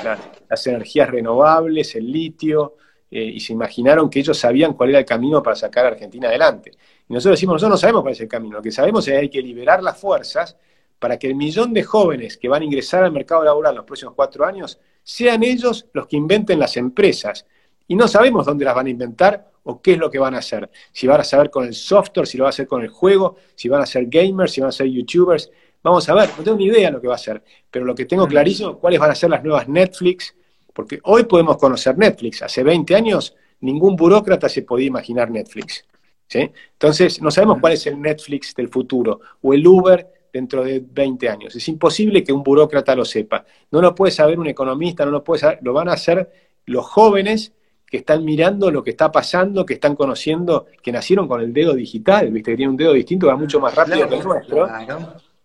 las 0.50 0.68
energías 0.68 1.10
renovables, 1.10 1.95
el 1.95 2.12
litio, 2.12 2.76
eh, 3.10 3.24
y 3.24 3.39
se 3.39 3.54
imaginaron 3.54 4.10
que 4.10 4.20
ellos 4.20 4.38
sabían 4.38 4.74
cuál 4.74 4.89
era 4.89 5.00
el 5.00 5.06
camino 5.06 5.41
para 5.41 5.56
sacar 5.56 5.86
a 5.86 5.89
Argentina 5.89 6.28
adelante. 6.28 6.72
Y 7.08 7.14
nosotros 7.14 7.38
decimos, 7.38 7.54
nosotros 7.54 7.72
no 7.72 7.78
sabemos 7.78 8.02
cuál 8.02 8.14
es 8.14 8.22
el 8.22 8.28
camino, 8.28 8.58
lo 8.58 8.62
que 8.62 8.72
sabemos 8.72 9.08
es 9.08 9.14
que 9.14 9.20
hay 9.20 9.30
que 9.30 9.41
liberar 9.41 9.82
las 9.82 9.98
fuerzas 9.98 10.58
para 11.00 11.18
que 11.18 11.28
el 11.28 11.36
millón 11.36 11.74
de 11.74 11.84
jóvenes 11.84 12.38
que 12.38 12.50
van 12.50 12.64
a 12.64 12.66
ingresar 12.66 13.04
al 13.04 13.12
mercado 13.12 13.43
laboral 13.43 13.72
en 13.74 13.78
los 13.78 13.86
próximos 13.86 14.14
cuatro 14.16 14.45
años 14.45 14.80
sean 15.04 15.43
ellos 15.43 15.86
los 15.93 16.08
que 16.08 16.18
inventen 16.18 16.60
las 16.60 16.76
empresas. 16.76 17.45
Y 17.88 17.95
no 17.95 18.08
sabemos 18.08 18.45
dónde 18.45 18.66
las 18.66 18.76
van 18.76 18.88
a 18.88 18.89
inventar 18.89 19.52
o 19.68 19.82
qué 19.82 19.93
es 19.93 19.97
lo 19.97 20.09
que 20.09 20.18
van 20.18 20.34
a 20.34 20.39
hacer. 20.39 20.70
Si 20.91 21.07
van 21.07 21.20
a 21.20 21.24
saber 21.24 21.49
con 21.49 21.65
el 21.65 21.74
software, 21.74 22.26
si 22.26 22.38
lo 22.38 22.45
van 22.45 22.49
a 22.49 22.51
hacer 22.51 22.68
con 22.68 22.82
el 22.82 22.89
juego, 22.89 23.36
si 23.53 23.68
van 23.68 23.82
a 23.82 23.86
ser 23.86 24.05
gamers, 24.07 24.53
si 24.53 24.61
van 24.61 24.70
a 24.70 24.72
ser 24.72 24.88
youtubers. 24.88 25.51
Vamos 25.84 26.07
a 26.09 26.13
ver, 26.13 26.30
no 26.38 26.43
tengo 26.43 26.57
ni 26.57 26.65
idea 26.65 26.88
de 26.88 26.93
lo 26.93 27.01
que 27.01 27.07
va 27.07 27.15
a 27.15 27.20
ser, 27.20 27.43
pero 27.70 27.86
lo 27.86 27.93
que 27.93 28.05
tengo 28.05 28.28
clarísimo, 28.28 28.80
cuáles 28.80 28.99
van 28.99 29.11
a 29.11 29.15
ser 29.15 29.30
las 29.30 29.43
nuevas 29.43 29.68
Netflix, 29.68 30.34
porque 30.74 30.99
hoy 31.03 31.26
podemos 31.26 31.57
conocer 31.57 31.97
Netflix. 31.97 32.41
Hace 32.41 32.63
20 32.63 32.95
años 32.95 33.36
ningún 33.59 33.95
burócrata 33.95 34.47
se 34.47 34.63
podía 34.63 34.88
imaginar 34.88 35.30
Netflix. 35.30 35.86
¿sí? 36.28 36.49
Entonces, 36.74 37.22
no 37.22 37.30
sabemos 37.30 37.59
cuál 37.59 37.74
es 37.74 37.86
el 37.88 38.01
Netflix 38.01 38.55
del 38.55 38.70
futuro 38.70 39.20
o 39.41 39.53
el 39.53 39.68
Uber 39.68 40.07
dentro 40.32 40.63
de 40.63 40.82
20 40.86 41.30
años. 41.30 41.55
Es 41.55 41.68
imposible 41.68 42.24
que 42.24 42.32
un 42.32 42.43
burócrata 42.43 42.95
lo 42.95 43.03
sepa. 43.03 43.45
No 43.72 43.82
lo 43.82 43.93
puede 43.93 44.11
saber 44.11 44.39
un 44.39 44.47
economista, 44.47 45.03
no 45.03 45.11
lo 45.11 45.24
puede 45.24 45.41
saber, 45.41 45.59
lo 45.61 45.74
van 45.74 45.89
a 45.89 45.93
hacer 45.93 46.30
los 46.65 46.86
jóvenes 46.86 47.53
que 47.90 47.98
están 47.98 48.24
mirando 48.26 48.70
lo 48.70 48.84
que 48.84 48.92
está 48.92 49.12
pasando, 49.12 49.66
que 49.66 49.76
están 49.76 49.96
conociendo, 49.96 50.66
que 50.84 50.92
nacieron 50.92 51.28
con 51.28 51.42
el 51.42 51.54
dedo 51.54 51.74
digital, 51.74 52.30
viste, 52.32 52.52
que 52.52 52.58
tiene 52.58 52.72
un 52.72 52.78
dedo 52.78 52.94
distinto, 52.94 53.28
va 53.28 53.38
mucho 53.38 53.60
más 53.60 53.74
rápido 53.74 54.08
que 54.10 54.16
el 54.16 54.24
nuestro. 54.24 54.68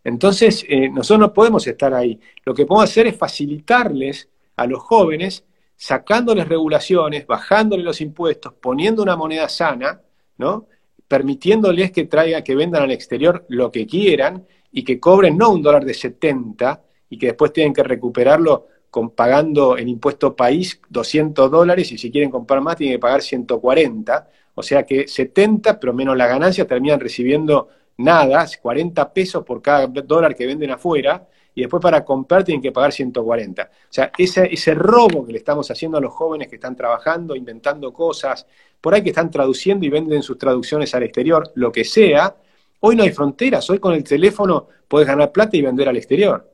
Entonces, 0.05 0.67
eh, 0.69 0.89
nosotros 0.89 1.21
no 1.21 1.33
podemos 1.33 1.65
estar 1.67 1.95
ahí. 1.95 2.19
Lo 2.45 2.53
que 2.53 2.67
podemos 2.67 2.91
hacer 2.91 3.07
es 3.07 3.17
facilitarles 3.17 4.29
a 4.57 4.67
los 4.67 4.81
jóvenes, 4.81 5.45
sacándoles 5.77 6.49
regulaciones, 6.49 7.27
bajándoles 7.27 7.85
los 7.85 8.01
impuestos, 8.01 8.53
poniendo 8.55 9.03
una 9.03 9.17
moneda 9.17 9.49
sana, 9.49 10.01
¿no? 10.39 10.67
permitiéndoles 11.07 11.93
que 11.93 12.07
traigan, 12.07 12.43
que 12.43 12.57
vendan 12.57 12.83
al 12.83 12.91
exterior 12.91 13.45
lo 13.49 13.71
que 13.71 13.87
quieran 13.87 14.47
y 14.73 14.83
que 14.83 14.99
cobren 14.99 15.37
no 15.37 15.51
un 15.51 15.63
dólar 15.63 15.85
de 15.85 15.95
70 15.95 16.83
y 17.11 17.19
que 17.19 17.27
después 17.27 17.53
tienen 17.53 17.75
que 17.75 17.83
recuperarlo 17.83 18.69
con, 18.93 19.11
pagando 19.13 19.79
el 19.79 19.89
impuesto 19.89 20.37
país 20.37 20.79
200 20.91 21.51
dólares 21.51 21.91
y 21.93 21.97
si 21.97 22.11
quieren 22.11 22.31
comprar 22.31 22.61
más 22.61 22.77
tienen 22.77 22.97
que 22.97 23.01
pagar 23.01 23.23
140. 23.23 24.29
O 24.55 24.63
sea 24.63 24.83
que 24.85 25.09
70, 25.09 25.81
pero 25.81 25.95
menos 25.95 26.15
la 26.15 26.27
ganancia, 26.27 26.67
terminan 26.67 27.01
recibiendo 27.01 27.71
nada, 27.97 28.47
40 28.61 29.15
pesos 29.15 29.45
por 29.47 29.63
cada 29.63 29.87
dólar 29.87 30.37
que 30.37 30.47
venden 30.47 30.73
afuera 30.73 31.27
y 31.55 31.63
después 31.63 31.81
para 31.81 32.05
comprar 32.05 32.45
tienen 32.45 32.61
que 32.61 32.71
pagar 32.71 32.93
140. 32.93 33.63
O 33.63 33.67
sea, 33.89 34.13
ese, 34.19 34.53
ese 34.53 34.75
robo 34.75 35.25
que 35.25 35.33
le 35.33 35.39
estamos 35.39 35.71
haciendo 35.71 35.97
a 35.97 36.01
los 36.03 36.13
jóvenes 36.13 36.49
que 36.49 36.57
están 36.57 36.77
trabajando, 36.77 37.35
inventando 37.35 37.95
cosas, 37.95 38.47
por 38.79 38.93
ahí 38.93 39.03
que 39.03 39.09
están 39.09 39.31
traduciendo 39.31 39.87
y 39.87 39.89
venden 39.89 40.23
sus 40.23 40.37
traducciones 40.37 40.95
al 40.95 41.05
exterior, 41.05 41.51
lo 41.55 41.73
que 41.73 41.85
sea, 41.85 42.37
Hoy 42.85 42.97
no 42.97 43.05
hay 43.05 43.13
fronteras, 43.13 43.71
hoy 43.71 43.79
con 43.79 43.95
el 43.95 44.03
teléfono 44.03 44.67
puedes 44.89 45.07
ganar 45.07 45.31
plata 45.31 45.57
y 45.57 45.63
vender 45.63 45.89
al 45.89 45.97
exterior. 45.97 46.52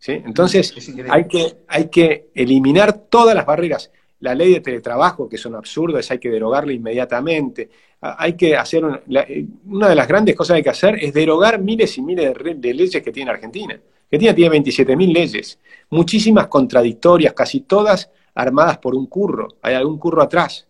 ¿Sí? 0.00 0.12
Entonces 0.12 0.74
hay 1.08 1.28
que, 1.28 1.58
hay 1.68 1.88
que 1.88 2.30
eliminar 2.34 2.92
todas 3.08 3.36
las 3.36 3.46
barreras. 3.46 3.92
La 4.18 4.34
ley 4.34 4.52
de 4.52 4.60
teletrabajo, 4.60 5.28
que 5.28 5.38
absurdo, 5.54 5.98
es 5.98 6.10
hay 6.10 6.18
que 6.18 6.28
derogarla 6.28 6.72
inmediatamente. 6.72 7.70
Hay 8.00 8.34
que 8.34 8.56
hacer, 8.56 8.84
una, 8.84 9.88
de 9.88 9.94
las 9.94 10.08
grandes 10.08 10.34
cosas 10.34 10.54
que 10.54 10.56
hay 10.58 10.62
que 10.62 10.70
hacer 10.70 10.96
es 11.02 11.12
derogar 11.14 11.60
miles 11.60 11.96
y 11.96 12.02
miles 12.02 12.34
de, 12.56 12.74
leyes 12.74 13.02
que 13.02 13.12
tiene 13.12 13.30
Argentina. 13.30 13.80
Argentina 14.04 14.34
tiene 14.34 14.56
27.000 14.58 15.12
leyes, 15.12 15.58
muchísimas 15.90 16.48
contradictorias, 16.48 17.32
casi 17.32 17.60
todas 17.60 18.10
armadas 18.34 18.78
por 18.78 18.94
un 18.94 19.06
curro. 19.06 19.48
Hay 19.62 19.74
algún 19.74 19.98
curro 19.98 20.22
atrás. 20.22 20.66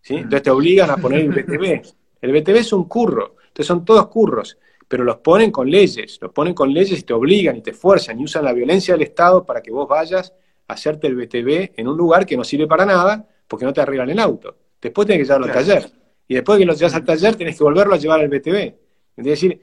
¿sí? 0.00 0.14
Entonces 0.14 0.42
te 0.42 0.50
obligan 0.50 0.90
a 0.90 0.96
poner 0.96 1.20
el 1.20 1.30
BTV. 1.30 1.82
El 2.22 2.32
BTV 2.32 2.56
es 2.56 2.72
un 2.72 2.84
curro. 2.84 3.36
Entonces 3.48 3.66
son 3.66 3.84
todos 3.84 4.06
curros, 4.06 4.56
pero 4.90 5.04
los 5.04 5.18
ponen 5.18 5.52
con 5.52 5.70
leyes, 5.70 6.18
los 6.20 6.32
ponen 6.32 6.52
con 6.52 6.74
leyes 6.74 6.98
y 6.98 7.02
te 7.04 7.12
obligan 7.12 7.56
y 7.56 7.60
te 7.60 7.72
fuerzan 7.72 8.18
y 8.18 8.24
usan 8.24 8.44
la 8.44 8.52
violencia 8.52 8.92
del 8.92 9.02
Estado 9.02 9.46
para 9.46 9.62
que 9.62 9.70
vos 9.70 9.86
vayas 9.88 10.32
a 10.66 10.72
hacerte 10.72 11.06
el 11.06 11.14
BTV 11.14 11.74
en 11.76 11.86
un 11.86 11.96
lugar 11.96 12.26
que 12.26 12.36
no 12.36 12.42
sirve 12.42 12.66
para 12.66 12.84
nada 12.84 13.24
porque 13.46 13.64
no 13.64 13.72
te 13.72 13.80
arreglan 13.80 14.10
el 14.10 14.18
auto. 14.18 14.56
Después 14.82 15.06
tenés 15.06 15.20
que 15.20 15.26
llevarlo 15.26 15.46
al 15.46 15.52
taller. 15.52 15.92
Y 16.26 16.34
después 16.34 16.58
de 16.58 16.62
que 16.64 16.66
lo 16.66 16.74
llevas 16.74 16.94
al 16.96 17.04
taller 17.04 17.36
tenés 17.36 17.56
que 17.56 17.62
volverlo 17.62 17.94
a 17.94 17.98
llevar 17.98 18.18
al 18.18 18.28
BTV. 18.28 18.56
Es 19.16 19.24
decir, 19.24 19.60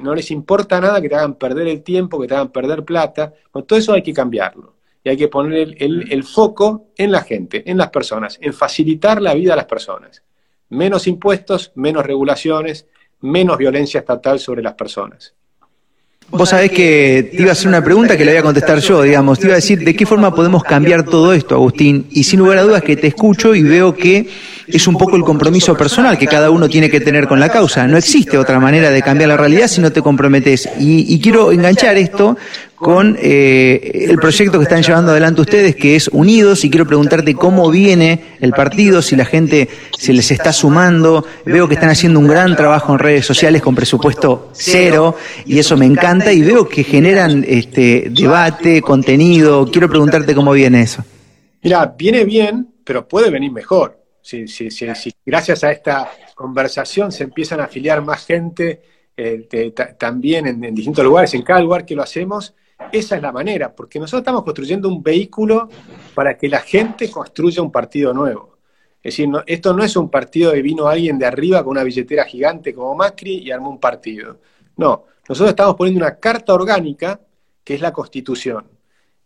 no 0.00 0.14
les 0.14 0.30
importa 0.30 0.80
nada 0.80 0.98
que 1.02 1.10
te 1.10 1.14
hagan 1.14 1.34
perder 1.34 1.68
el 1.68 1.82
tiempo, 1.82 2.18
que 2.18 2.26
te 2.26 2.32
hagan 2.32 2.50
perder 2.50 2.82
plata. 2.82 3.34
Todo 3.52 3.78
eso 3.78 3.92
hay 3.92 4.02
que 4.02 4.14
cambiarlo. 4.14 4.76
Y 5.04 5.10
hay 5.10 5.16
que 5.18 5.28
poner 5.28 5.76
el 5.78 6.24
foco 6.24 6.86
en 6.96 7.12
la 7.12 7.20
gente, 7.20 7.70
en 7.70 7.76
las 7.76 7.90
personas, 7.90 8.38
en 8.40 8.54
facilitar 8.54 9.20
la 9.20 9.34
vida 9.34 9.52
a 9.52 9.56
las 9.56 9.66
personas. 9.66 10.22
Menos 10.70 11.06
impuestos, 11.06 11.70
menos 11.74 12.06
regulaciones, 12.06 12.86
menos 13.20 13.58
violencia 13.58 14.00
estatal 14.00 14.38
sobre 14.38 14.62
las 14.62 14.74
personas. 14.74 15.34
Vos 16.32 16.48
sabés 16.48 16.70
que 16.70 17.28
te 17.32 17.42
iba 17.42 17.48
a 17.48 17.52
hacer 17.52 17.66
una 17.66 17.82
pregunta 17.82 18.16
que 18.16 18.24
le 18.24 18.30
voy 18.30 18.38
a 18.38 18.42
contestar 18.42 18.78
yo, 18.78 19.02
digamos. 19.02 19.40
Te 19.40 19.46
iba 19.46 19.54
a 19.54 19.56
decir, 19.56 19.80
¿de 19.80 19.96
qué 19.96 20.06
forma 20.06 20.32
podemos 20.32 20.62
cambiar 20.62 21.04
todo 21.04 21.32
esto, 21.32 21.56
Agustín? 21.56 22.06
Y 22.12 22.22
sin 22.22 22.38
lugar 22.38 22.58
a 22.58 22.62
dudas 22.62 22.82
que 22.82 22.94
te 22.96 23.08
escucho 23.08 23.52
y 23.52 23.64
veo 23.64 23.96
que 23.96 24.28
es 24.68 24.86
un 24.86 24.96
poco 24.96 25.16
el 25.16 25.22
compromiso 25.22 25.76
personal 25.76 26.16
que 26.16 26.28
cada 26.28 26.50
uno 26.50 26.68
tiene 26.68 26.88
que 26.88 27.00
tener 27.00 27.26
con 27.26 27.40
la 27.40 27.48
causa. 27.48 27.84
No 27.88 27.96
existe 27.96 28.38
otra 28.38 28.60
manera 28.60 28.90
de 28.90 29.02
cambiar 29.02 29.28
la 29.28 29.36
realidad 29.36 29.66
si 29.66 29.80
no 29.80 29.90
te 29.90 30.02
comprometes. 30.02 30.68
Y, 30.78 31.18
quiero 31.20 31.50
enganchar 31.50 31.98
esto 31.98 32.36
con 32.80 33.14
eh, 33.20 34.06
el 34.08 34.16
proyecto 34.16 34.58
que 34.58 34.62
están 34.62 34.82
llevando 34.82 35.12
adelante 35.12 35.42
ustedes, 35.42 35.76
que 35.76 35.96
es 35.96 36.08
Unidos, 36.08 36.64
y 36.64 36.70
quiero 36.70 36.86
preguntarte 36.86 37.34
cómo 37.34 37.70
viene 37.70 38.36
el 38.40 38.52
partido, 38.52 39.02
si 39.02 39.16
la 39.16 39.26
gente 39.26 39.68
se 39.98 40.14
les 40.14 40.30
está 40.30 40.50
sumando. 40.50 41.26
Veo 41.44 41.68
que 41.68 41.74
están 41.74 41.90
haciendo 41.90 42.18
un 42.18 42.26
gran 42.26 42.56
trabajo 42.56 42.94
en 42.94 42.98
redes 42.98 43.26
sociales 43.26 43.60
con 43.60 43.74
presupuesto 43.74 44.48
cero, 44.54 45.14
y 45.44 45.58
eso 45.58 45.76
me 45.76 45.84
encanta, 45.84 46.32
y 46.32 46.40
veo 46.40 46.66
que 46.66 46.82
generan 46.82 47.44
este 47.46 48.06
debate, 48.10 48.80
contenido. 48.80 49.70
Quiero 49.70 49.90
preguntarte 49.90 50.34
cómo 50.34 50.52
viene 50.52 50.80
eso. 50.80 51.04
Mira, 51.62 51.84
viene 51.98 52.24
bien, 52.24 52.66
pero 52.82 53.06
puede 53.06 53.28
venir 53.28 53.52
mejor. 53.52 54.00
Si, 54.22 54.48
si, 54.48 54.70
si, 54.70 54.86
gracias 55.26 55.64
a 55.64 55.70
esta 55.70 56.10
conversación 56.34 57.12
se 57.12 57.24
empiezan 57.24 57.60
a 57.60 57.64
afiliar 57.64 58.02
más 58.02 58.24
gente 58.24 58.80
eh, 59.14 59.74
también 59.98 60.46
en, 60.46 60.64
en 60.64 60.74
distintos 60.74 61.04
lugares, 61.04 61.34
en 61.34 61.42
cada 61.42 61.60
lugar 61.60 61.84
que 61.84 61.94
lo 61.94 62.02
hacemos, 62.02 62.54
esa 62.92 63.16
es 63.16 63.22
la 63.22 63.32
manera, 63.32 63.74
porque 63.74 63.98
nosotros 63.98 64.20
estamos 64.20 64.44
construyendo 64.44 64.88
un 64.88 65.02
vehículo 65.02 65.68
para 66.14 66.36
que 66.36 66.48
la 66.48 66.60
gente 66.60 67.10
construya 67.10 67.62
un 67.62 67.70
partido 67.70 68.12
nuevo. 68.12 68.58
Es 69.02 69.16
decir, 69.16 69.30
esto 69.46 69.72
no 69.72 69.82
es 69.82 69.96
un 69.96 70.10
partido 70.10 70.52
de 70.52 70.60
vino 70.60 70.86
alguien 70.86 71.18
de 71.18 71.26
arriba 71.26 71.62
con 71.62 71.72
una 71.72 71.84
billetera 71.84 72.24
gigante 72.24 72.74
como 72.74 72.94
Macri 72.94 73.38
y 73.38 73.50
armó 73.50 73.70
un 73.70 73.80
partido. 73.80 74.38
No, 74.76 75.04
nosotros 75.28 75.50
estamos 75.50 75.74
poniendo 75.76 76.04
una 76.04 76.16
carta 76.16 76.52
orgánica 76.52 77.20
que 77.64 77.74
es 77.74 77.80
la 77.80 77.92
constitución. 77.92 78.66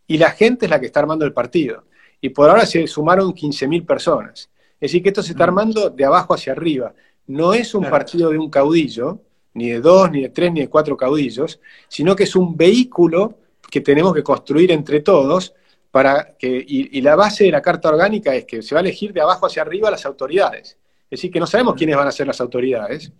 Y 0.07 0.17
la 0.17 0.31
gente 0.31 0.65
es 0.65 0.69
la 0.69 0.79
que 0.79 0.85
está 0.85 1.01
armando 1.01 1.25
el 1.25 1.33
partido. 1.33 1.85
Y 2.21 2.29
por 2.29 2.49
ahora 2.49 2.65
se 2.65 2.87
sumaron 2.87 3.33
15.000 3.33 3.85
personas. 3.85 4.49
Es 4.79 4.91
decir, 4.91 5.03
que 5.03 5.09
esto 5.09 5.23
se 5.23 5.31
está 5.31 5.45
mm. 5.45 5.49
armando 5.49 5.89
de 5.89 6.05
abajo 6.05 6.33
hacia 6.33 6.53
arriba. 6.53 6.93
No 7.27 7.53
es 7.53 7.73
un 7.73 7.89
partido 7.89 8.29
de 8.29 8.37
un 8.37 8.49
caudillo, 8.49 9.19
ni 9.55 9.69
de 9.69 9.81
dos, 9.81 10.11
ni 10.11 10.21
de 10.21 10.29
tres, 10.29 10.51
ni 10.53 10.61
de 10.61 10.69
cuatro 10.69 10.95
caudillos, 10.95 11.59
sino 11.87 12.15
que 12.15 12.23
es 12.23 12.35
un 12.35 12.55
vehículo 12.55 13.39
que 13.69 13.81
tenemos 13.81 14.13
que 14.13 14.23
construir 14.23 14.71
entre 14.71 15.01
todos 15.01 15.53
para 15.91 16.35
que, 16.37 16.63
y, 16.67 16.99
la 17.01 17.15
base 17.15 17.45
de 17.45 17.51
la 17.51 17.61
Carta 17.61 17.89
Orgánica 17.89 18.35
es 18.35 18.45
que 18.45 18.61
se 18.61 18.75
va 18.75 18.79
a 18.79 18.83
elegir 18.83 19.13
de 19.13 19.21
abajo 19.21 19.45
hacia 19.45 19.61
arriba 19.61 19.89
las 19.89 20.05
autoridades. 20.05 20.77
Es 21.09 21.19
decir, 21.19 21.31
que 21.31 21.39
no 21.39 21.47
sabemos 21.47 21.75
quiénes 21.75 21.95
van 21.95 22.07
a 22.07 22.11
ser 22.11 22.27
las 22.27 22.41
autoridades. 22.41 23.13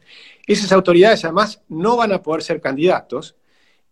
Esas 0.45 0.71
autoridades 0.71 1.23
además 1.23 1.61
no 1.69 1.95
van 1.95 2.11
a 2.11 2.21
poder 2.21 2.43
ser 2.43 2.59
candidatos 2.59 3.35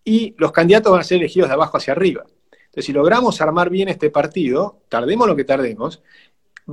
y 0.03 0.35
los 0.37 0.51
candidatos 0.51 0.91
van 0.91 1.01
a 1.01 1.05
ser 1.05 1.17
elegidos 1.17 1.47
de 1.47 1.53
abajo 1.53 1.77
hacia 1.77 1.93
arriba. 1.93 2.25
Entonces, 2.51 2.85
si 2.85 2.91
logramos 2.91 3.39
armar 3.39 3.69
bien 3.69 3.87
este 3.87 4.09
partido, 4.09 4.81
tardemos 4.89 5.27
lo 5.27 5.35
que 5.35 5.43
tardemos, 5.43 6.01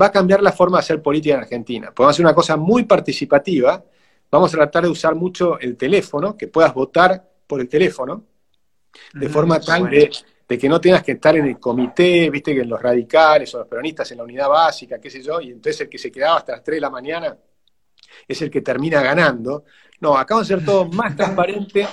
va 0.00 0.06
a 0.06 0.12
cambiar 0.12 0.42
la 0.42 0.52
forma 0.52 0.78
de 0.78 0.80
hacer 0.80 1.02
política 1.02 1.34
en 1.34 1.40
Argentina. 1.42 1.92
Podemos 1.92 2.16
hacer 2.16 2.24
una 2.24 2.34
cosa 2.34 2.56
muy 2.56 2.84
participativa, 2.84 3.84
vamos 4.30 4.52
a 4.54 4.56
tratar 4.56 4.84
de 4.84 4.88
usar 4.88 5.14
mucho 5.14 5.58
el 5.60 5.76
teléfono, 5.76 6.36
que 6.36 6.48
puedas 6.48 6.72
votar 6.74 7.28
por 7.46 7.60
el 7.60 7.68
teléfono, 7.68 8.24
de 9.14 9.28
forma 9.28 9.60
tal 9.60 9.88
de, 9.88 10.10
que 10.58 10.68
no 10.68 10.80
tengas 10.80 11.02
que 11.02 11.12
estar 11.12 11.36
en 11.36 11.46
el 11.46 11.58
comité, 11.58 12.28
viste 12.30 12.54
que 12.54 12.64
los 12.64 12.80
radicales 12.80 13.54
o 13.54 13.58
los 13.58 13.68
peronistas 13.68 14.10
en 14.10 14.18
la 14.18 14.24
unidad 14.24 14.48
básica, 14.48 14.98
qué 15.00 15.10
sé 15.10 15.22
yo, 15.22 15.40
y 15.40 15.50
entonces 15.50 15.82
el 15.82 15.88
que 15.88 15.98
se 15.98 16.10
quedaba 16.10 16.38
hasta 16.38 16.52
las 16.52 16.64
3 16.64 16.76
de 16.76 16.80
la 16.80 16.90
mañana 16.90 17.36
es 18.26 18.42
el 18.42 18.50
que 18.50 18.60
termina 18.60 19.00
ganando. 19.02 19.64
No, 20.00 20.16
acá 20.16 20.36
va 20.36 20.40
a 20.40 20.44
ser 20.44 20.64
todo 20.64 20.86
más 20.86 21.14
transparente, 21.14 21.86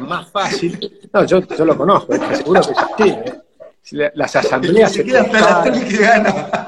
más 0.00 0.30
fácil. 0.30 1.08
No, 1.12 1.24
yo, 1.24 1.40
yo 1.46 1.64
lo 1.64 1.76
conozco, 1.76 2.14
seguro 2.34 2.60
que 2.62 3.04
así. 3.04 3.10
¿eh? 3.10 4.12
Las 4.14 4.36
asambleas... 4.36 4.92
Se 4.92 5.04
queda 5.04 5.22
hasta 5.22 5.70
las 5.70 5.84
que 5.84 5.96
gana 5.96 6.59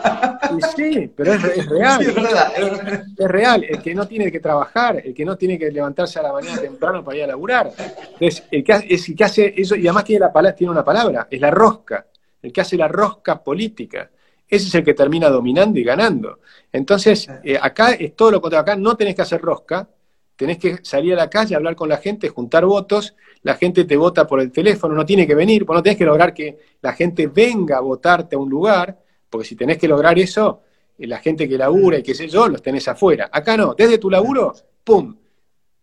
sí, 0.76 1.11
pero 1.14 1.32
es, 1.32 1.66
real. 1.66 2.03
es, 2.03 3.28
real. 3.28 3.64
El 3.64 3.82
que 3.82 3.94
no 3.94 4.07
tiene 4.07 4.30
que 4.30 4.40
trabajar, 4.40 5.03
el 5.05 5.14
que 5.14 5.24
no 5.24 5.36
tiene 5.36 5.59
que 5.59 5.70
levantarse 5.70 6.18
a 6.18 6.22
la 6.22 6.32
mañana 6.32 6.61
temprano 6.61 7.05
para 7.05 7.16
ir 7.18 7.24
a 7.24 7.28
laburar. 7.28 7.72
Entonces, 7.76 8.44
el 8.50 8.64
que, 8.64 8.86
es 8.88 9.09
el 9.09 9.16
que 9.16 9.24
hace 9.24 9.55
eso, 9.57 9.76
y 9.76 9.86
además 9.86 10.05
tiene, 10.05 10.26
la 10.32 10.55
tiene 10.55 10.70
una 10.70 10.84
palabra, 10.84 11.26
es 11.30 11.40
la 11.40 11.50
rosca. 11.50 12.07
El 12.42 12.53
que 12.53 12.61
hace 12.61 12.76
la 12.76 12.88
rosca 12.88 13.42
política. 13.42 14.11
Ese 14.48 14.68
es 14.68 14.74
el 14.74 14.84
que 14.84 14.94
termina 14.94 15.30
dominando 15.30 15.78
y 15.78 15.84
ganando. 15.84 16.40
Entonces, 16.70 17.28
eh, 17.42 17.59
acá 17.61 17.92
es 17.92 18.14
todo 18.14 18.32
lo 18.32 18.40
contrario. 18.40 18.62
Acá 18.62 18.76
no 18.76 18.96
tenés 18.96 19.14
que 19.14 19.22
hacer 19.22 19.40
rosca, 19.40 19.88
tenés 20.36 20.59
que 20.59 20.78
salir 20.82 21.14
a 21.14 21.16
la 21.16 21.30
calle, 21.30 21.55
hablar 21.55 21.76
con 21.76 21.88
la 21.88 21.98
gente, 21.98 22.28
juntar 22.28 22.64
votos, 22.64 23.14
la 23.42 23.55
gente 23.55 23.84
te 23.84 23.96
vota 23.96 24.26
por 24.26 24.40
el 24.40 24.50
teléfono, 24.50 24.94
no 24.94 25.07
tiene 25.07 25.26
que 25.26 25.34
venir, 25.34 25.64
pues 25.64 25.76
no 25.76 25.82
tenés 25.82 25.98
que 25.98 26.05
lograr 26.05 26.34
que 26.34 26.59
la 26.80 26.92
gente 26.92 27.26
venga 27.28 27.78
a 27.78 27.80
votarte 27.80 28.36
a 28.36 28.38
un 28.38 28.50
lugar, 28.50 28.98
porque 29.33 29.49
si 29.49 29.57
tenés 29.57 29.78
que 29.78 29.89
lograr 29.89 30.18
eso, 30.18 30.61
eh, 30.99 31.07
la 31.07 31.18
gente 31.18 31.49
que 31.49 31.57
labura 31.57 31.99
y 31.99 32.03
qué 32.03 32.14
sé 32.14 32.28
yo, 32.28 32.47
los 32.49 32.61
tenés 32.61 32.87
afuera. 32.87 33.30
Acá 33.33 33.57
no, 33.57 33.74
desde 33.74 33.97
tu 33.97 34.11
laburo, 34.11 34.55
¡pum! 34.85 35.16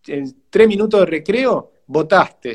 En 0.06 0.44
tres 0.48 0.68
minutos 0.68 1.00
de 1.00 1.06
recreo, 1.06 1.72
votaste 1.88 2.54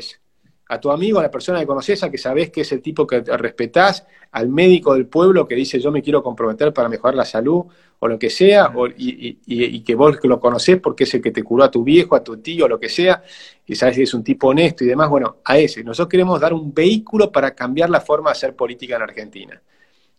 a 0.68 0.80
tu 0.80 0.90
amigo, 0.90 1.18
a 1.18 1.22
la 1.22 1.30
persona 1.30 1.60
que 1.60 1.66
conoces, 1.66 2.02
a 2.02 2.10
que 2.10 2.16
sabés 2.16 2.50
que 2.50 2.62
es 2.62 2.72
el 2.72 2.80
tipo 2.80 3.06
que 3.06 3.20
respetás, 3.20 4.06
al 4.32 4.48
médico 4.48 4.94
del 4.94 5.06
pueblo 5.06 5.46
que 5.46 5.54
dice 5.54 5.78
yo 5.78 5.92
me 5.92 6.02
quiero 6.02 6.22
comprometer 6.22 6.72
para 6.72 6.88
mejorar 6.88 7.14
la 7.14 7.24
salud, 7.26 7.66
o 7.98 8.08
lo 8.08 8.18
que 8.18 8.30
sea, 8.30 8.72
y, 8.96 9.80
que 9.80 9.94
vos 9.94 10.18
lo 10.24 10.40
conocés 10.40 10.80
porque 10.80 11.04
es 11.04 11.14
el 11.14 11.22
que 11.22 11.30
te 11.30 11.42
curó 11.42 11.62
a 11.62 11.70
tu 11.70 11.84
viejo, 11.84 12.16
a 12.16 12.24
tu 12.24 12.38
tío, 12.38 12.66
lo 12.66 12.80
que 12.80 12.88
sea, 12.88 13.22
y 13.66 13.74
sabes 13.76 13.96
que 13.96 14.02
es 14.02 14.14
un 14.14 14.24
tipo 14.24 14.48
honesto 14.48 14.82
y 14.82 14.86
demás, 14.86 15.10
bueno, 15.10 15.36
a 15.44 15.58
ese. 15.58 15.84
Nosotros 15.84 16.08
queremos 16.08 16.40
dar 16.40 16.54
un 16.54 16.72
vehículo 16.72 17.30
para 17.30 17.54
cambiar 17.54 17.90
la 17.90 18.00
forma 18.00 18.30
de 18.30 18.32
hacer 18.32 18.56
política 18.56 18.96
en 18.96 19.02
Argentina. 19.02 19.62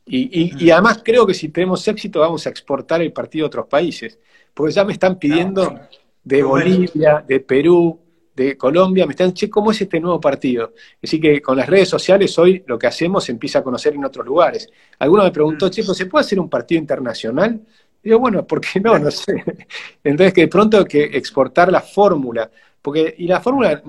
Y, 0.07 0.71
además 0.71 1.01
creo 1.03 1.27
que 1.27 1.33
si 1.33 1.49
tenemos 1.49 1.87
éxito 1.87 2.21
vamos 2.21 2.45
a 2.47 2.49
exportar 2.49 3.01
el 3.01 3.11
partido 3.11 3.45
a 3.45 3.47
otros 3.47 3.67
países, 3.67 4.19
porque 4.53 4.73
ya 4.73 4.85
me 4.85 4.93
están 4.93 5.19
pidiendo 5.19 5.79
de 6.23 6.43
Bolivia, 6.43 7.23
de 7.27 7.39
Perú, 7.41 7.99
de 8.35 8.55
Colombia, 8.55 9.05
me 9.05 9.11
están, 9.11 9.33
che, 9.33 9.49
¿cómo 9.49 9.71
es 9.71 9.81
este 9.81 9.99
nuevo 9.99 10.21
partido? 10.21 10.73
Así 11.03 11.19
que 11.19 11.41
con 11.41 11.57
las 11.57 11.67
redes 11.67 11.89
sociales 11.89 12.37
hoy 12.37 12.63
lo 12.67 12.77
que 12.77 12.87
hacemos 12.87 13.23
se 13.23 13.31
empieza 13.31 13.59
a 13.59 13.63
conocer 13.63 13.95
en 13.95 14.05
otros 14.05 14.25
lugares. 14.25 14.69
Alguno 14.99 15.23
me 15.23 15.31
preguntó, 15.31 15.67
mm. 15.67 15.69
che, 15.71 15.83
¿se 15.83 16.05
puede 16.05 16.23
hacer 16.23 16.39
un 16.39 16.49
partido 16.49 16.79
internacional? 16.79 17.59
digo, 18.03 18.19
bueno, 18.19 18.45
¿por 18.45 18.61
qué 18.61 18.79
no? 18.79 18.97
No 18.97 19.11
sé. 19.11 19.43
Entonces 20.03 20.33
que 20.33 20.41
de 20.41 20.47
pronto 20.47 20.77
hay 20.77 20.85
que 20.85 21.03
exportar 21.03 21.71
la 21.71 21.81
fórmula, 21.81 22.49
porque, 22.81 23.15
y 23.17 23.27
la 23.27 23.41
fórmula 23.41 23.81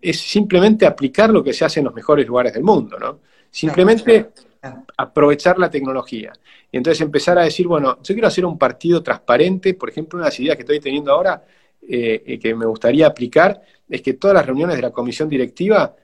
es 0.00 0.20
simplemente 0.20 0.86
aplicar 0.86 1.30
lo 1.30 1.42
que 1.42 1.52
se 1.52 1.64
hace 1.64 1.80
en 1.80 1.86
los 1.86 1.94
mejores 1.94 2.26
lugares 2.26 2.54
del 2.54 2.62
mundo, 2.62 2.98
¿no? 2.98 3.20
Simplemente 3.50 4.30
aprovechar 4.96 5.58
la 5.58 5.70
tecnología. 5.70 6.32
Y 6.70 6.76
entonces 6.76 7.00
empezar 7.00 7.38
a 7.38 7.44
decir, 7.44 7.66
bueno, 7.66 7.98
yo 8.02 8.14
quiero 8.14 8.28
hacer 8.28 8.44
un 8.44 8.58
partido 8.58 9.02
transparente, 9.02 9.74
por 9.74 9.90
ejemplo, 9.90 10.16
una 10.18 10.26
de 10.26 10.30
las 10.30 10.40
ideas 10.40 10.56
que 10.56 10.62
estoy 10.62 10.80
teniendo 10.80 11.12
ahora, 11.12 11.44
eh, 11.88 12.38
que 12.40 12.54
me 12.54 12.66
gustaría 12.66 13.06
aplicar, 13.06 13.62
es 13.88 14.02
que 14.02 14.14
todas 14.14 14.34
las 14.34 14.46
reuniones 14.46 14.76
de 14.76 14.82
la 14.82 14.90
comisión 14.90 15.28
directiva 15.28 15.94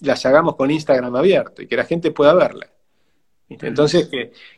las 0.00 0.24
hagamos 0.26 0.56
con 0.56 0.70
Instagram 0.70 1.14
abierto 1.14 1.62
y 1.62 1.66
que 1.66 1.76
la 1.76 1.84
gente 1.84 2.10
pueda 2.10 2.34
verla. 2.34 2.68
Entonces, 3.48 4.08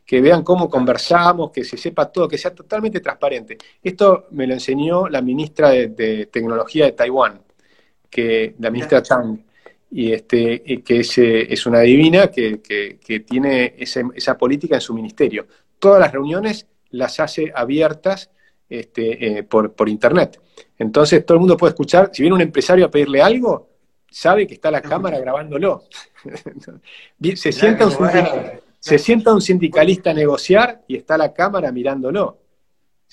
que, 0.04 0.20
vean 0.20 0.42
cómo 0.42 0.68
conversamos, 0.68 1.50
que 1.50 1.64
se 1.64 1.78
sepa 1.78 2.12
todo, 2.12 2.28
que 2.28 2.36
sea 2.36 2.54
totalmente 2.54 3.00
transparente. 3.00 3.56
Esto 3.82 4.26
me 4.32 4.46
lo 4.46 4.52
enseñó 4.52 5.08
la 5.08 5.22
ministra 5.22 5.70
de, 5.70 6.28
Tecnología 6.30 6.84
de 6.84 6.92
Taiwán, 6.92 7.40
que, 8.10 8.54
la 8.58 8.70
ministra 8.70 9.02
Chang 9.02 9.42
y 9.94 10.10
este, 10.14 10.82
que 10.82 11.00
es, 11.00 11.18
eh, 11.18 11.52
es 11.52 11.66
una 11.66 11.80
divina 11.80 12.28
que, 12.28 12.62
tiene 13.26 13.74
esa 13.76 14.38
política 14.38 14.76
en 14.76 14.80
su 14.80 14.94
ministerio. 14.94 15.46
Todas 15.78 16.00
las 16.00 16.10
reuniones 16.10 16.66
las 16.90 17.20
hace 17.20 17.52
abiertas 17.54 18.30
este, 18.70 19.38
eh, 19.38 19.42
por, 19.42 19.88
internet. 19.90 20.40
Entonces 20.78 21.26
todo 21.26 21.36
el 21.36 21.40
mundo 21.40 21.58
puede 21.58 21.72
escuchar, 21.72 22.10
si 22.10 22.22
viene 22.22 22.36
un 22.36 22.40
empresario 22.40 22.86
a 22.86 22.90
pedirle 22.90 23.20
algo, 23.20 23.68
sabe 24.10 24.46
que 24.46 24.54
está 24.54 24.70
la 24.70 24.80
cámara 24.80 25.20
grabándolo. 25.20 25.84
se, 27.34 27.52
sienta 27.52 27.86
un 27.86 27.94
se 28.80 28.98
sienta 28.98 29.34
un 29.34 29.42
sindicalista 29.42 30.10
a 30.10 30.14
negociar 30.14 30.82
y 30.88 30.96
está 30.96 31.18
la 31.18 31.34
cámara 31.34 31.70
mirándolo. 31.70 32.38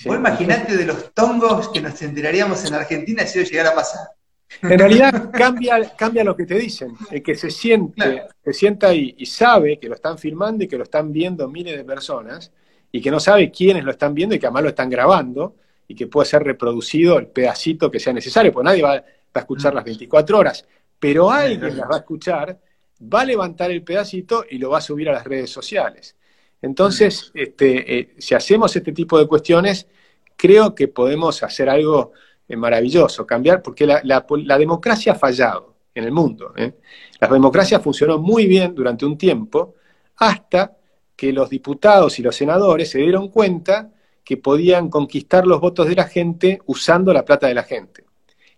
Vos 0.05 0.15
imaginate 0.15 0.77
de 0.77 0.85
los 0.85 1.13
tongos 1.13 1.67
que 1.69 1.81
nos 1.81 2.01
enteraríamos 2.01 2.63
en 2.63 2.73
Argentina 2.73 3.25
si 3.25 3.39
eso 3.39 3.51
llegara 3.51 3.71
a 3.71 3.75
pasar. 3.75 4.18
En 4.61 4.79
realidad 4.79 5.31
cambia, 5.31 5.95
cambia 5.95 6.23
lo 6.23 6.35
que 6.35 6.45
te 6.45 6.55
dicen. 6.55 6.93
El 7.11 7.21
que 7.21 7.35
se 7.35 7.51
siente, 7.51 8.23
se 8.43 8.53
sienta 8.53 8.93
y, 8.93 9.15
y, 9.17 9.25
sabe 9.25 9.79
que 9.79 9.87
lo 9.87 9.95
están 9.95 10.17
filmando 10.17 10.63
y 10.63 10.67
que 10.67 10.77
lo 10.77 10.83
están 10.83 11.11
viendo 11.11 11.47
miles 11.47 11.77
de 11.77 11.83
personas 11.83 12.51
y 12.91 13.01
que 13.01 13.11
no 13.11 13.19
sabe 13.19 13.51
quiénes 13.51 13.83
lo 13.83 13.91
están 13.91 14.13
viendo 14.13 14.35
y 14.35 14.39
que 14.39 14.47
además 14.47 14.63
lo 14.63 14.69
están 14.69 14.89
grabando 14.89 15.55
y 15.89 15.95
que 15.95 16.07
puede 16.07 16.27
ser 16.29 16.43
reproducido 16.43 17.17
el 17.17 17.27
pedacito 17.27 17.89
que 17.89 17.99
sea 17.99 18.13
necesario, 18.13 18.53
porque 18.53 18.65
nadie 18.65 18.83
va, 18.83 18.93
a 18.93 19.39
escuchar 19.39 19.73
mm. 19.73 19.75
las 19.75 19.85
24 19.85 20.37
horas, 20.37 20.65
pero 20.99 21.31
alguien 21.31 21.77
las 21.77 21.89
va 21.89 21.95
a 21.95 21.99
escuchar, 21.99 22.59
va 23.01 23.21
a 23.21 23.25
levantar 23.25 23.71
el 23.71 23.83
pedacito 23.83 24.45
y 24.49 24.59
lo 24.59 24.69
va 24.69 24.77
a 24.77 24.81
subir 24.81 25.09
a 25.09 25.13
las 25.13 25.23
redes 25.23 25.49
sociales. 25.49 26.15
Entonces, 26.61 27.31
mm. 27.33 27.39
este, 27.39 27.99
eh, 27.99 28.15
si 28.19 28.35
hacemos 28.35 28.75
este 28.75 28.91
tipo 28.91 29.17
de 29.17 29.27
cuestiones, 29.27 29.87
creo 30.35 30.75
que 30.75 30.87
podemos 30.87 31.41
hacer 31.41 31.69
algo 31.69 32.11
es 32.49 32.57
maravilloso, 32.57 33.27
cambiar, 33.27 33.61
porque 33.61 33.85
la, 33.85 34.57
democracia 34.57 35.13
ha 35.13 35.15
fallado 35.15 35.75
en 35.93 36.03
el 36.03 36.11
mundo. 36.11 36.51
¿eh? 36.57 36.73
La 37.21 37.27
democracia 37.27 37.79
funcionó 37.79 38.17
muy 38.17 38.47
bien 38.47 38.73
durante 38.73 39.05
un 39.05 39.17
tiempo, 39.17 39.75
hasta 40.17 40.75
que 41.15 41.31
los 41.31 41.49
diputados 41.49 42.17
y 42.17 42.23
los 42.23 42.35
senadores 42.35 42.89
se 42.89 42.97
dieron 42.97 43.29
cuenta 43.29 43.91
que 44.23 44.37
podían 44.37 44.89
conquistar 44.89 45.45
los 45.45 45.61
votos 45.61 45.87
de 45.87 45.95
la 45.95 46.05
gente 46.05 46.59
usando 46.65 47.13
la 47.13 47.23
plata 47.23 47.47
de 47.47 47.53
la 47.53 47.63
gente. 47.63 48.03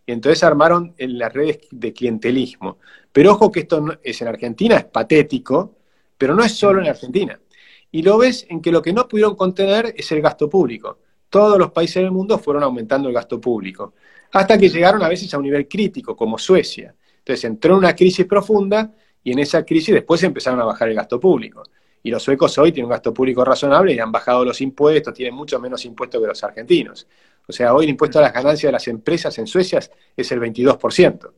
Y 0.05 0.13
entonces 0.13 0.43
armaron 0.43 0.93
en 0.97 1.17
las 1.17 1.33
redes 1.33 1.59
de 1.69 1.91
clientelismo. 1.91 2.77
Pero 3.11 3.33
ojo 3.33 3.51
que 3.51 3.61
esto 3.61 3.99
es 4.01 4.21
en 4.21 4.27
Argentina, 4.29 4.77
es 4.77 4.85
patético, 4.85 5.75
pero 6.17 6.33
no 6.33 6.43
es 6.43 6.53
solo 6.53 6.81
en 6.81 6.87
Argentina. 6.87 7.39
Y 7.91 8.03
lo 8.03 8.17
ves 8.17 8.45
en 8.49 8.61
que 8.61 8.71
lo 8.71 8.81
que 8.81 8.93
no 8.93 9.07
pudieron 9.07 9.35
contener 9.35 9.93
es 9.97 10.11
el 10.11 10.21
gasto 10.21 10.49
público. 10.49 10.99
Todos 11.31 11.57
los 11.57 11.71
países 11.71 12.03
del 12.03 12.11
mundo 12.11 12.37
fueron 12.37 12.61
aumentando 12.61 13.07
el 13.07 13.15
gasto 13.15 13.39
público, 13.39 13.93
hasta 14.33 14.57
que 14.57 14.67
llegaron 14.67 15.01
a 15.01 15.07
veces 15.07 15.33
a 15.33 15.37
un 15.37 15.45
nivel 15.45 15.65
crítico, 15.65 16.13
como 16.13 16.37
Suecia. 16.37 16.93
Entonces 17.19 17.45
entró 17.45 17.71
en 17.73 17.79
una 17.79 17.95
crisis 17.95 18.25
profunda 18.25 18.93
y 19.23 19.31
en 19.31 19.39
esa 19.39 19.63
crisis 19.63 19.95
después 19.95 20.21
empezaron 20.23 20.59
a 20.59 20.65
bajar 20.65 20.89
el 20.89 20.95
gasto 20.95 21.21
público. 21.21 21.63
Y 22.03 22.11
los 22.11 22.21
suecos 22.21 22.57
hoy 22.57 22.73
tienen 22.73 22.87
un 22.87 22.91
gasto 22.91 23.13
público 23.13 23.45
razonable 23.45 23.93
y 23.93 23.99
han 23.99 24.11
bajado 24.11 24.43
los 24.43 24.59
impuestos, 24.59 25.13
tienen 25.13 25.33
mucho 25.33 25.57
menos 25.57 25.85
impuestos 25.85 26.19
que 26.19 26.27
los 26.27 26.43
argentinos. 26.43 27.07
O 27.47 27.53
sea, 27.53 27.73
hoy 27.73 27.85
el 27.85 27.91
impuesto 27.91 28.19
a 28.19 28.23
las 28.23 28.33
ganancias 28.33 28.67
de 28.67 28.73
las 28.73 28.87
empresas 28.89 29.37
en 29.37 29.47
Suecia 29.47 29.79
es 30.17 30.31
el 30.33 30.41
22%. 30.41 31.31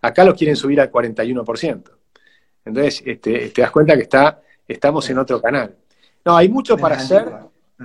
Acá 0.00 0.24
lo 0.24 0.36
quieren 0.36 0.54
subir 0.54 0.80
al 0.80 0.92
41%. 0.92 1.90
Entonces, 2.66 3.02
este, 3.04 3.48
te 3.48 3.62
das 3.62 3.72
cuenta 3.72 3.96
que 3.96 4.02
está, 4.02 4.42
estamos 4.68 5.10
en 5.10 5.18
otro 5.18 5.40
canal. 5.42 5.74
No, 6.24 6.36
hay 6.36 6.48
mucho 6.48 6.76
para 6.76 6.96
hacer, 6.96 7.26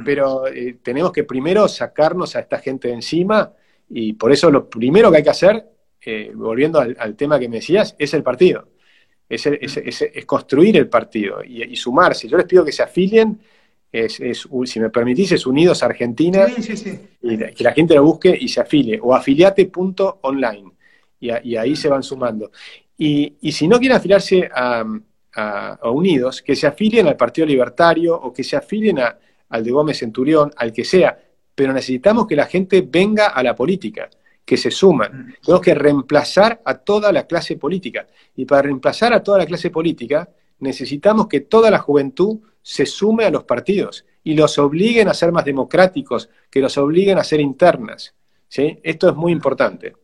pero 0.05 0.47
eh, 0.47 0.77
tenemos 0.83 1.11
que 1.11 1.23
primero 1.23 1.67
sacarnos 1.67 2.35
a 2.35 2.41
esta 2.41 2.59
gente 2.59 2.89
de 2.89 2.95
encima 2.95 3.51
y 3.89 4.13
por 4.13 4.31
eso 4.31 4.51
lo 4.51 4.69
primero 4.69 5.09
que 5.11 5.17
hay 5.17 5.23
que 5.23 5.29
hacer, 5.29 5.65
eh, 6.05 6.31
volviendo 6.33 6.79
al, 6.79 7.15
tema 7.15 7.39
que 7.39 7.49
me 7.49 7.57
decías, 7.57 7.95
es 7.97 8.13
el 8.13 8.23
partido. 8.23 8.69
Es, 9.27 9.47
construir 10.25 10.77
el 10.77 10.89
partido 10.89 11.43
y, 11.43 11.75
sumarse. 11.75 12.27
Yo 12.27 12.37
les 12.37 12.47
pido 12.47 12.65
que 12.65 12.71
se 12.71 12.81
afilien, 12.81 13.39
es, 13.91 14.19
si 14.65 14.79
me 14.79 14.89
permitís, 14.89 15.31
es 15.33 15.45
Unidos 15.45 15.83
Argentina, 15.83 16.47
y 17.21 17.37
que 17.37 17.63
la 17.63 17.73
gente 17.73 17.95
lo 17.95 18.03
busque 18.03 18.35
y 18.39 18.47
se 18.47 18.61
afilie, 18.61 18.99
o 19.01 19.13
afiliate.online, 19.13 20.71
y, 21.19 21.49
y 21.49 21.55
ahí 21.57 21.75
se 21.75 21.89
van 21.89 22.01
sumando. 22.01 22.51
Y, 23.01 23.53
si 23.53 23.65
no 23.65 23.79
quieren 23.79 23.97
afiliarse 23.97 24.49
a, 24.53 24.85
Unidos, 25.83 26.41
que 26.41 26.53
se 26.53 26.67
afilien 26.67 27.07
al 27.07 27.15
Partido 27.15 27.47
Libertario 27.47 28.13
o 28.13 28.33
que 28.33 28.43
se 28.43 28.57
afilien 28.57 28.99
al 29.49 29.63
de 29.63 29.71
Gómez 29.71 29.99
Centurión, 29.99 30.51
al 30.55 30.71
que 30.71 30.85
sea, 30.85 31.17
pero 31.53 31.73
necesitamos 31.73 32.27
que 32.27 32.35
la 32.35 32.45
gente 32.45 32.81
venga 32.81 33.27
a 33.27 33.43
la 33.43 33.55
política, 33.55 34.09
que 34.45 34.57
se 34.57 34.71
suman. 34.71 35.11
Mm. 35.11 35.33
Tenemos 35.45 35.61
que 35.61 35.75
reemplazar 35.75 36.61
a 36.63 36.75
toda 36.75 37.11
la 37.11 37.27
clase 37.27 37.57
política. 37.57 38.07
Y 38.35 38.45
para 38.45 38.63
reemplazar 38.63 39.13
a 39.13 39.21
toda 39.21 39.39
la 39.39 39.45
clase 39.45 39.69
política, 39.69 40.29
necesitamos 40.59 41.27
que 41.27 41.41
toda 41.41 41.69
la 41.69 41.79
juventud 41.79 42.39
se 42.61 42.85
sume 42.85 43.25
a 43.25 43.29
los 43.29 43.43
partidos 43.43 44.05
y 44.23 44.35
los 44.35 44.57
obliguen 44.57 45.07
a 45.07 45.13
ser 45.13 45.31
más 45.31 45.45
democráticos, 45.45 46.29
que 46.49 46.61
los 46.61 46.77
obliguen 46.77 47.17
a 47.17 47.23
ser 47.23 47.39
internas. 47.39 48.15
¿sí? 48.47 48.79
Esto 48.83 49.09
es 49.09 49.15
muy 49.15 49.31
importante. 49.31 49.95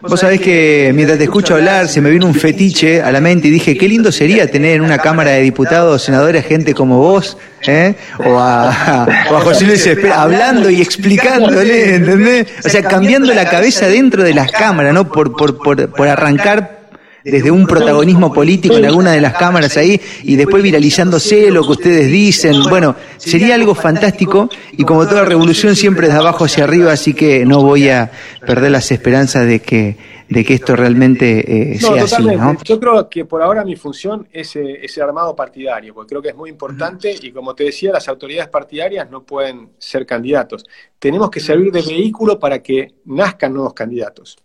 Vos 0.00 0.18
sabés 0.18 0.40
que 0.40 0.90
mientras 0.92 1.18
te 1.18 1.24
escucho 1.24 1.54
hablar 1.54 1.86
se 1.86 2.00
me 2.00 2.10
vino 2.10 2.26
un 2.26 2.34
fetiche 2.34 3.00
a 3.00 3.12
la 3.12 3.20
mente 3.20 3.46
y 3.46 3.50
dije, 3.52 3.76
qué 3.76 3.88
lindo 3.88 4.10
sería 4.10 4.50
tener 4.50 4.76
en 4.76 4.82
una 4.82 4.98
Cámara 4.98 5.30
de 5.30 5.42
Diputados, 5.42 6.02
senadores, 6.02 6.44
gente 6.44 6.74
como 6.74 6.98
vos, 6.98 7.38
¿eh? 7.66 7.94
o, 8.18 8.38
a, 8.38 9.06
José 9.44 9.66
Luis 9.66 9.86
Espera, 9.86 10.22
hablando 10.22 10.68
y 10.68 10.82
explicándole, 10.82 11.94
¿entendés? 11.94 12.48
O 12.64 12.68
sea, 12.68 12.82
cambiando 12.82 13.32
la 13.32 13.48
cabeza 13.48 13.86
dentro 13.86 14.24
de 14.24 14.34
las 14.34 14.50
cámaras, 14.50 14.92
¿no? 14.92 15.08
Por, 15.08 15.36
por, 15.36 15.58
por, 15.58 15.88
por 15.88 16.08
arrancar 16.08 16.83
desde 17.24 17.50
un 17.50 17.66
protagonismo 17.66 18.32
político 18.32 18.76
en 18.76 18.84
alguna 18.84 19.12
de 19.12 19.20
las 19.20 19.34
cámaras 19.34 19.76
ahí 19.78 19.98
y 20.22 20.36
después 20.36 20.62
viralizándose 20.62 21.50
lo 21.50 21.62
que 21.62 21.72
ustedes 21.72 22.10
dicen. 22.10 22.62
Bueno, 22.68 22.94
sería 23.16 23.54
algo 23.54 23.74
fantástico 23.74 24.50
y 24.72 24.84
como 24.84 25.08
toda 25.08 25.24
revolución 25.24 25.74
siempre 25.74 26.08
de 26.08 26.14
abajo 26.14 26.44
hacia 26.44 26.64
arriba, 26.64 26.92
así 26.92 27.14
que 27.14 27.46
no 27.46 27.62
voy 27.62 27.88
a 27.88 28.10
perder 28.46 28.70
las 28.70 28.92
esperanzas 28.92 29.46
de 29.46 29.60
que, 29.60 29.96
de 30.28 30.44
que 30.44 30.54
esto 30.54 30.76
realmente 30.76 31.72
eh, 31.72 31.78
sea 31.80 32.04
así. 32.04 32.24
¿no? 32.24 32.58
Yo 32.62 32.78
creo 32.78 33.08
que 33.08 33.24
por 33.24 33.40
ahora 33.40 33.64
mi 33.64 33.76
función 33.76 34.28
es 34.30 34.54
ese 34.56 35.00
armado 35.00 35.34
partidario, 35.34 35.94
porque 35.94 36.10
creo 36.10 36.22
que 36.22 36.28
es 36.28 36.36
muy 36.36 36.50
importante 36.50 37.16
y 37.22 37.32
como 37.32 37.54
te 37.54 37.64
decía, 37.64 37.90
las 37.90 38.06
autoridades 38.06 38.50
partidarias 38.50 39.10
no 39.10 39.22
pueden 39.22 39.70
ser 39.78 40.04
candidatos. 40.04 40.66
Tenemos 40.98 41.30
que 41.30 41.40
servir 41.40 41.72
de 41.72 41.80
vehículo 41.80 42.38
para 42.38 42.62
que 42.62 42.96
nazcan 43.06 43.54
nuevos 43.54 43.72
candidatos. 43.72 44.36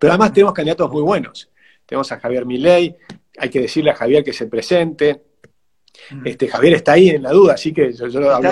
Pero 0.00 0.12
además 0.12 0.32
tenemos 0.32 0.52
candidatos 0.52 0.90
muy 0.90 1.02
buenos 1.02 1.48
tenemos 1.88 2.12
a 2.12 2.20
Javier 2.20 2.44
Milei, 2.44 2.94
hay 3.38 3.48
que 3.48 3.60
decirle 3.62 3.90
a 3.90 3.94
Javier 3.94 4.22
que 4.22 4.34
se 4.34 4.46
presente. 4.46 5.22
Mm. 6.10 6.26
Este, 6.26 6.46
Javier 6.46 6.74
está 6.74 6.92
ahí 6.92 7.08
en 7.08 7.22
la 7.22 7.32
duda, 7.32 7.54
así 7.54 7.72
que 7.72 7.92
yo, 7.92 8.06
lo 8.06 8.34
hablo 8.34 8.50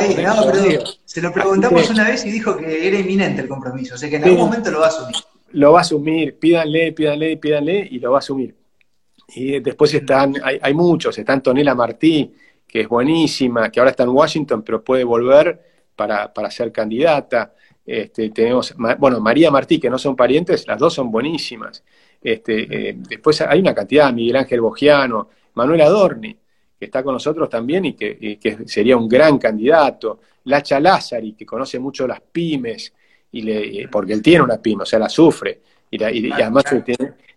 Se 1.04 1.20
lo 1.20 1.32
preguntamos 1.32 1.90
una 1.90 2.08
vez 2.08 2.24
y 2.24 2.30
dijo 2.30 2.56
que 2.56 2.88
era 2.88 2.98
inminente 2.98 3.42
el 3.42 3.48
compromiso, 3.48 3.94
o 3.94 3.98
sea 3.98 4.08
que 4.08 4.16
en 4.16 4.24
algún 4.24 4.38
momento 4.38 4.70
lo 4.70 4.80
va 4.80 4.86
a 4.86 4.88
asumir. 4.88 5.16
Lo 5.52 5.72
va 5.72 5.78
a 5.78 5.82
asumir, 5.82 6.38
pídanle, 6.38 6.92
pídanle, 6.92 7.36
pídanle, 7.36 7.88
y 7.90 7.98
lo 7.98 8.12
va 8.12 8.18
a 8.18 8.20
asumir. 8.20 8.54
Y 9.28 9.60
después 9.60 9.92
mm. 9.92 9.96
están, 9.96 10.34
hay, 10.42 10.74
muchos, 10.74 11.18
está 11.18 11.34
Antonella 11.34 11.74
Martí, 11.74 12.32
que 12.66 12.80
es 12.80 12.88
buenísima, 12.88 13.70
que 13.70 13.80
ahora 13.80 13.90
está 13.90 14.04
en 14.04 14.10
Washington, 14.10 14.62
pero 14.62 14.82
puede 14.82 15.04
volver 15.04 15.60
para, 15.94 16.50
ser 16.50 16.72
candidata. 16.72 17.52
Este, 17.84 18.30
tenemos, 18.30 18.74
bueno, 18.98 19.20
María 19.20 19.50
Martí, 19.50 19.78
que 19.78 19.90
no 19.90 19.98
son 19.98 20.16
parientes, 20.16 20.66
las 20.66 20.78
dos 20.78 20.94
son 20.94 21.10
buenísimas. 21.10 21.84
Este, 22.22 22.88
eh, 22.88 22.96
después 23.08 23.40
hay 23.40 23.60
una 23.60 23.74
cantidad, 23.74 24.12
Miguel 24.12 24.36
Ángel 24.36 24.60
Bogiano, 24.60 25.30
Manuel 25.54 25.80
Adorni, 25.82 26.36
que 26.78 26.84
está 26.84 27.02
con 27.02 27.14
nosotros 27.14 27.48
también 27.48 27.84
y 27.84 27.94
que, 27.94 28.58
sería 28.66 28.96
un 28.96 29.08
gran 29.08 29.38
candidato, 29.38 30.20
Lacha 30.44 30.78
Lázari, 30.78 31.32
que 31.32 31.46
conoce 31.46 31.78
mucho 31.78 32.06
las 32.06 32.20
pymes, 32.20 32.92
y 33.32 33.42
le, 33.42 33.82
eh, 33.82 33.88
porque 33.90 34.12
él 34.12 34.22
tiene 34.22 34.44
una 34.44 34.58
pyme, 34.58 34.82
o 34.82 34.86
sea, 34.86 34.98
la 34.98 35.08
sufre, 35.08 35.60
y, 35.90 36.02
además 36.32 36.64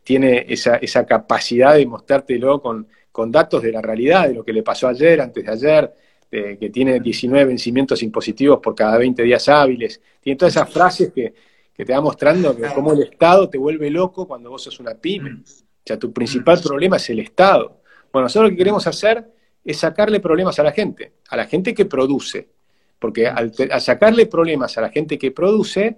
tiene, 0.04 0.46
esa, 0.50 1.06
capacidad 1.06 1.76
de 1.76 1.86
mostrártelo 1.86 2.62
con, 2.62 2.88
con 3.12 3.32
datos 3.32 3.62
de 3.62 3.72
la 3.72 3.82
realidad, 3.82 4.28
de 4.28 4.34
lo 4.34 4.44
que 4.44 4.54
le 4.54 4.64
pasó 4.64 4.88
ayer, 4.88 5.22
antes 5.22 5.46
de 5.46 5.52
ayer, 5.52 5.94
que 6.30 6.70
tiene 6.72 7.00
19 7.00 7.46
vencimientos 7.46 8.04
impositivos 8.04 8.60
por 8.60 8.76
cada 8.76 8.98
20 8.98 9.24
días 9.24 9.50
hábiles, 9.50 10.02
tiene 10.22 10.38
todas 10.38 10.56
esas 10.56 10.70
frases 10.70 11.12
que, 11.14 11.34
que 11.80 11.86
te 11.86 11.94
va 11.94 12.02
mostrando 12.02 12.58
que 12.58 12.68
cómo 12.76 12.92
el 12.92 13.04
Estado 13.04 13.50
te 13.50 13.58
vuelve 13.58 13.90
loco 13.90 14.28
cuando 14.28 14.50
vos 14.50 14.64
sos 14.64 14.82
una 14.82 14.96
pyme. 14.96 15.30
Mm. 15.30 15.44
O 15.44 15.82
sea, 15.86 15.98
tu 15.98 16.12
principal 16.12 16.60
mm. 16.60 16.62
problema 16.62 16.98
es 16.98 17.10
el 17.10 17.20
Estado. 17.20 17.80
Bueno, 18.12 18.26
nosotros 18.26 18.50
lo 18.50 18.54
que 18.54 18.58
queremos 18.58 18.86
hacer 18.86 19.26
es 19.64 19.78
sacarle 19.78 20.20
problemas 20.20 20.60
a 20.60 20.64
la 20.64 20.74
gente, 20.74 21.14
a 21.30 21.38
la 21.38 21.46
gente 21.46 21.74
que 21.74 21.86
produce. 21.86 22.50
Porque 23.00 23.28
al, 23.28 23.54
sacarle 23.80 24.26
problemas 24.26 24.78
a 24.78 24.82
la 24.82 24.90
gente 24.90 25.18
que 25.18 25.32
produce, 25.32 25.98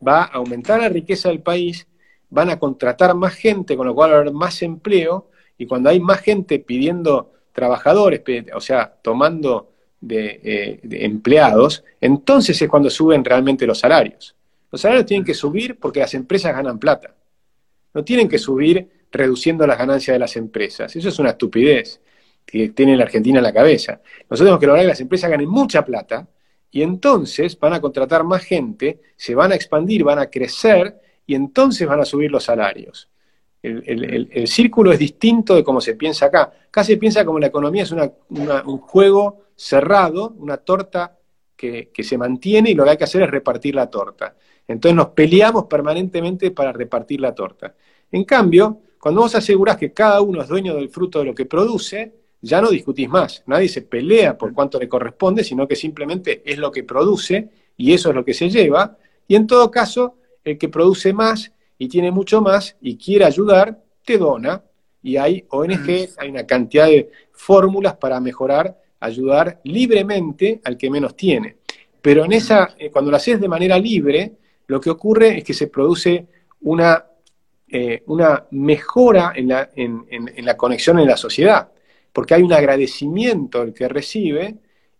va 0.00 0.22
a 0.22 0.28
aumentar 0.28 0.80
la 0.80 0.88
riqueza 0.88 1.28
del 1.28 1.40
país, 1.40 1.86
van 2.30 2.48
a 2.48 2.58
contratar 2.58 3.14
más 3.14 3.34
gente, 3.34 3.76
con 3.76 3.86
lo 3.86 3.94
cual 3.94 4.12
va 4.12 4.14
a 4.14 4.20
haber 4.20 4.32
más 4.32 4.62
empleo, 4.62 5.28
y 5.58 5.66
cuando 5.66 5.90
hay 5.90 6.00
más 6.00 6.20
gente 6.22 6.58
pidiendo 6.58 7.32
trabajadores, 7.52 8.22
o 8.54 8.60
sea, 8.62 8.94
tomando 9.02 9.72
de, 10.00 10.40
eh, 10.42 10.80
de 10.82 11.04
empleados, 11.04 11.84
entonces 12.00 12.62
es 12.62 12.66
cuando 12.70 12.88
suben 12.88 13.22
realmente 13.22 13.66
los 13.66 13.78
salarios. 13.78 14.37
Los 14.70 14.80
salarios 14.80 15.06
tienen 15.06 15.24
que 15.24 15.34
subir 15.34 15.78
porque 15.78 16.00
las 16.00 16.14
empresas 16.14 16.54
ganan 16.54 16.78
plata. 16.78 17.14
No 17.94 18.04
tienen 18.04 18.28
que 18.28 18.38
subir 18.38 18.88
reduciendo 19.10 19.66
las 19.66 19.78
ganancias 19.78 20.14
de 20.14 20.18
las 20.18 20.36
empresas. 20.36 20.94
Eso 20.94 21.08
es 21.08 21.18
una 21.18 21.30
estupidez 21.30 22.00
que 22.44 22.70
tiene 22.70 22.96
la 22.96 23.04
Argentina 23.04 23.38
en 23.38 23.44
la 23.44 23.52
cabeza. 23.52 24.00
Nosotros 24.22 24.40
tenemos 24.40 24.60
que 24.60 24.66
lograr 24.66 24.84
que 24.84 24.88
las 24.88 25.00
empresas 25.00 25.30
ganen 25.30 25.48
mucha 25.48 25.84
plata 25.84 26.26
y 26.70 26.82
entonces 26.82 27.58
van 27.58 27.72
a 27.72 27.80
contratar 27.80 28.24
más 28.24 28.44
gente, 28.44 29.00
se 29.16 29.34
van 29.34 29.52
a 29.52 29.54
expandir, 29.54 30.04
van 30.04 30.18
a 30.18 30.26
crecer 30.26 31.00
y 31.26 31.34
entonces 31.34 31.86
van 31.86 32.00
a 32.00 32.04
subir 32.04 32.30
los 32.30 32.44
salarios. 32.44 33.08
El, 33.62 34.46
círculo 34.46 34.92
es 34.92 34.98
distinto 34.98 35.54
de 35.54 35.64
cómo 35.64 35.80
se 35.80 35.94
piensa 35.94 36.26
acá. 36.26 36.52
Acá 36.68 36.84
se 36.84 36.96
piensa 36.96 37.24
como 37.24 37.38
la 37.38 37.48
economía 37.48 37.82
es 37.82 37.92
un 37.92 38.78
juego 38.78 39.42
cerrado, 39.56 40.34
una 40.38 40.58
torta 40.58 41.18
que, 41.56 41.90
se 42.02 42.16
mantiene 42.16 42.70
y 42.70 42.74
lo 42.74 42.84
que 42.84 42.90
hay 42.90 42.96
que 42.96 43.04
hacer 43.04 43.22
es 43.22 43.30
repartir 43.30 43.74
la 43.74 43.90
torta. 43.90 44.34
Entonces 44.68 44.94
nos 44.94 45.08
peleamos 45.08 45.64
permanentemente 45.64 46.50
para 46.50 46.72
repartir 46.72 47.20
la 47.20 47.34
torta. 47.34 47.74
En 48.12 48.24
cambio, 48.24 48.82
cuando 49.00 49.22
vos 49.22 49.34
asegurás 49.34 49.78
que 49.78 49.92
cada 49.92 50.20
uno 50.20 50.42
es 50.42 50.48
dueño 50.48 50.74
del 50.74 50.90
fruto 50.90 51.20
de 51.20 51.24
lo 51.24 51.34
que 51.34 51.46
produce, 51.46 52.12
ya 52.40 52.60
no 52.60 52.70
discutís 52.70 53.08
más. 53.08 53.42
Nadie 53.46 53.68
se 53.68 53.82
pelea 53.82 54.36
por 54.36 54.52
cuánto 54.52 54.78
le 54.78 54.88
corresponde, 54.88 55.42
sino 55.42 55.66
que 55.66 55.74
simplemente 55.74 56.42
es 56.44 56.58
lo 56.58 56.70
que 56.70 56.84
produce 56.84 57.48
y 57.76 57.92
eso 57.92 58.10
es 58.10 58.14
lo 58.14 58.24
que 58.24 58.34
se 58.34 58.50
lleva. 58.50 58.96
Y 59.26 59.34
en 59.34 59.46
todo 59.46 59.70
caso, 59.70 60.16
el 60.44 60.58
que 60.58 60.68
produce 60.68 61.12
más 61.12 61.52
y 61.78 61.88
tiene 61.88 62.10
mucho 62.10 62.40
más 62.40 62.76
y 62.80 62.96
quiere 62.96 63.24
ayudar, 63.24 63.82
te 64.04 64.18
dona. 64.18 64.62
Y 65.02 65.16
hay 65.16 65.46
ONG, 65.48 66.10
hay 66.18 66.28
una 66.28 66.44
cantidad 66.46 66.86
de 66.86 67.10
fórmulas 67.32 67.96
para 67.96 68.20
mejorar, 68.20 68.76
ayudar 69.00 69.60
libremente 69.64 70.60
al 70.64 70.76
que 70.76 70.90
menos 70.90 71.16
tiene. 71.16 71.56
Pero 72.02 72.24
en 72.24 72.32
esa, 72.32 72.74
eh, 72.78 72.90
cuando 72.90 73.10
lo 73.10 73.16
haces 73.16 73.40
de 73.40 73.48
manera 73.48 73.78
libre, 73.78 74.32
lo 74.68 74.80
que 74.80 74.90
ocurre 74.90 75.38
es 75.38 75.44
que 75.44 75.54
se 75.54 75.66
produce 75.66 76.26
una, 76.60 77.04
eh, 77.66 78.02
una 78.06 78.44
mejora 78.50 79.32
en 79.34 79.48
la, 79.48 79.70
en, 79.74 80.06
la 80.44 80.56
conexión 80.56 80.98
en 80.98 81.08
la 81.08 81.16
sociedad, 81.16 81.72
porque 82.12 82.34
hay 82.34 82.42
un 82.42 82.52
agradecimiento 82.52 83.60
del 83.60 83.72
que 83.74 83.88
recibe 83.88 84.56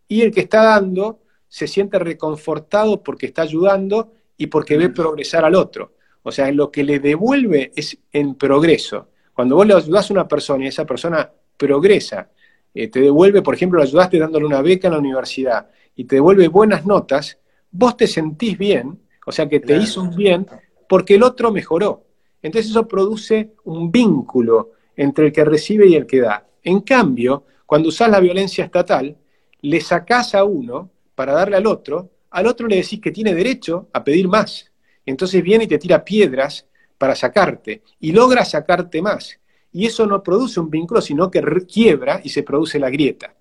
y 0.09 0.23
el 0.23 0.33
que 0.33 0.41
está 0.41 0.65
dando 0.65 1.21
se 1.47 1.67
siente 1.67 1.99
reconfortado 1.99 3.03
porque 3.03 3.27
está 3.27 3.43
ayudando 3.43 4.13
y 4.37 4.47
porque 4.47 4.79
ve 4.79 4.89
progresar 4.89 5.45
al 5.45 5.55
otro. 5.55 5.95
O 6.23 6.33
sea, 6.33 6.51
lo 6.51 6.71
que 6.71 6.83
le 6.83 6.99
devuelve 6.99 7.73
es 7.77 7.99
en 8.13 8.35
progreso. 8.35 9.09
Cuando 9.35 9.57
vos 9.57 9.67
le 9.67 9.75
ayudás 9.75 10.11
a 10.11 10.15
una 10.15 10.29
persona 10.29 10.65
y 10.65 10.69
esa 10.69 10.87
persona 10.87 11.31
progresa, 11.57 12.31
eh, 12.73 12.89
te 12.89 13.01
devuelve, 13.01 13.43
por 13.43 13.55
ejemplo, 13.55 13.79
lo 13.79 13.85
ayudaste 13.85 14.19
dándole 14.19 14.47
una 14.47 14.63
beca 14.63 14.89
en 14.89 14.95
la 14.95 15.01
universidad 15.01 15.69
y 15.95 16.05
te 16.05 16.17
devuelve 16.17 16.49
buenas 16.49 16.87
notas, 16.87 17.39
vos 17.71 17.97
te 17.97 18.07
sentís 18.07 18.57
bien, 18.57 18.99
o 19.29 19.33
sea 19.33 19.47
que 19.47 19.61
te 19.61 19.77
hizo 19.77 20.01
un 20.01 20.17
bien 20.17 20.47
porque 20.89 21.17
el 21.17 21.23
otro 21.23 21.53
mejoró. 21.53 22.07
Entonces 22.41 22.71
eso 22.71 22.89
produce 22.89 23.51
un 23.65 23.93
vínculo 23.93 24.73
entre 24.97 25.27
el 25.27 25.33
que 25.33 25.45
recibe 25.45 25.87
y 25.87 25.97
el 25.97 26.07
que 26.07 26.23
da. 26.23 26.47
En 26.63 26.81
cambio, 26.81 27.45
cuando 27.67 27.91
usás 27.91 28.11
la 28.11 28.21
violencia 28.21 28.65
estatal, 28.65 29.15
le 29.61 29.81
sacás 29.83 30.35
a 30.35 30.45
uno 30.45 30.91
para 31.15 31.35
darle 31.35 31.57
al 31.57 31.67
otro, 31.67 32.11
al 32.31 32.47
otro 32.47 32.67
le 32.67 32.77
decís 32.77 33.03
que 33.03 33.11
tiene 33.11 33.35
derecho 33.35 33.89
a 33.93 34.03
pedir 34.03 34.29
más. 34.29 34.73
Entonces 35.05 35.43
viene 35.43 35.65
y 35.65 35.69
te 35.69 35.77
tira 35.77 36.03
piedras 36.03 36.67
para 36.97 37.15
sacarte 37.15 37.83
y 38.01 38.13
logra 38.13 38.47
sacarte 38.47 39.03
más. 39.03 39.39
Y 39.73 39.85
eso 39.85 40.07
no 40.07 40.23
produce 40.23 40.59
un 40.59 40.71
vínculo, 40.71 41.03
sino 41.03 41.31
que 41.31 41.43
quiebra 41.71 42.23
y 42.25 42.31
se 42.31 42.45
produce 42.45 42.79
la 42.79 42.89
grieta. 42.89 43.35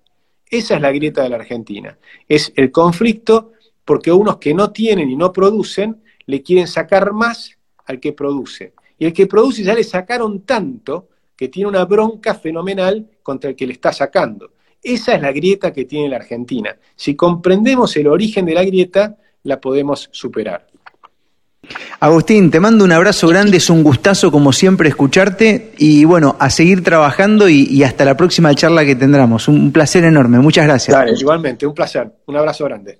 Esa 0.50 0.74
es 0.74 0.82
la 0.82 0.92
grieta 0.92 1.22
de 1.22 1.30
la 1.30 1.36
Argentina. 1.36 1.98
Es 2.28 2.52
el 2.56 2.70
conflicto 2.70 3.52
porque 3.88 4.12
unos 4.12 4.36
que 4.36 4.52
no 4.52 4.70
tienen 4.70 5.08
y 5.08 5.16
no 5.16 5.32
producen 5.32 6.02
le 6.26 6.42
quieren 6.42 6.68
sacar 6.68 7.14
más 7.14 7.56
al 7.86 7.98
que 7.98 8.12
produce. 8.12 8.74
Y 8.98 9.06
el 9.06 9.14
que 9.14 9.26
produce 9.26 9.62
ya 9.62 9.72
le 9.72 9.82
sacaron 9.82 10.42
tanto 10.42 11.08
que 11.34 11.48
tiene 11.48 11.70
una 11.70 11.86
bronca 11.86 12.34
fenomenal 12.34 13.08
contra 13.22 13.48
el 13.48 13.56
que 13.56 13.66
le 13.66 13.72
está 13.72 13.90
sacando. 13.94 14.50
Esa 14.82 15.14
es 15.14 15.22
la 15.22 15.32
grieta 15.32 15.72
que 15.72 15.86
tiene 15.86 16.10
la 16.10 16.16
Argentina. 16.16 16.76
Si 16.94 17.16
comprendemos 17.16 17.96
el 17.96 18.08
origen 18.08 18.44
de 18.44 18.52
la 18.52 18.62
grieta, 18.62 19.16
la 19.44 19.58
podemos 19.58 20.10
superar. 20.12 20.66
Agustín, 22.00 22.50
te 22.50 22.60
mando 22.60 22.84
un 22.84 22.92
abrazo 22.92 23.26
grande, 23.26 23.56
es 23.56 23.70
un 23.70 23.82
gustazo 23.82 24.30
como 24.30 24.52
siempre 24.52 24.90
escucharte 24.90 25.72
y 25.78 26.04
bueno, 26.04 26.36
a 26.38 26.50
seguir 26.50 26.84
trabajando 26.84 27.48
y, 27.48 27.82
hasta 27.82 28.04
la 28.04 28.18
próxima 28.18 28.54
charla 28.54 28.84
que 28.84 28.96
tendremos. 28.96 29.48
Un 29.48 29.72
placer 29.72 30.04
enorme, 30.04 30.40
muchas 30.40 30.66
gracias. 30.66 30.94
igualmente, 31.18 31.66
un 31.66 31.72
placer, 31.72 32.12
un 32.26 32.36
abrazo 32.36 32.66
grande. 32.66 32.98